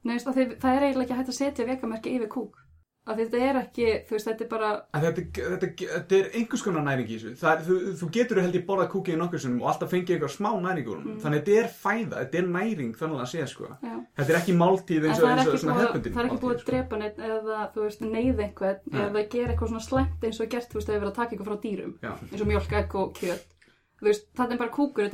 [0.04, 2.56] Nei, að það er eiginlega ekki hægt að setja vegamerki yfir kúk
[3.08, 6.84] að þetta er ekki, þú veist, þetta er bara þetta, þetta, þetta er einhvers konar
[6.86, 7.32] næring í þessu.
[7.50, 10.34] Er, þú, þú getur held ég borðað kúkið í nokkur sinnum og alltaf fengið eitthvað
[10.34, 11.06] smá næring úr hún.
[11.08, 11.20] Mm.
[11.24, 13.66] Þannig að þetta er fæða, þetta er næring þannig að sé sko.
[13.80, 13.96] já.
[14.18, 16.62] Þetta er ekki máltíð eins og, eins og svona hefbundin það er ekki búið að
[16.62, 16.70] sko.
[16.72, 18.98] drepa neitt eða, þú veist, neyð einhvern Nei.
[19.04, 21.48] eða gera eitthvað svona slæmt eins og gert, þú veist, við erum að taka eitthvað
[21.48, 23.46] frá dýrum Já, eins og mjólk, egg og kjöt
[23.98, 25.06] þú veist, þetta er bara kúkur,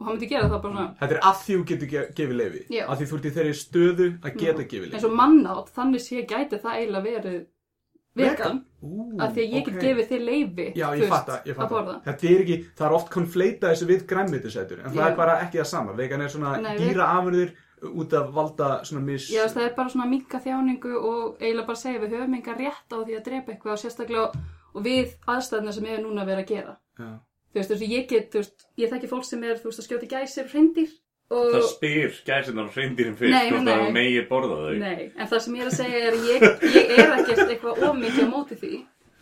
[0.00, 2.02] að og hann myndir gera það bara svona Þetta er að því þú getur ge
[2.16, 2.60] gefið leifi.
[2.72, 2.84] Já.
[2.88, 4.94] Að því þú ert í þeirri stöðu að geta gefið leifi.
[4.96, 7.40] eins og mannátt, þannig sé gæti það eiginlega verið
[8.20, 8.60] vegan
[9.20, 9.82] af því að ég get ok.
[9.84, 11.72] gefið þér leifi Já, ég veist, fatta, ég að fatta.
[11.74, 15.08] borða Þetta er ekki, það er oft konfleita þessu við græmmitisætur, en það Já.
[15.10, 15.96] er bara ekki það sama.
[16.00, 17.52] Vegan er svona Nei, dýra afurðir
[17.90, 19.28] út af valda svona mis...
[19.30, 22.92] Já, það er bara svona minka þjáningu og eiginlega bara segja við höfum enga rétt
[22.92, 24.26] á því að drepa eitthvað og sérstaklega
[24.74, 26.74] og við aðstæðna sem er núna að vera að gera.
[27.00, 27.10] Já.
[27.50, 29.80] Þú veist, þú veist, ég get, þú veist, ég þekki fólk sem er, þú veist,
[29.82, 30.90] að skjóta gæsir og hreindir
[31.30, 31.52] og...
[31.54, 33.92] Það spyr gæsinnar og hreindirinn fyrst Nei, hvort nei, það nei.
[33.96, 36.44] megi borða þau Nei, en það sem ég er að segja er að ég,
[36.76, 38.72] ég er ekkert eitthvað ómikið á móti því.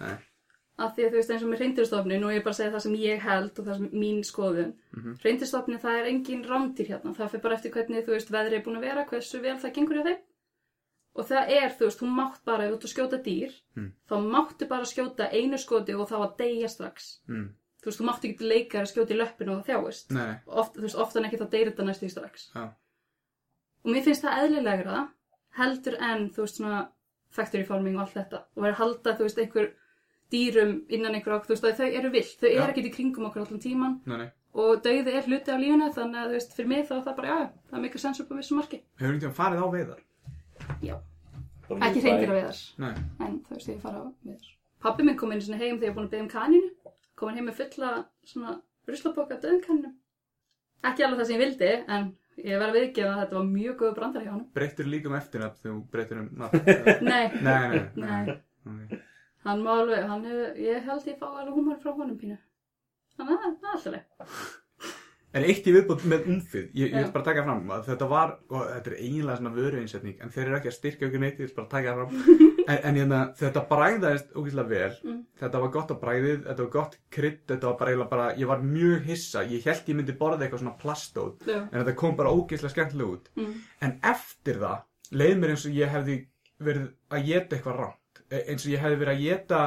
[0.02, 0.16] Nei.
[0.78, 2.72] Af því að þú veist, eins og með hreindirstofnin og ég er bara að segja
[2.76, 4.72] það sem ég held og það sem mín skoðun.
[4.94, 5.16] Mm.
[5.18, 5.78] -hmm.
[5.82, 7.14] það er engin rándýr hérna.
[7.16, 9.74] Það fyrir bara eftir hvernig, þú veist, veðri er búin að vera, hversu vel það
[9.74, 10.20] gengur hjá þeim.
[11.18, 13.90] Og það er, þú veist, þú mátt bara, ef þú ert að skjóta dýr, Mm.
[14.08, 17.20] þá máttu bara skjóta einu skoti og þá að deyja strax.
[17.28, 17.48] Mm.
[17.78, 20.10] Þú veist, þú máttu ekki leikar að skjóta í löppinu og það þjáist.
[20.16, 22.48] Nei, Oft, þú veist, oftan ekki þá deyrir þetta næstu í strax.
[22.54, 22.64] já.
[23.84, 25.02] Og mér finnst það eðlilegra
[25.58, 26.80] heldur en, þú veist, svona
[27.30, 28.40] factory farming og allt þetta.
[28.58, 29.68] Og er að halda, þú veist, einhver
[30.32, 32.34] dýrum innan einhver okkur, þú veist, að þau eru vilt.
[32.42, 34.28] Þau eru ekki í kringum okkur allan tíman Nei, nei.
[34.58, 37.16] og dauði er hluti af lífinu þannig að, þú veist, fyrir mig þá er það
[37.20, 37.38] bara, já,
[37.70, 38.82] það er mikið sens upp á vissu marki.
[38.98, 40.02] Hefur einhvern veginn farið á veiðar?
[40.84, 40.96] Já,
[41.78, 42.92] ekki reyndir að veðar, Nei.
[43.24, 44.52] en þú veist, ég fara á veðar.
[44.84, 46.70] Pappi minn kom inn svona heim þegar ég var búin að beða um kaninu,
[47.18, 47.90] kom hann heim með fulla
[48.30, 48.54] svona
[48.88, 49.92] ruslaboka döðum kaninu.
[50.88, 52.08] Ekki alveg það sem ég vildi, en
[52.38, 54.44] ég verð að viðgefa að þetta var mjög góð brandar hjá hann.
[54.54, 56.62] Breyttir líka um eftirnafn þegar þú breytir um nafn?
[57.10, 58.36] Nei, nei, nei,
[58.78, 59.00] nei.
[59.48, 62.38] Hann má alveg, hann hefur, ég held ég fá alveg húmor frá honum pínu.
[63.18, 64.48] Þannig að það er alltaf leið.
[65.36, 68.30] En eitt í viðbútt með umfið, ég, ég vil bara taka fram að þetta var,
[68.48, 71.50] og þetta er eiginlega svona vörueinsetning, en þeir eru ekki að styrkja okkur neitt, ég
[71.50, 72.14] vil bara taka fram.
[72.68, 75.20] En, en hérna, þetta bræðaðist ógeðslega vel, Mm.
[75.40, 78.50] þetta var gott á bræðið, þetta var gott krydd, þetta var bara eiginlega bara, ég
[78.50, 81.62] var mjög hissa, ég held ég myndi borða eitthvað svona plastót, Já.
[81.62, 83.30] en þetta kom bara ógeðslega skemmtilega út.
[83.40, 83.54] Mm.
[83.88, 84.82] En eftir það,
[85.16, 86.18] leið mér eins og ég hefði
[86.68, 86.84] verið
[87.16, 89.62] að geta eitthvað rámt, eins og ég hefði verið að geta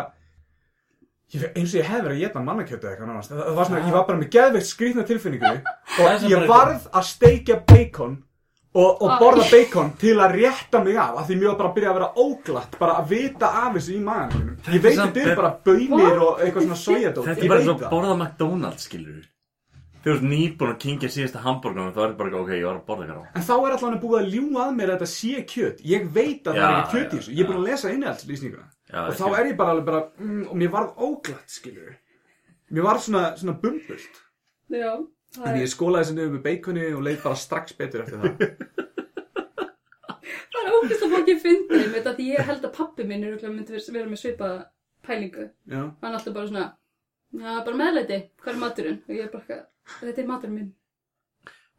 [1.31, 3.31] Ég, eins og ég hefði verið að geta mannakjötu eða eitthvað nánast.
[3.31, 5.51] Það, það var svona, ég var bara með geðveikt skrýtna tilfinningu
[5.95, 8.17] Það er og ég bara varð að steikja bacon
[8.71, 11.75] og, og borða bacon til að rétta mig af, af því mér var bara að
[11.79, 14.53] byrja að vera óglatt, bara að vita af þessu í maganum.
[14.71, 17.67] Ég veit þetta er bara bönir og eitthvað svona sojadótt, Þetta ég er bara veit
[17.67, 17.93] svo að það.
[17.95, 19.40] borða McDonalds, skilur Þú
[20.09, 23.03] ert nýbúin að kingja síðasta hambúrgunum þá er þetta bara, ok, ég var að borða
[23.05, 25.83] eitthvað á En þá er allavega búið að ljúga að mér að þetta sé kjöt.
[25.85, 27.33] Ég veit að það er Já, ekki kjöt í já, þessu.
[27.35, 27.61] Ég er búin já.
[27.61, 28.67] að lesa innihaldslýsninguna.
[28.91, 31.93] Já, og þá er ég bara alveg bara, mm, og mér varð óglatt, skilur.
[32.71, 34.21] Mér var svona, svona bumbult.
[34.71, 34.91] Já.
[35.37, 38.33] það En ég skólaði þessi niður með baconi og leið bara strax betur eftir það.
[40.51, 43.53] Það er ógæst að fólki með þetta því ég held að pappi minn er örugglega
[43.53, 44.57] myndi vera með svipaða
[45.05, 45.47] pælingu.
[45.65, 45.81] Já.
[46.01, 46.65] Hann er alltaf bara svona,
[47.31, 48.99] já, bara meðleiti, hvað er maturinn?
[49.07, 49.63] Og ég er bara, eitthvað,
[49.99, 50.71] þetta er maturinn minn.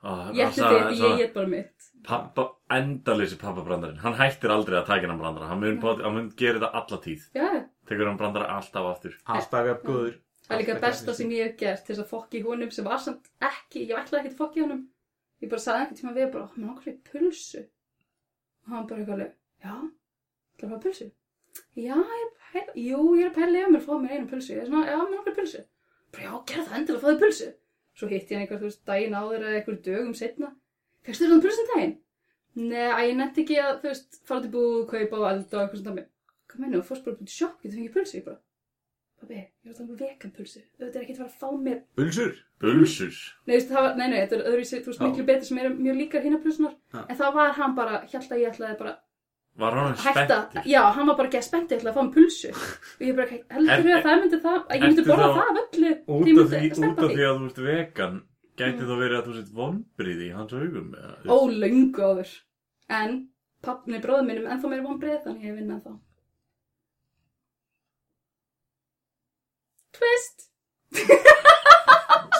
[0.03, 1.89] Ó, Ég ætti það- þetta, ég get bara mitt.
[2.03, 6.59] Pappa, endalýsi pappabrandarinn Hann hættir aldrei að taka hann brandara Hann mun, hann mun gera
[6.59, 10.16] þetta alla tíð Já, Tekur hann brandara alltaf aftur Alltaf jafn góður.
[10.49, 12.99] það er líka besta sem ég hef gert til þess að fokki honum sem var
[12.99, 14.89] samt ekki, ég ætlaði ekki að fokki honum.
[15.41, 17.62] Ég bara sagði einhvern tíma við bara, mér langar í pulsu.
[18.66, 19.74] Og hann bara eitthvað alveg, já,
[20.59, 21.11] ætlaði að fá pulsu?
[21.79, 24.51] Já, ég er að jú, ég er að pæla ef mér fá mér einu pulsu.
[24.57, 25.62] Ég er svona, já, mér langar í pulsu.
[26.11, 27.49] Bara, já, gerð það endilega, fáðu pulsu.
[27.98, 30.52] Svo hitti ég hann einhver, þú veist, daginn áður eða einhver dögum setna.
[31.06, 31.93] Fekstu þér þannig pulsun daginn?
[32.62, 35.62] Nei, að ég nefndi ekki að, þú veist, fara til búið, kaupa og elda og
[35.62, 36.06] eitthvað svona.
[36.52, 38.16] Hvað þú fórst bara út í sjokk, getur fengið pulsu?
[38.19, 38.40] Ég bara,
[39.20, 40.64] pabbi, ég var að tala um vegan pulsu.
[40.81, 41.78] Þetta er ekki að fara að fá mér.
[42.01, 42.35] Bulsur.
[42.62, 43.14] Bulsur
[43.47, 45.98] Nei, veist, var, nei, nei, þetta er öðru þú veist, miklu betur sem eru mjög
[46.01, 46.77] líkar hinna pulsunar.
[46.93, 47.01] Já.
[47.06, 48.97] En þá var hann bara, að ég ætlaði bara
[49.61, 50.62] Var hann spenntur?
[50.65, 51.45] já, hann var bara ekki að
[51.77, 52.51] ég ætlaði að fá mér pulsu.
[52.53, 55.35] Og ég bara, heldur Er- þú að það myndi það, að ég myndi borða þá-
[55.39, 55.91] það af öllu.
[55.93, 58.23] Út af því, út af því að þú ert vegan
[58.57, 58.89] Gæti Mm.
[58.89, 60.89] þá verið að þú sett vonbriði í hans augum
[61.24, 62.33] Ó, löngu áður.
[62.91, 63.29] En
[63.65, 65.93] pappni bróður minnum ennþá meira vonbreið þannig ég vinna þá.
[69.93, 70.49] Twist!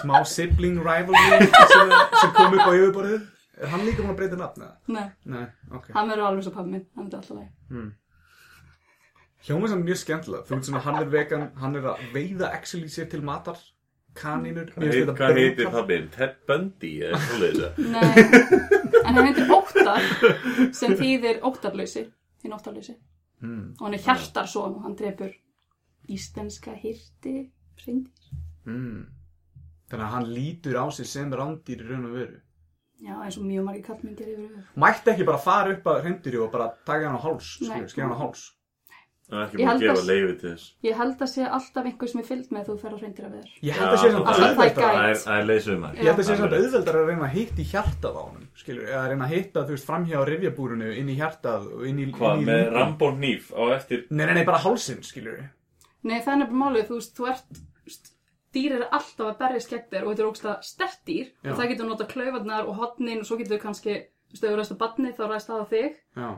[0.03, 3.23] Smá sibling rivalry sem, sem kom upp á yfirborðið.
[3.63, 4.77] Er hann líka búin að breyta nafn eða?
[4.91, 5.91] Nei, Nei, ok.
[5.95, 7.91] hann verður alveg svo pabbi minn, hann er alltaf leið.
[9.43, 10.47] Hljóma sem mjög skemmtilega.
[10.47, 13.59] Þú veit svona, hann er vegan, hann er að veiða actually sér til matar,
[14.19, 14.69] kanínur.
[14.75, 16.11] Hvað heitir minn?
[16.15, 18.27] Ted Bundy eða svoleiðis Nei,
[19.03, 20.07] en hann heitir Óttar
[20.79, 22.05] sem þýðir óttarlausi,
[22.45, 22.95] hinn óttarlausi.
[23.43, 23.73] Mm.
[23.79, 25.33] Og hann er hjartarsson og hann drefur
[26.13, 27.35] íslenska hirti
[27.83, 28.31] hreindýr.
[28.67, 29.03] Mm.
[29.91, 32.39] Þannig að hann lítur á sig sem rándýr í raun og veru.
[33.03, 34.65] Já, eins og mjög margir kallmyndir yfir.
[34.79, 38.15] Mætti ekki bara fara upp að hreindýri og bara taka hann á háls, skilja hann
[38.15, 38.51] á háls.
[39.33, 41.87] Það er ekki búin að gefa að- leiði til þess Ég held að sé alltaf
[41.89, 43.53] einhver sem er fylgd með þú fer á hreindýra við þér.
[43.69, 46.35] Ég held að sé samt alltaf það er er- er leiðsumar Ég held að sé
[46.37, 46.59] alveg.
[46.59, 48.25] auðveldar að reyna að hitta í hjartað á
[48.61, 51.99] skilur, eða að reyna að hitta, þú veist, framhjá rifjabúrunu, inn í hjartað og inn
[51.99, 52.07] í...
[52.13, 55.49] Hvað, með hníf á eftir Nei, nei, nei, bara hálsinn, skilur.
[56.03, 57.63] Nei, það er nefnilega málið, þú veist, þú ert,
[58.55, 61.51] dýr eru alltaf að berjast gegn þér og þetta er ógsta stert dýr Já.
[61.53, 63.95] og það getur nota klaufarnar og hotnin og svo getur kannski,
[64.29, 65.97] þú veist, ef þú ræst á badni þá ræst það á þig.
[66.17, 66.29] Já.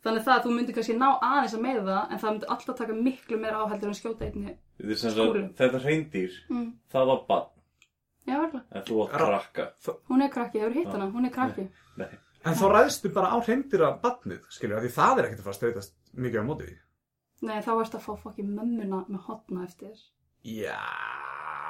[0.00, 2.76] Þannig það að þú myndir kannski ná aðeins að með það en það myndir alltaf
[2.80, 4.54] taka miklu meira áheldur en skjóta einni.
[4.80, 5.42] Þetta er sem sagt, Skúli.
[5.60, 6.70] þetta hreindýr Mm.
[6.92, 7.48] Það var bann,
[8.26, 8.64] Já, verðlega.
[8.72, 9.66] en þú átt krakka
[10.08, 11.68] Hún er krakki, hefur hitt hana, hún er krakki.
[11.96, 12.08] Nei,
[12.44, 15.52] En þá ræðstu bara á hreindýra badnið, skilur, af því það er ekkert að fara
[15.52, 16.76] að streytast mikið á móti því.
[17.42, 19.92] Nei, þá ertu að fá fokki mömmuna með hotna eftir.
[20.44, 20.80] Já,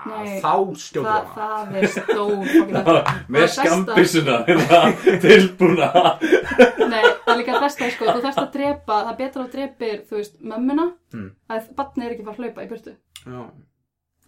[0.07, 4.37] Nei, þá skjótu Það, það er fokki með skambissuna
[5.25, 5.89] tilbúna
[6.21, 9.51] Nei, það er líka að besta, sko, þú þarfst að drepa, það er betra að
[9.57, 11.31] drepir, þú veist, mömmuna, Mm.
[11.51, 12.93] að batni er ekki að fara að hlaupa í burtu.
[13.27, 13.41] Já.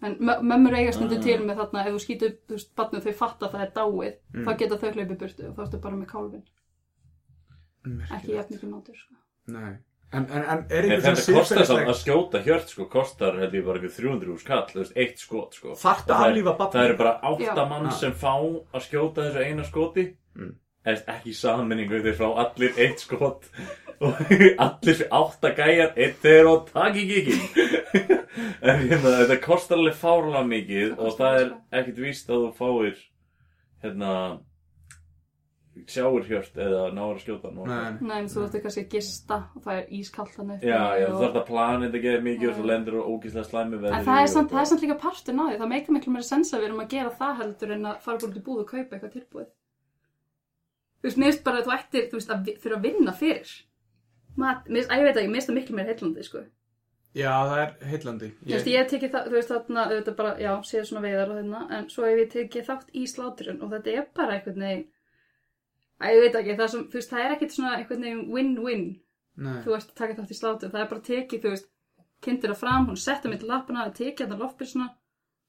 [0.03, 1.21] En mö- mömmur eiga stundu Ah.
[1.23, 3.71] til með þarna, ef þú skýtur, þú veist, batni og þau fatta að það er
[3.77, 4.43] dáið, Mm.
[4.45, 6.43] þá geta þau hlaupið burtu og þá ertu bara með kálfin.
[7.83, 8.35] Ekki Merkilegt.
[8.35, 9.15] jafn mikið mátur, sko.
[9.47, 9.73] Nei.
[10.13, 13.53] En, en, en er En einhver þetta kostar samt að skjóta hjört sko, kostar held
[13.57, 15.73] ég bara eitthvað 300 úr skall, þú veist, eitt skot sko.
[15.73, 16.73] Er- aflífa barnið?
[16.75, 17.95] Það eru bara átta mann Já.
[17.99, 20.55] sem fá að skjóta þessu eina skoti Mm.
[20.85, 23.43] en ekki í sammenningu þeir fá allir eitt skot
[24.03, 24.15] og
[24.65, 27.43] allir átta gæjar eitt þeir og takk í kikinn
[28.69, 32.97] en hérna, þetta kostar alveg fárlega mikið og það er ekkit víst að þú fáir
[33.85, 34.15] hérna
[35.89, 38.07] sjáir hjört eða náður að skjóta hann og- Nei.
[38.07, 40.61] Nei, en þú ertu kannski að gista og það er ískallt þannig.
[40.61, 41.23] Já, já, þú og...
[41.23, 42.67] þarf að plana þetta geða mikið og Já.
[42.71, 45.37] lendur þú ógíslega slæmi veðri En það er, og samt, það er samt líka partur
[45.39, 47.99] náði, það meikar miklu meira sens að við erum að gera það heldur en að
[48.05, 49.51] fara búin til búð og kaupa eitthvað tilbúið.
[51.03, 53.49] Þú veist, mér finnst bara að þú ættir, þú veist, að fyrir að vinna fyrir.
[54.39, 56.43] Mat, mér finnst, að ég veit ekki, mér finnst það miklu meira heillandi, sko.
[57.13, 58.29] Já, það er heillandi.
[58.39, 61.33] Þú veist, ég hef tekið það, þú veist, þarna, þetta bara, já, séð svona veiðar
[61.33, 64.63] og þarna, en svo hef ég tekið þátt í sláturinn og þetta er bara einhvern
[64.65, 64.85] veginn,
[66.03, 68.85] að ég veit ekki, það, sem, veist, það er ekkert svona einhvern veginn win-win,
[69.63, 71.69] þú veist, að taka þátt í slátur, það er bara tekið, þú veist,
[72.23, 74.89] kynntir það fram, hún setja mig til lappana, það tekið hann loftbísuna,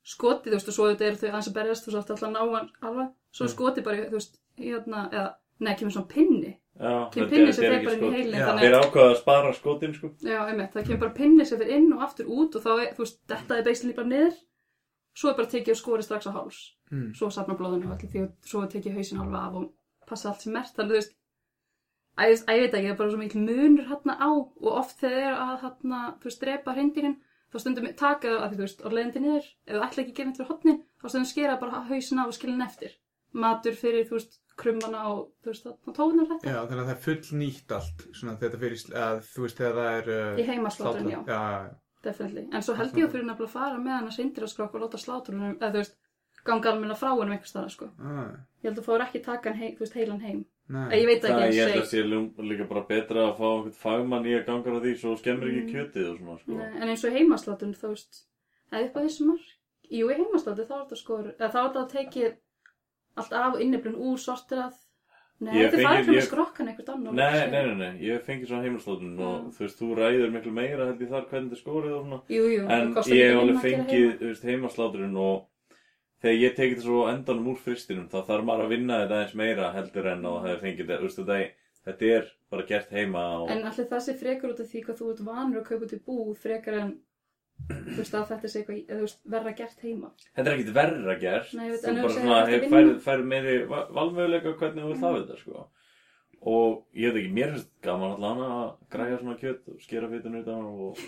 [0.05, 2.35] skotið, þú veist, og svo þetta eru þau aðeins að berjast, þú veist, alltaf að
[2.35, 3.53] ná hann alveg, svo Mm.
[3.55, 7.65] skotið bara, þú veist, hérna, eða, neða, kemur svona pinni, Já, kemur pinni er- sem
[7.65, 8.47] er ekki bara inn í heilin, Já.
[8.49, 10.11] þannig Þeir ákvaða að spara skotin sko.
[10.23, 12.95] Já, einmitt, það kemur bara pinni sem fyrir inn og aftur út og þá er,
[12.95, 14.35] þú veist, þetta er basically bara niður.
[15.15, 16.59] Svo er bara tekið og skorið strax á háls.
[16.91, 17.15] Mm.
[17.15, 19.73] svo safna blóðinu og allir því og svo er tekið hausin alveg af og
[20.09, 21.15] passa allt sem mert þannig, þú veist
[22.15, 24.73] að, ég- að ég veit ekki, það er bara svo mikil munur hérna á og
[24.73, 27.17] oft þegar þeir að hérna, þú veist, drepa hreindýrin
[27.55, 30.19] þá stundum taka það, að þú veist, og leiðandi niður ef þú ætla ekki að
[30.19, 32.97] gera neitt fyrir hotnin þá stundum skera bara hausin af og skilin eftir
[33.35, 36.95] matur fyrir, þú veist, krummana og þú veist, þarna tónar þetta Já, þannig að það
[36.95, 40.11] er full nýtt allt, svona þetta fyrir, að, þú veist, þegar það er...
[40.15, 40.71] Uh, í já.
[40.77, 41.11] slátrun.
[41.11, 41.75] Já, já, já.
[42.05, 42.45] Definitely.
[42.53, 44.77] En svo held ég að fyrir nefnilega að fara með hann að seindir að skrokk
[44.77, 45.97] og láta slátrunum, eða þú veist,
[46.45, 47.91] ganga almenna frá hennum einhvers staðar, sko.
[47.99, 50.39] Ah, Ég held að fóður ekki taka hann heim, veist, heilan heim.
[50.73, 50.85] nei.
[50.97, 52.03] Ég veit Það ekki ég held að sé
[52.49, 55.75] líka bara betra að fá einhvern fagmann í að ganga á því svo skemmir ekki
[55.75, 58.23] kjötið og svona sko Nei, En eins og heimaslátrun, þú veist,
[58.73, 59.53] eða upp að þessu mark.
[59.93, 62.33] Jú, í heimaslátrun, þá er þetta sko, eða þá er þetta að tekið
[63.21, 64.81] allt af inniblun úr sortirað.
[65.45, 67.13] Nei, þetta er farið ég- skrokkan einhvert annar.
[67.13, 69.51] Nei, nei, nei, nei, ég fengi svona heimilslótun og Já.
[69.59, 72.21] þú veist, þú ræður miklu meira held ég þar hvernig þetta er skórið og svona
[72.31, 75.43] Jú, jú, En það kostar ég hef ekki alveg minna að gera fengið, heimasláturinn og
[76.25, 79.35] þegar ég tekið þetta svo endanum úr fristinum þá þarf maður að vinna þetta eins
[79.41, 81.41] meira heldur en að það hefur fengið þetta, þú veist, þetta,
[81.89, 85.01] þetta er bara gert heima og En allir það sé frekar út af því hvað
[85.03, 86.95] þú ert vanur að kaupa í búð frekar en,
[87.69, 90.11] þú veist, að þetta sé eitthvað, veist, verra gert heima.
[90.35, 91.53] þetta er ekkit verra gert.
[91.55, 95.05] Nei, veit, þú bara svona þetta hef, færð fær meiri va- valmöguleika hvernig þú vilt
[95.07, 95.67] hafa þetta, sko.
[96.45, 100.41] Og ég veit ekki, mér finnst gaman allan að græja svona kjött og skera fytun
[100.43, 100.99] utan og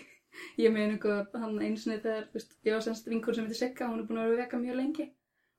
[0.60, 3.60] Ég meina eitthvað, hann einu sinni þegar, þú veist, ég var semst vinkur sem heitir
[3.60, 5.06] Sigga, hún er búin að vera veka mjög lengi.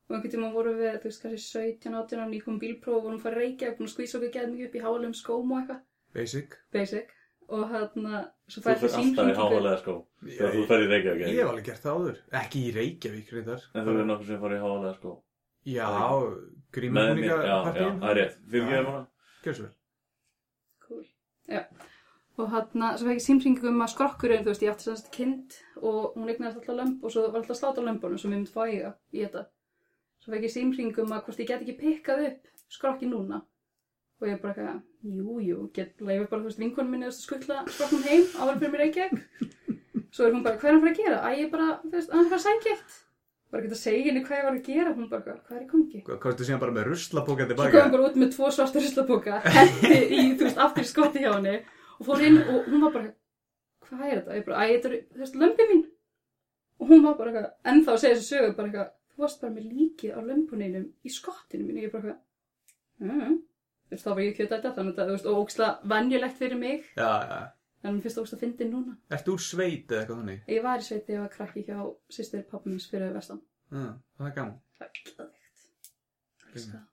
[0.08, 3.22] Og einhvern tíma voru við, þú veist, kannski 17, 18 og nýkom bílpróf og vorum
[3.24, 5.82] farið reykja og búin að skvísa okkur geða mikið upp í háalum skóm og eitthvað,
[6.18, 6.50] Basic.
[6.74, 7.08] basic.
[7.48, 8.14] Og hérna,
[8.52, 9.94] svo þú færði fyrir alltaf í hávalega skó
[10.28, 12.18] þegar þú fer í Reykjavík ég hef alveg gert það áður.
[12.42, 13.62] Ekki í Reykjavík, reyndar.
[13.72, 14.60] en þú er nokkuð sem farið
[21.48, 21.87] í
[22.38, 22.68] Og hann,
[23.00, 26.30] svo fekk ég símringu um að skrokkurinn, þú veist, ég átti semst kind og hún
[26.30, 28.92] eignast alltaf lömb og svo var alltaf slátt á lömbunum sem við myndum fá eiga
[29.14, 29.42] í þetta.
[30.22, 33.42] Svo fekk ég símringu um að hvort ég get ekki pikkað upp skrokki núna.
[34.22, 34.78] Og ég bara eitthvað,
[35.18, 38.72] jú, jú, get leifir bara, þú veist, vinkonum minni að skuttla skrokknum heim áður fyrir
[38.76, 39.20] mér Reykjavík.
[40.14, 41.20] Svo er hún bara, hvað er hann fyrir að gera?
[41.22, 42.96] Æ, ég bara, þú veist, hann er fyrir að sækja eitt.
[43.48, 45.70] Bara ekki að segja henni hvað ég var að gera, hún bara, hvað er í
[45.74, 46.02] gangi?
[46.08, 47.72] Hvað kostu síðan bara með ruslapóka Svo tilbaka?
[47.72, 51.30] kom hann bara út með tvo svarta ruslapoka, hendi í, þú veist, aftur skotti hjá
[51.38, 51.54] henni
[52.00, 53.12] og fór inn og hún var bara,
[53.88, 54.36] hvað er þetta?
[54.38, 55.84] Ég bara, æ, þetta er, þú veist, lömbi mín.
[56.78, 59.54] Og hún var bara eitthvað, ennþá að segja þessu sögu, bara eitthvað, þú varst bara
[59.58, 61.84] með líkið á lömbuninum í skottinu mínu.
[61.88, 62.24] Ég bara eitthvað,
[63.08, 63.38] mm,
[63.88, 66.60] þú veist, þá var ég kjöta þetta, þannig að, þú veist, og óksla venjulegt fyrir
[66.62, 67.40] mig, Já, já.
[67.84, 68.98] en mér finnst óksla fyndin núna.
[69.18, 70.44] Ertu úr sveit eða eitthvað þannig?
[70.54, 71.80] Ég var í sveiti, ég var krakki hjá
[72.14, 73.42] sýstir pappa míns fyrir vestan.
[73.72, 73.88] Já,
[74.20, 74.60] það er gaman.
[74.78, 75.66] Það er gæðvegt.
[76.54, 76.86] Elska það.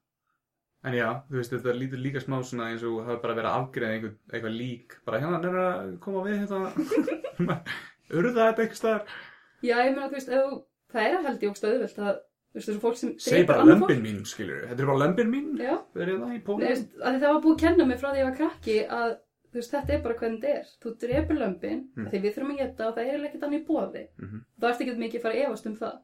[0.85, 3.61] En já, þú veist, þetta lítur líka smá svona eins og hafa bara verið að
[3.63, 4.97] afgreða einhver, eitthvað lík.
[5.07, 7.55] Bara hérna, nefnir að koma við hérna.
[8.19, 9.15] Urða þetta eitthvað staðar?
[9.65, 10.59] Já, ég meina, þú veist, þú,
[10.93, 14.03] það er held ég óksla auðvelt að, þú veist, þessu fólk sem drepur bara lömbin
[14.05, 15.47] mín, skilur Þetta er bara lömbin mín?
[15.59, 16.69] Já, Verið það í Nei, póla?
[16.69, 19.15] veist, að það var búið að kenna mig frá því að ég var krakki að
[19.55, 20.71] þú veist, þetta er bara hvernig þetta er.
[20.85, 22.07] Þú drepur lömbin, Mm.
[22.13, 22.53] því við þurfum
[22.85, 23.21] að það er
[23.97, 24.05] í.
[24.21, 24.39] Mhm.
[24.61, 24.79] Það að
[25.33, 25.41] að
[25.71, 25.97] um það.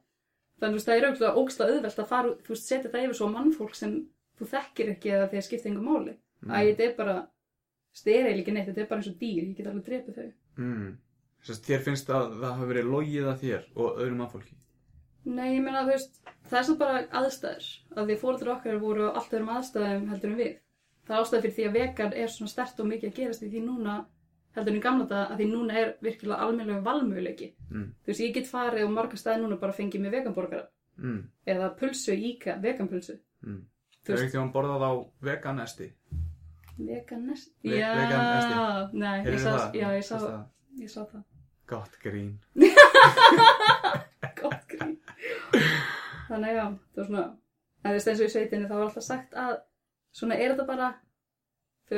[0.61, 3.19] Þannig þú veist, það er auðvitað ógslag auðvelt að fara, þú veist, setja það yfir
[3.20, 3.94] svo mannfólk sem
[4.41, 6.17] þú þekkir ekki eða þeir skipta yngur máli.
[6.41, 6.51] Mm.
[6.51, 7.17] Æ, þetta er bara,
[8.01, 10.31] eiginlega ekki neitt, þetta er bara eins og dýr, ég get alveg drepið þau.
[10.61, 10.91] Mm.
[11.51, 14.57] Þér finnst að það hafi verið logið að þér og öðrum mannfólki?
[15.31, 16.19] Nei, ég meina, þú veist,
[16.49, 17.69] það er samt bara aðstæður.
[17.97, 20.55] Að því fóreldur okkar voru allt öðrum aðstæðum heldur en við.
[21.05, 23.62] Það er ástæður fyrir því að vegan er svona stert og mikið að gerast því
[23.65, 23.95] núna
[24.57, 27.49] heldur en gamla þetta að því núna er virkilega almennlega valmöguleiki.
[27.71, 27.89] Mm.
[28.05, 30.69] Þú veist, ég get farið og marga staði núna bara fengið mér veganborgara
[31.01, 31.21] Mm.
[31.49, 33.15] eða pulsu íka, veganpulsu.
[33.47, 33.61] Mm.
[34.15, 34.93] Veist- ekki hann borðað á
[35.28, 35.89] veganesti?
[36.81, 37.51] Veganest?
[37.65, 38.99] Ve- Já, veganesti.
[38.99, 39.74] nei, ég sá, það?
[39.81, 40.45] já, ég sá, það?
[40.81, 41.24] ég sá það.
[41.70, 42.31] Gott grín.
[44.41, 44.97] Gott grín.
[46.31, 46.65] Þannig já,
[46.95, 47.24] það var svona,
[47.85, 49.53] þú veist eins og í sveitinni þá var alltaf sagt að
[50.20, 50.89] svona er þetta bara,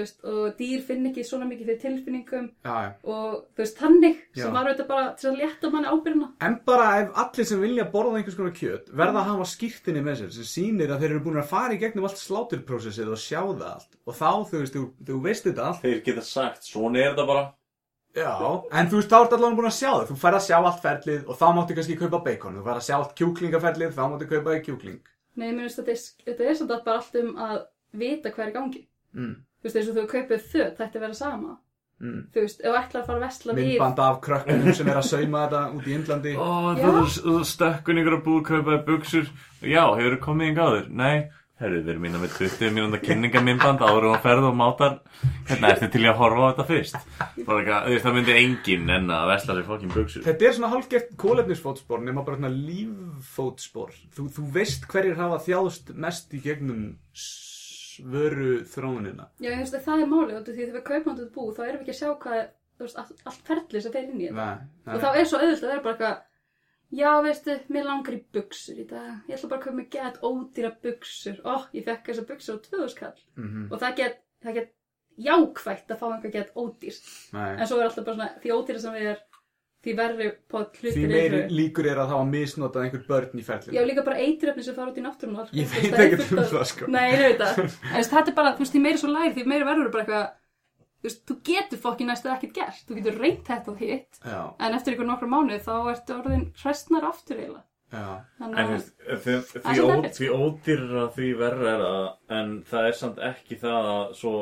[0.00, 2.90] veist, og dýr finn ekki svona mikið fyrir tilfinningum Já, já.
[3.04, 4.42] og þú veist, þannig Já.
[4.42, 6.28] sem var þetta bara til að létta manni ábyrna.
[6.48, 10.20] En bara ef allir sem vilja borða einhvers konar kjöt verða að hafa skýrtinni með
[10.22, 13.40] sér sem sýnir að þeir eru búin að fara í gegnum allt sláturprósessið og sjá
[13.42, 13.92] það allt.
[14.06, 15.82] Og þá þú veist, þú, þú veist þetta allt.
[15.84, 17.44] Þeir geta sagt, svona er þetta bara.
[18.12, 18.32] Já,
[18.76, 20.08] en þú veist, þá ertu allavega búin að sjá það.
[20.10, 22.58] Þú fær að sjá allt ferlið og þá máttu kannski kaupa bacon.
[22.58, 24.52] Þú fær að sjá allt kjúklingaferlið, þá máttu kaupa
[25.32, 25.48] Nei,
[29.62, 29.82] þetta, er- þetta er er.
[29.82, 31.58] Þú veist, eins og þú kaupið þau, þetta er vera sama.
[32.02, 32.22] Mm.
[32.34, 35.04] Þú veist, ef ætlar að fara að vesla við, Myndband af krökkunum sem er að
[35.06, 36.88] sauma þetta út í Indlandi Ó, Já.
[37.22, 39.28] þú stökkun ykkur að búið kaupaði buksur
[39.62, 40.88] Já, hefur komið yngi áður?
[40.98, 41.28] Nei,
[41.62, 44.98] herru, við erum mína með 20 mínúnda kynningamindband áður og ferð og mátar
[45.46, 46.98] Hérna, ertu til í að horfa á þetta fyrst?
[47.46, 50.58] Bara eitthvað, þú veist, það myndi enginn enn að vesla sér fokkin buksur Þetta er
[50.58, 56.42] svona hálfgert kólefnisfótspor nema bara svona líffótspor þú, þú veist hverjir hafa þjáðst mest í
[56.42, 56.82] gegnum
[58.02, 61.46] svöru þróunina já, ég veist, það er málið, af því þegar við kaupum þetta bú,
[61.56, 62.42] þá erum við ekki að sjá hvað,
[62.76, 64.50] þú veist, allt, allt ferlið sem fer inn í þetta.
[64.86, 66.22] Nei, Og þá er svo auðvitað að vera bara eitthvað,
[67.02, 70.20] já, veistu, mér langar í buksur í dag, ég ætla bara að kaupa mig gett
[70.22, 73.18] ódýra buksur, ó, ég fekk þessar buksur á 2000 kall.
[73.36, 73.66] Mhm.
[73.70, 74.72] Og það get, það get
[75.22, 77.08] jákvætt að fá einhver gett ódýrt.
[77.36, 77.50] Nei.
[77.60, 79.22] En svo er alltaf bara svona, því ódýra sem við er,
[79.82, 81.40] því að Því meiri eru.
[81.58, 83.74] líkur er að það var misnotað einhver börn í ferlinu.
[83.78, 85.48] Já, líka bara eituröfni sem fara út í náttúrunar.
[85.58, 86.86] Ég veit ekkert um það, sko.
[86.92, 87.58] Nei, ég veit það.
[87.96, 90.30] En þetta er bara, þú veist, því meiri svo læri, því meiri verður bara eitthvað,
[91.02, 92.80] þú veist, þú getur fokkin næstu ekkert gert.
[92.86, 94.22] Þú getur reynt þetta og hitt.
[94.22, 97.64] Já, En eftir ykkur nokkra mánuð þá ertu orðin hrestnar aftur eiginlega.
[97.92, 98.06] já.
[98.38, 98.92] Þannig En að, þú veist,
[99.26, 99.74] því, Það
[100.16, 100.28] því,
[101.18, 104.36] því verra er það En það er samt ekki það að svo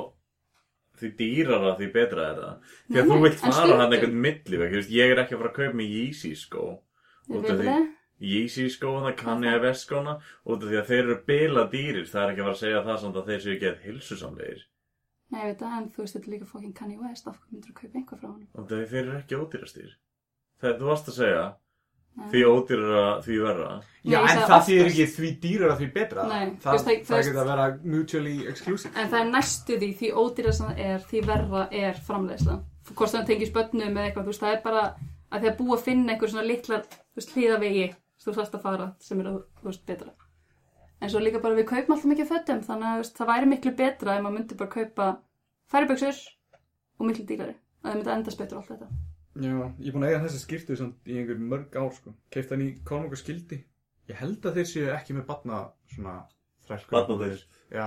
[1.01, 5.15] Því dýrara því betra er það Því að þú vilt fara hann einhvern milliveg Ég
[5.15, 6.65] er ekki að fara að kaupa mig Yeezy skó
[7.31, 7.87] út af því- það.
[8.21, 12.33] Yeezy skóna, Kanye West skóna út af því að þeir eru bila dýrir það er
[12.35, 14.61] ekki að fara að segja það samt að þeir séu ekki að hilsusamlegir
[15.31, 17.53] Nei, ég veit það, en þú veist, þetta er líka fokkin Kanye West, af hvað
[17.55, 18.49] myndir að kaupa einhver frá honum?
[18.51, 19.91] út af því þeir eru ekki ódýrastir
[20.61, 21.45] það þú varst að segja.
[22.31, 23.71] Því ódýrara því verra
[24.03, 26.23] Já, Nei, en það þýðir ekki því dýrar því betra.
[26.29, 28.93] Nei, það, það- það veist- geta að vera mutually exclusive.
[28.97, 32.63] En það er næstu því, því ódýra sem það er, því verra er framleiðslan.
[32.95, 34.85] Hvort það tengis börnum eða eitthvað, þú veist, það er bara
[35.33, 38.63] að því að búa að finna einhver svona litlar, þú veist, hlýðavegi, þú þarfst að
[38.63, 39.25] fara, sem er,
[39.61, 40.11] þú veist, betra.
[41.03, 43.47] En svo líka bara við kaupum alltaf mikið af fötum, þannig að veist, það væri
[43.53, 45.19] miklu betra ef maður myndi bara kaupa
[45.71, 46.17] færiböksur
[47.01, 47.55] og miklu dýrari.
[47.85, 48.89] að það myndi endast betur allt þetta.
[49.39, 50.77] Já, ég er búin að eiga þessa skýrtu
[51.07, 52.15] í einhver mörg ár, sko.
[52.35, 53.61] Keift hann í Kormok og skildi.
[54.11, 55.61] Ég held að þeir séu ekki með batna
[55.95, 56.15] svona
[56.67, 56.91] þrælkur.
[56.97, 57.45] Barnadeild.
[57.71, 57.87] Já,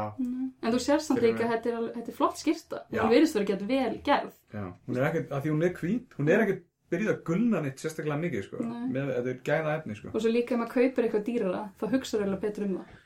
[0.63, 3.01] En þú sér samt líka að þetta er, þetta er flott skýrta Já.
[3.03, 4.31] hún virðist verið gett vel gerð.
[4.53, 4.63] já.
[4.87, 6.61] Hún er ekkert, að því hún er hvít, hún er ekkert
[6.93, 8.63] byrjuð að gulna neitt sérstaklega mikið, sko.
[8.63, 8.85] Nei.
[8.95, 10.11] Með, þetta er gæða efni, sko.
[10.13, 12.99] Og svo líka ef maður kaupir eitthvað dýrara, þá hugsaður eiginlega betur um það.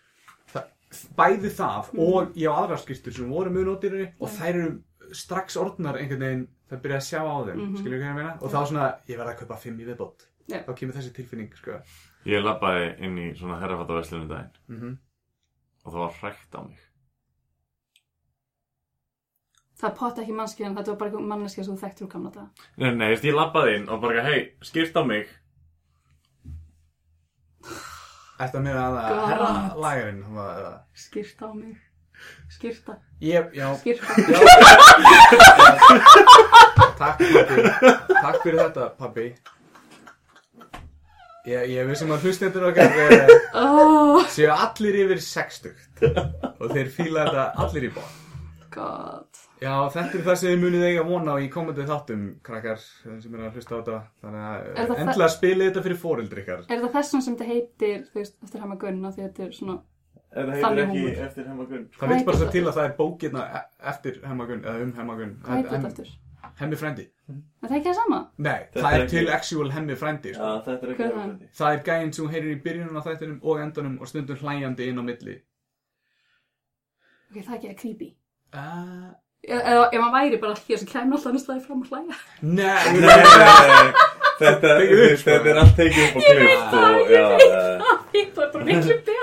[0.54, 0.70] Það,
[1.18, 4.70] bæði það og ég á aðra skýrstur sem voru mjög nótýrari og þær eru
[5.18, 7.78] strax orðnar einhvern veginn, það byrja að sjá á þeim, mm Mhm.
[7.82, 8.34] skilur hvað ég meina?
[8.42, 10.28] Og þá svona, ég verði að kaupa fimm í viðbót.
[10.48, 10.60] Já.
[10.64, 11.82] Þá kemur þessi tilfinning, sko.
[12.26, 14.98] Ég labbaði inn í svona herrafattaverslunum daginn Mm
[15.88, 16.80] og það var hrækt á mig.
[19.78, 22.50] Það potta ekki mannskjöðan, þetta var bara eitthvað manneskja sem þú þekktur úr gamla daga.
[22.78, 25.28] Nei, nei, ég labbaði inn og bara, hei, skýrt á mig.
[28.38, 29.50] Ætti að meina að það herra
[30.58, 30.74] eða...
[30.94, 31.78] Skýrta á mig.
[32.58, 32.98] Skýrta.
[33.22, 33.42] Já,
[33.82, 34.08] Skýrta.
[36.98, 37.64] Takk, pabbi.
[38.22, 39.28] Takk fyrir þetta, pabbi.
[41.48, 47.24] Ég, ég vissum að hlustendur okkar eh, Oh, séu allir yfir sextugt og þeir fíla
[47.30, 48.16] þetta allir í bóð.
[48.76, 49.40] god.
[49.58, 53.32] Já, þetta er það sem þið munið eiga vona á í komandi þáttum, krakkar sem
[53.34, 54.00] er að hlusta á þetta.
[54.22, 56.66] Þannig að eh, endilega spilið þetta fyrir fóreldri ykkar.
[56.68, 59.78] Er það þessum sem þetta heitir, þú veist, eftir hama gunna því þetta er svona,
[60.38, 61.18] En það Þannig húmor.
[61.28, 61.84] eftir hemmagunn.
[61.98, 62.52] Það heitir bara svo það?
[62.56, 65.32] til að það er bókirna e- eftir hemmagun, eða um hemmagun.
[65.44, 66.10] hvað heitir þetta eftir?
[66.58, 67.06] Hemmi frendi.
[67.34, 68.20] Er það ekki það sama?
[68.38, 70.44] Nei, Þetta það er er ekki- til actual hemmi frendi, sko.
[70.44, 71.12] Já, þetta er er hann?
[71.12, 71.50] hemmagunn.
[71.58, 75.00] Það er gæinn sem heyrir í byrjunum á þættinum og endanum og stundum hlæjandi inn
[75.02, 75.36] á milli.
[77.32, 78.10] Ok, það er ekki að creepy.
[78.54, 79.10] Uh,
[79.48, 82.16] Eða ef maður væri bara hér sem kæmi alltaf næstaði fram að hlæja.
[82.42, 83.92] nei, Nei, nei, nei,
[84.40, 85.30] þetta, Tekið upp, sko.
[85.32, 89.17] þetta er allt tekið upp og klift og, já, Það er bara miklu betra.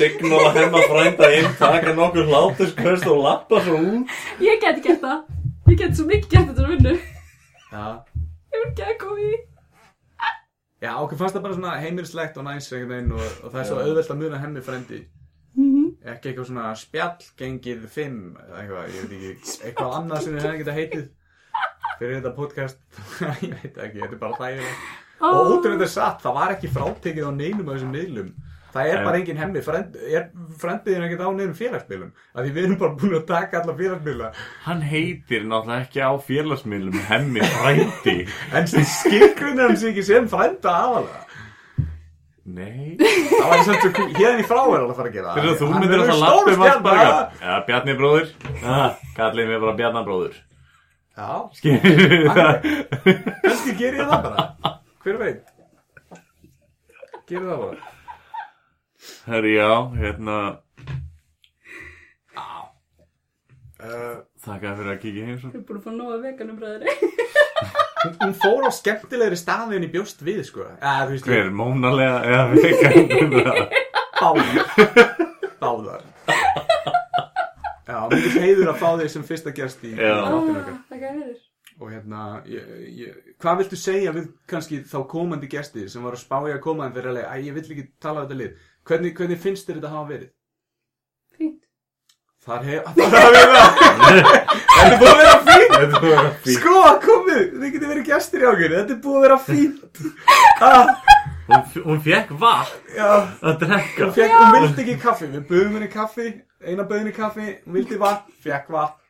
[0.00, 0.24] Henni frændi.
[0.24, 4.16] signal að hemma frænda inn, taka nokkur hláturskvöst og lappa svo út.
[4.40, 5.20] Ég geti gert það.
[5.68, 6.94] Ég geti svo mikið gert þetta vinnu.
[7.70, 7.86] Já.
[8.50, 9.38] Ég vil ekki að koma í.
[10.80, 13.66] Já, okkur fannst það bara svona heimilslegt og næs einhvern veginn og, og það er
[13.68, 15.00] svo auðvelt að muna hemmi frendi.
[16.00, 20.60] Ekki eitthvað svona spjall gengið fimm eða eitthvað, ég veit ekki, eitthvað annað sem hefum
[20.62, 21.02] getað heitið
[21.98, 22.80] fyrir þetta podcast.
[23.44, 24.86] ég veit ekki, þetta er bara þægilegt.
[25.20, 28.30] Og út af þetta satt, það var ekki frátekið á neinum af þessum miðlum.
[28.70, 30.28] Það er En- bara engin hemmi, frend, er
[30.60, 32.10] frendiðin ekkert á neinum félagsmiðlum.
[32.34, 34.28] Af því við erum bara búin að taka alla félagsmiðla.
[34.66, 38.16] Hann heitir náttúrulega ekki á félagsmiðlum hemmi frændi.
[38.56, 41.26] En skilgrunir hann sig ekki sem frenda aðalega.
[42.50, 42.96] Nei.
[42.98, 45.50] Það var samt svo kú, hérna í frá er alveg að fara að gera Fyrir
[45.52, 47.02] að þú myndir lappa um allt bara.
[47.02, 47.26] spjalla.
[47.42, 48.30] Já, Bjarni bróður.
[49.18, 50.38] Kallið mér bara Bjarnar bróður.
[51.20, 51.28] Já,
[52.32, 52.66] það?
[53.44, 54.44] kannski ger ég það bara
[55.04, 55.50] Hver veit
[57.28, 57.76] Gerir það bara
[59.30, 59.70] Herri, já,
[60.00, 60.36] hérna,
[63.80, 65.50] uh, þakka fyrir að kíkja heim svo.
[65.52, 66.96] Ég er búin að fá nóga veganum bræðri.
[68.02, 71.50] hún, hún fór á skemmtilegri staði en í bjóst við sko Eða, þú veist, Hver,
[71.52, 73.68] mónalega eða vegan?
[74.20, 74.56] Báðar
[75.60, 76.02] Báðar
[77.90, 80.12] Já, mikið heiður að fá þig sem fyrsta gerst í Já.
[80.22, 80.76] þáttinn okkar.
[80.86, 81.38] Það er fyrir.
[81.80, 82.68] Og hérna, ég,
[83.00, 86.60] ég, hvað viltu segja við kannski þá komandi gesti sem var að spá í að
[86.62, 88.52] koma en þeir alveg, að ég vill ekki tala á þetta lið.
[88.88, 90.30] Hvernig, hvernig finnst þér þetta hafa verið?
[91.36, 91.60] Fínt.
[92.40, 93.68] Þar hef, þar hafa við það.
[94.70, 95.74] Þetta er búið að vera fínt.
[95.76, 96.54] Þetta var að fín.
[96.56, 98.76] Sko, komið, þið getið verið gestir í okkur.
[98.78, 99.92] Þetta er búið að vera fínt.
[100.60, 100.90] Ah,
[101.50, 103.06] Hún, hún fekk vatn já,
[103.42, 104.04] að drekka.
[104.04, 105.26] hún, fekk, hún vildi ekki kaffi.
[105.32, 106.26] Við buðum henni kaffi,
[106.62, 109.00] eina buðum henni kaffi, hún vildi vatn, fekk vatn.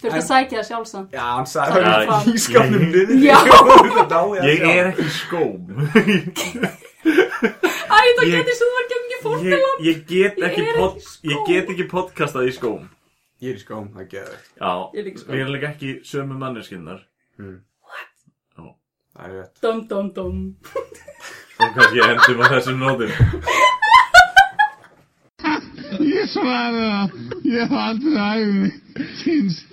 [0.00, 1.12] Þú ert að sækja það sjálfsamt.
[1.16, 3.16] Já, hann sagði Það er í skapnum niður.
[3.26, 3.36] Já.
[4.52, 5.60] Ég er ekki skóm.
[8.26, 9.78] Ég- getur svo var gengið Ég, fórtiland.
[9.86, 12.82] ég get Ég ekki er pod, ekki ég podcastað í skóm.
[13.42, 14.38] Ég er í skóm, það geður.
[14.60, 15.06] Já, Ég er
[15.40, 17.00] erum líka ekki sömu manneskinnar.
[19.16, 19.54] Það er rétt.
[19.62, 20.36] Dum, dum, dum.
[21.56, 23.10] Og kannski endum á þessum nótum.
[26.06, 27.08] Ég svaraði það.
[27.48, 28.68] Ég hef aldrei æfði
[29.22, 29.68] kynst.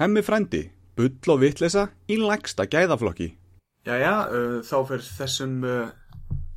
[0.00, 0.62] Hemmi frændi,
[0.96, 3.28] bull og vitleysa í lægsta gæðaflokki.
[3.84, 5.88] Jæja, uh, þá fyrir þessum uh,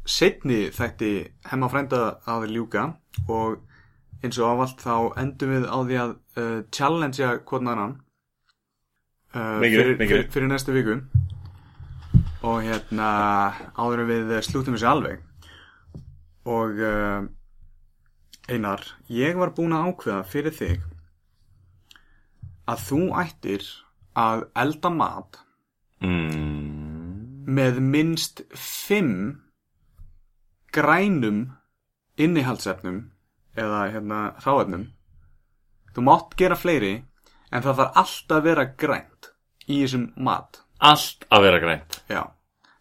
[0.07, 1.11] setni þætti
[1.51, 2.85] hemma frænda að ljúka
[3.27, 3.57] og
[4.23, 7.31] eins og ávallt þá endum við á því að uh, challengea
[9.37, 10.95] Mikið, fyrir, fyrir, fyrir næstu viku.
[12.47, 13.09] Og hérna
[13.75, 15.19] áður við slútum þessu alveg.
[16.47, 16.79] Og
[18.47, 20.85] Einar, ég var búin að ákveða fyrir þig
[22.71, 23.67] að þú ættir
[24.15, 25.41] að elda mat
[26.01, 26.76] Mm.
[27.47, 29.41] Með minnst fimm
[30.75, 31.45] grænum
[32.19, 33.01] innihaldsefnum
[33.57, 34.87] eða hérna hráefnum
[35.95, 36.93] þú mátt gera fleiri
[37.51, 39.31] en það þarf alltaf að vera grænt
[39.67, 42.01] í þessum mat Allt að vera grænt.
[42.11, 42.23] já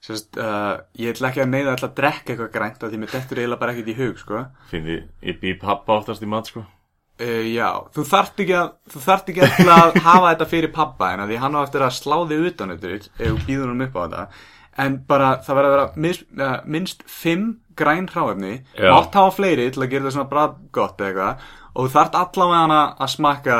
[0.06, 3.40] Sérst, uh, ég ætla ekki að neyða að drekka eitthvað grænt af því mér dettur
[3.40, 4.42] eiginlega bara ekkert í hug, sko.
[4.70, 6.62] Fyndi, ég bý pappa oftast í mat, sko
[7.16, 11.14] Uh, já, þú þarft ekki að, þú þarft ekki að að hafa þetta fyrir pappa
[11.14, 13.86] en að því hann á eftir að slá þig utan þetta ef þú býður hann
[13.86, 14.26] upp á þetta.
[14.84, 19.70] En bara, það verður að vera mis, uh, minnst fimm græn hráefni, mátt hafa fleiri
[19.72, 23.58] til að gera það svona bræðgott eða eitthvað og þú þarft allavega hana að smakka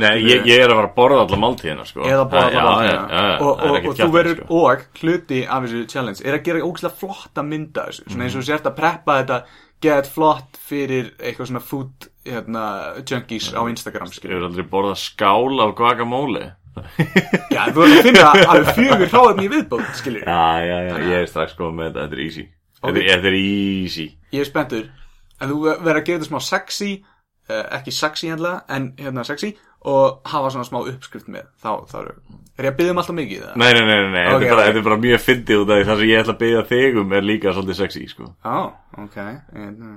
[0.00, 2.04] Nei, ég, ég er að fara að borða alla máltíðina, sko.
[2.08, 4.60] Eða já, já, já, og, og, og þú verður sko.
[4.60, 8.46] og hluti af þessu challenge er að gera ógæslega flotta mynda þessu svona eins og
[8.46, 9.38] sért að preppa þetta
[9.82, 12.64] get flott fyrir eitthvað svona food hérna,
[13.08, 16.46] junkies á Instagram Ég hefur aldrei borðað skál af guacamole.
[17.54, 20.22] Já, þú verður að finna alveg fjögur hráðum í viðbót skilur.
[20.28, 22.44] Já, já, já, ég er strax komið með þetta, þetta er easy.
[22.80, 24.06] Þetta er- Þetta er easy.
[24.36, 24.86] Ég er spenntur.
[25.40, 26.90] En þú verður að gera þetta smá sexy
[27.78, 31.48] ekki sexy hendla en hérna sexy og hafa svona smá uppskrift með.
[31.62, 32.10] Þá, þá er,
[32.58, 33.54] er ég að byggja um alltaf mikið eða?
[33.62, 34.24] Nei, nei, nei, nei, nei.
[34.34, 34.68] Ok, þetta, er bara, ok.
[34.68, 37.00] þetta er bara mjög fyndið út af því það sem ég ætla að byggja þig
[37.02, 38.30] um er líka svolítið sexy, sko.
[38.44, 38.58] Á,
[39.06, 39.18] ok.
[39.56, 39.92] Hérna,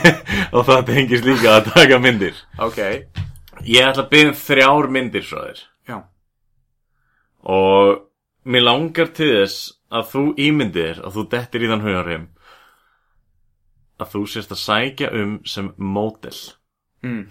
[0.56, 2.42] Og það tengist líka að taka myndir.
[2.62, 2.80] Ok,
[3.64, 5.62] Ég ætla að byggja um þrjár myndir frá þér.
[5.88, 5.96] Já.
[7.54, 7.94] Og
[8.44, 12.26] mér langar til þess að þú ímyndir að þú dettir í þann hugarheim
[14.02, 16.34] að þú sést að sækja um sem mótel
[17.04, 17.24] mm.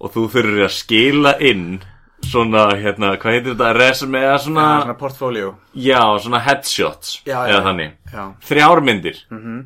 [0.00, 1.66] og þú þurfir að skila inn
[2.30, 7.36] svona, hérna, hvað heitir þetta, resume eða svona, Já, svona portfóljó já, svona headshots Já,
[7.42, 7.60] eða já.
[7.68, 9.60] þannig, Já, þrjár myndir mhm.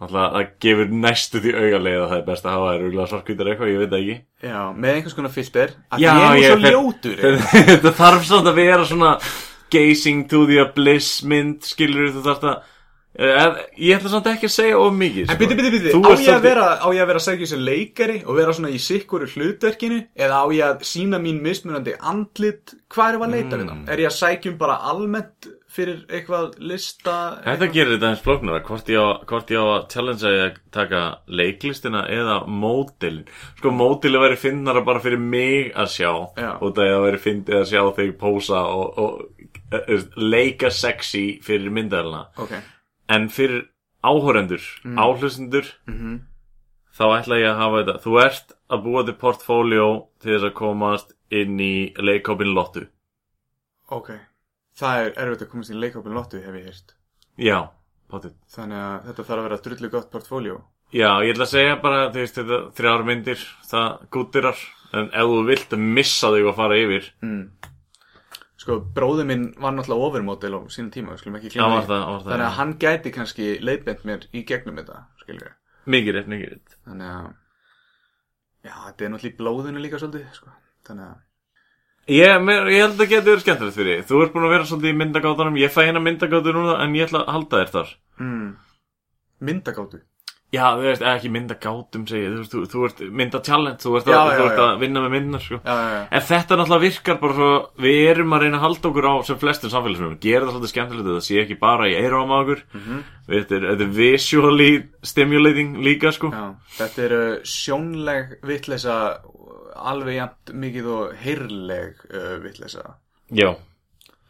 [0.00, 3.48] Alltaf, það gefur næstu því augalega að það er best að hafa þær rúglega svarkvítar
[3.50, 4.14] eitthvað, ég veit það ekki.
[4.48, 7.18] Já, með einhvers konar filter að ég er ég- svo ljótur
[7.68, 9.10] Þetta þarf samt að vera svona
[9.74, 12.70] gazing to the abyss mynd, skilur þú þarft að
[13.20, 16.34] eh, Ég ætla samt ekki að segja of mikið En byrju, byrju, byrju, á ég
[16.34, 19.28] að vera á ég að vera að segja sem leikari og vera svona í sikkuru
[19.34, 20.02] hlutverkinu?
[20.16, 23.70] Eða á ég að sína mín mismunandi andlit hvað er að leita við Mm.
[23.84, 23.92] það?
[23.94, 27.12] Er ég að sækja um bara almennt fyrir eitthvað lista
[27.44, 28.62] Þetta gerir þetta eins flóknara.
[28.66, 29.08] Hvort ég á,
[29.54, 33.20] ég að challenge að ég taka leiklistina eða mótilin
[33.60, 36.10] Sko mótili væri finnara bara fyrir mig að sjá
[36.40, 36.50] Já.
[36.60, 39.22] og það væri fyndið að sjá þig pósa og, og
[39.78, 42.56] uh, leika sexy fyrir myndælina Ok,
[43.10, 43.64] En fyrir
[44.06, 44.96] áhórendur, mm.
[45.02, 46.20] áhlustendur mhm.
[46.94, 47.98] þá ætla ég að hafa þetta.
[48.04, 49.90] Þú ert að búa til portfóljó
[50.22, 52.86] til þess að komast inn í leikópin Lottu.
[53.90, 54.12] Ok,
[54.78, 56.92] það er erfitt að komast í leikópin lottu hef ég hýrt
[57.42, 57.56] Já,
[58.10, 60.58] potið Þannig að þetta þarf að vera drullu gott portfóljó
[60.94, 64.62] Já, ég ætla að segja bara, þú veist, þetta þrjár myndir, það gútirar,
[64.98, 67.42] en ef þú vilt missa þig að fara yfir, mm.
[68.60, 72.26] Sko, bróður minn var náttúrulega overmodel á sínum tíma, skulum ekki var það, var það,
[72.28, 75.54] Þannig að hann gæti kannski leiðbent mér í gegnum þetta, skilur við.
[75.94, 76.74] mikið rétt, mikið rétt.
[76.90, 77.30] Þannig að,
[78.68, 80.52] já, þetta er náttúrulega í blóðinu líka svolítið, sko.
[80.90, 81.18] Þannig að,
[82.10, 84.06] Ég, mér, ég held að það getur verið skemmtilegt fyrir þig.
[84.08, 87.04] Þú ert búin að vera svolítið í myndagátunum, ég fæ hérna myndagátu núna, en ég
[87.06, 87.90] ætla að halda þér þar.
[88.18, 88.48] mm,
[89.48, 90.00] myndagáttu.
[90.50, 94.08] Já, þú veist, ekki myndagátum, segi ég, þú veist, þú, þú ert mynda-challenge, þú ert,
[94.10, 94.62] Já, að, já, þú ert já.
[94.64, 95.58] að vinna með myndar, sko.
[95.62, 96.00] Já, já, já.
[96.18, 97.50] En þetta náttúrulega virkar bara svo,
[97.84, 101.06] við erum að reyna að halda okkur á sem flestum samfélagsmyndum, gera það svolítið skemmtilegt,
[101.12, 102.98] það sé ekki bara í eiru á okkur, Mhm.
[103.30, 104.70] þetta, er, þetta er visually
[105.12, 106.32] stimulating líka, sko.
[106.34, 106.44] Já,
[106.80, 108.96] þetta er uh, sjónleg vitleysa
[109.80, 112.96] alveg jæmt mikið og heyrleg uh, vitleysa.
[113.30, 113.54] Já.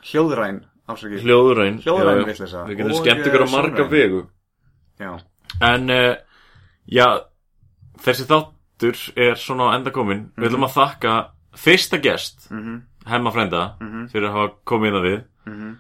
[0.05, 1.25] Hljóðræn, afsakið.
[1.25, 2.67] Hljóðræn Hljóðræn vitleysa.
[2.69, 4.21] Við getum skemmt ykkur á marga vegu
[5.01, 5.17] Já,
[5.61, 6.15] En uh,
[6.91, 7.07] Já
[8.01, 11.15] Þessi þáttur er svona á enda komin Við ætlum að þakka
[11.61, 12.81] fyrsta gest mhm,
[13.11, 14.09] Hemma frænda Mhm.
[14.13, 15.21] Fyrir að hafa komið það við
[15.51, 15.71] mhm.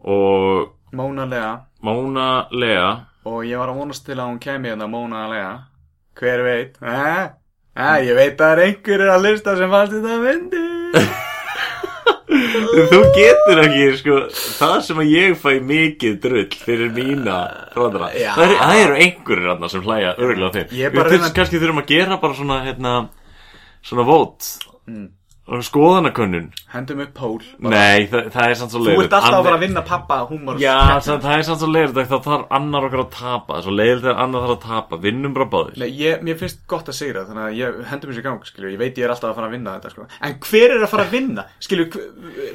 [0.00, 1.50] Og Móna Lea.
[1.86, 2.88] Móna Lea
[3.28, 5.50] Og ég var að vonast til að hún kemi hérna Móna Lea.
[6.16, 6.78] Hver veit?
[6.82, 7.28] Eh?
[7.76, 10.62] Eh, ég veit að það er einhverjir að lista sem fannst þetta myndi.
[12.90, 14.16] Þú getur ekki sko,
[14.58, 17.36] Það sem að ég fæ mikið drull Fyrir mína
[17.74, 18.32] fráðara Já.
[18.38, 22.20] það, það eru einhverjir þarna sem hlæja Örgulega þeim Við þurfum kannski þurfum að gera
[22.24, 22.94] bara svona hérna,
[23.86, 24.50] Svona vót
[24.90, 25.04] Mm.
[25.66, 27.40] Skoðanakönnun Hendum upp pól.
[27.58, 27.70] bara.
[27.74, 29.06] Nei, það, það er samt svo Þú leiðilegt.
[29.10, 30.60] ert alltaf að fara að vinna pappa húmor.
[30.62, 34.06] Já, það, það er samt svo leiðilegt þá þarf annar okkar að tapa Svo leiðilegt
[34.12, 37.24] er annar þarf að tapa Vinnum bara báðir Nei, ég, mér finnst gott að sigra
[37.26, 39.48] þannig að ég hendum þessu í gang, skilju, ég veit ég er alltaf að fara
[39.50, 40.06] að vinna þetta, sko.
[40.28, 41.46] En hver er að fara að vinna?
[41.58, 41.88] Skilju,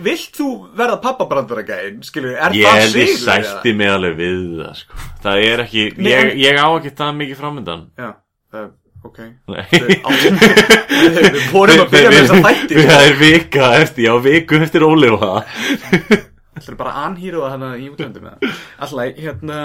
[0.07, 0.49] vilt þú
[0.79, 3.27] verða pappabrandara-gæinn, skilju, er Ég það ég sigur?
[3.35, 3.51] eða?
[3.51, 5.03] sætti mig alveg við það sko.
[5.25, 6.33] Það er ekki Nei, ég,
[9.05, 9.19] ok.
[10.95, 12.87] Við við vorum að byrja með þessa þætti, sko.
[12.91, 15.33] Það er vika eftir, já, viku eftir ólifa
[16.55, 18.31] Það er bara það hérna í útlöndum.
[18.31, 19.59] Alltaf, hérna,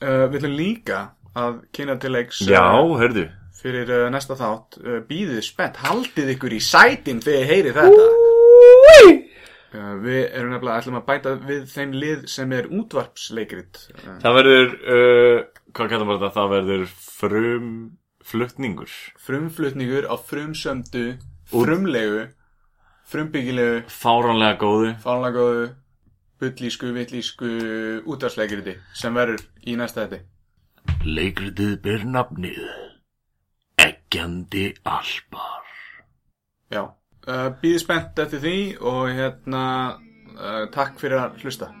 [0.00, 1.02] uh, við ætlum líka
[1.38, 2.64] að kynna til leiks uh, Já,
[3.02, 3.26] hörðu
[3.60, 4.78] fyrir uh, næsta þátt.
[4.80, 8.06] Uh, býðið spennt, haldið ykkur í sætin þegar ég heyri þetta.
[9.70, 13.84] Uh, við erum nefnilega ætlum að bæta við þeim lið sem er útvarpsleikrit.
[13.98, 16.36] Uh, Það verður, uh, hvað kallar maður þetta?
[16.38, 16.86] Það verður
[17.20, 17.74] frum
[18.30, 18.90] flutningur.
[19.18, 21.18] frumflutningur á frumsömdu,
[21.50, 22.28] frumlegu,
[23.10, 24.92] frumbyggilegu, Fáránlega góðu.
[25.02, 25.70] fánlagóðu,
[26.40, 27.50] bullísku, vittlísku
[28.06, 30.22] útvarpsleikriti sem verður í næsta þetta.
[31.04, 32.60] Leikritið ber nafnið
[33.80, 35.66] Eggjandi Alpar.
[36.70, 36.84] Já,
[37.26, 39.64] uh, býði spennt eftir því og hérna,
[40.36, 41.72] uh, takk fyrir að hlusta.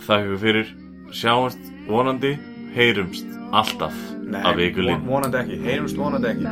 [0.00, 0.72] Þakka ykkur fyrir.
[1.10, 2.36] Sjáumst vonandi,
[2.76, 3.94] heyrumst alltaf
[4.34, 5.06] af von, vikulinn.
[5.06, 6.44] vonandi ekki, heyrumst vonandi ekki.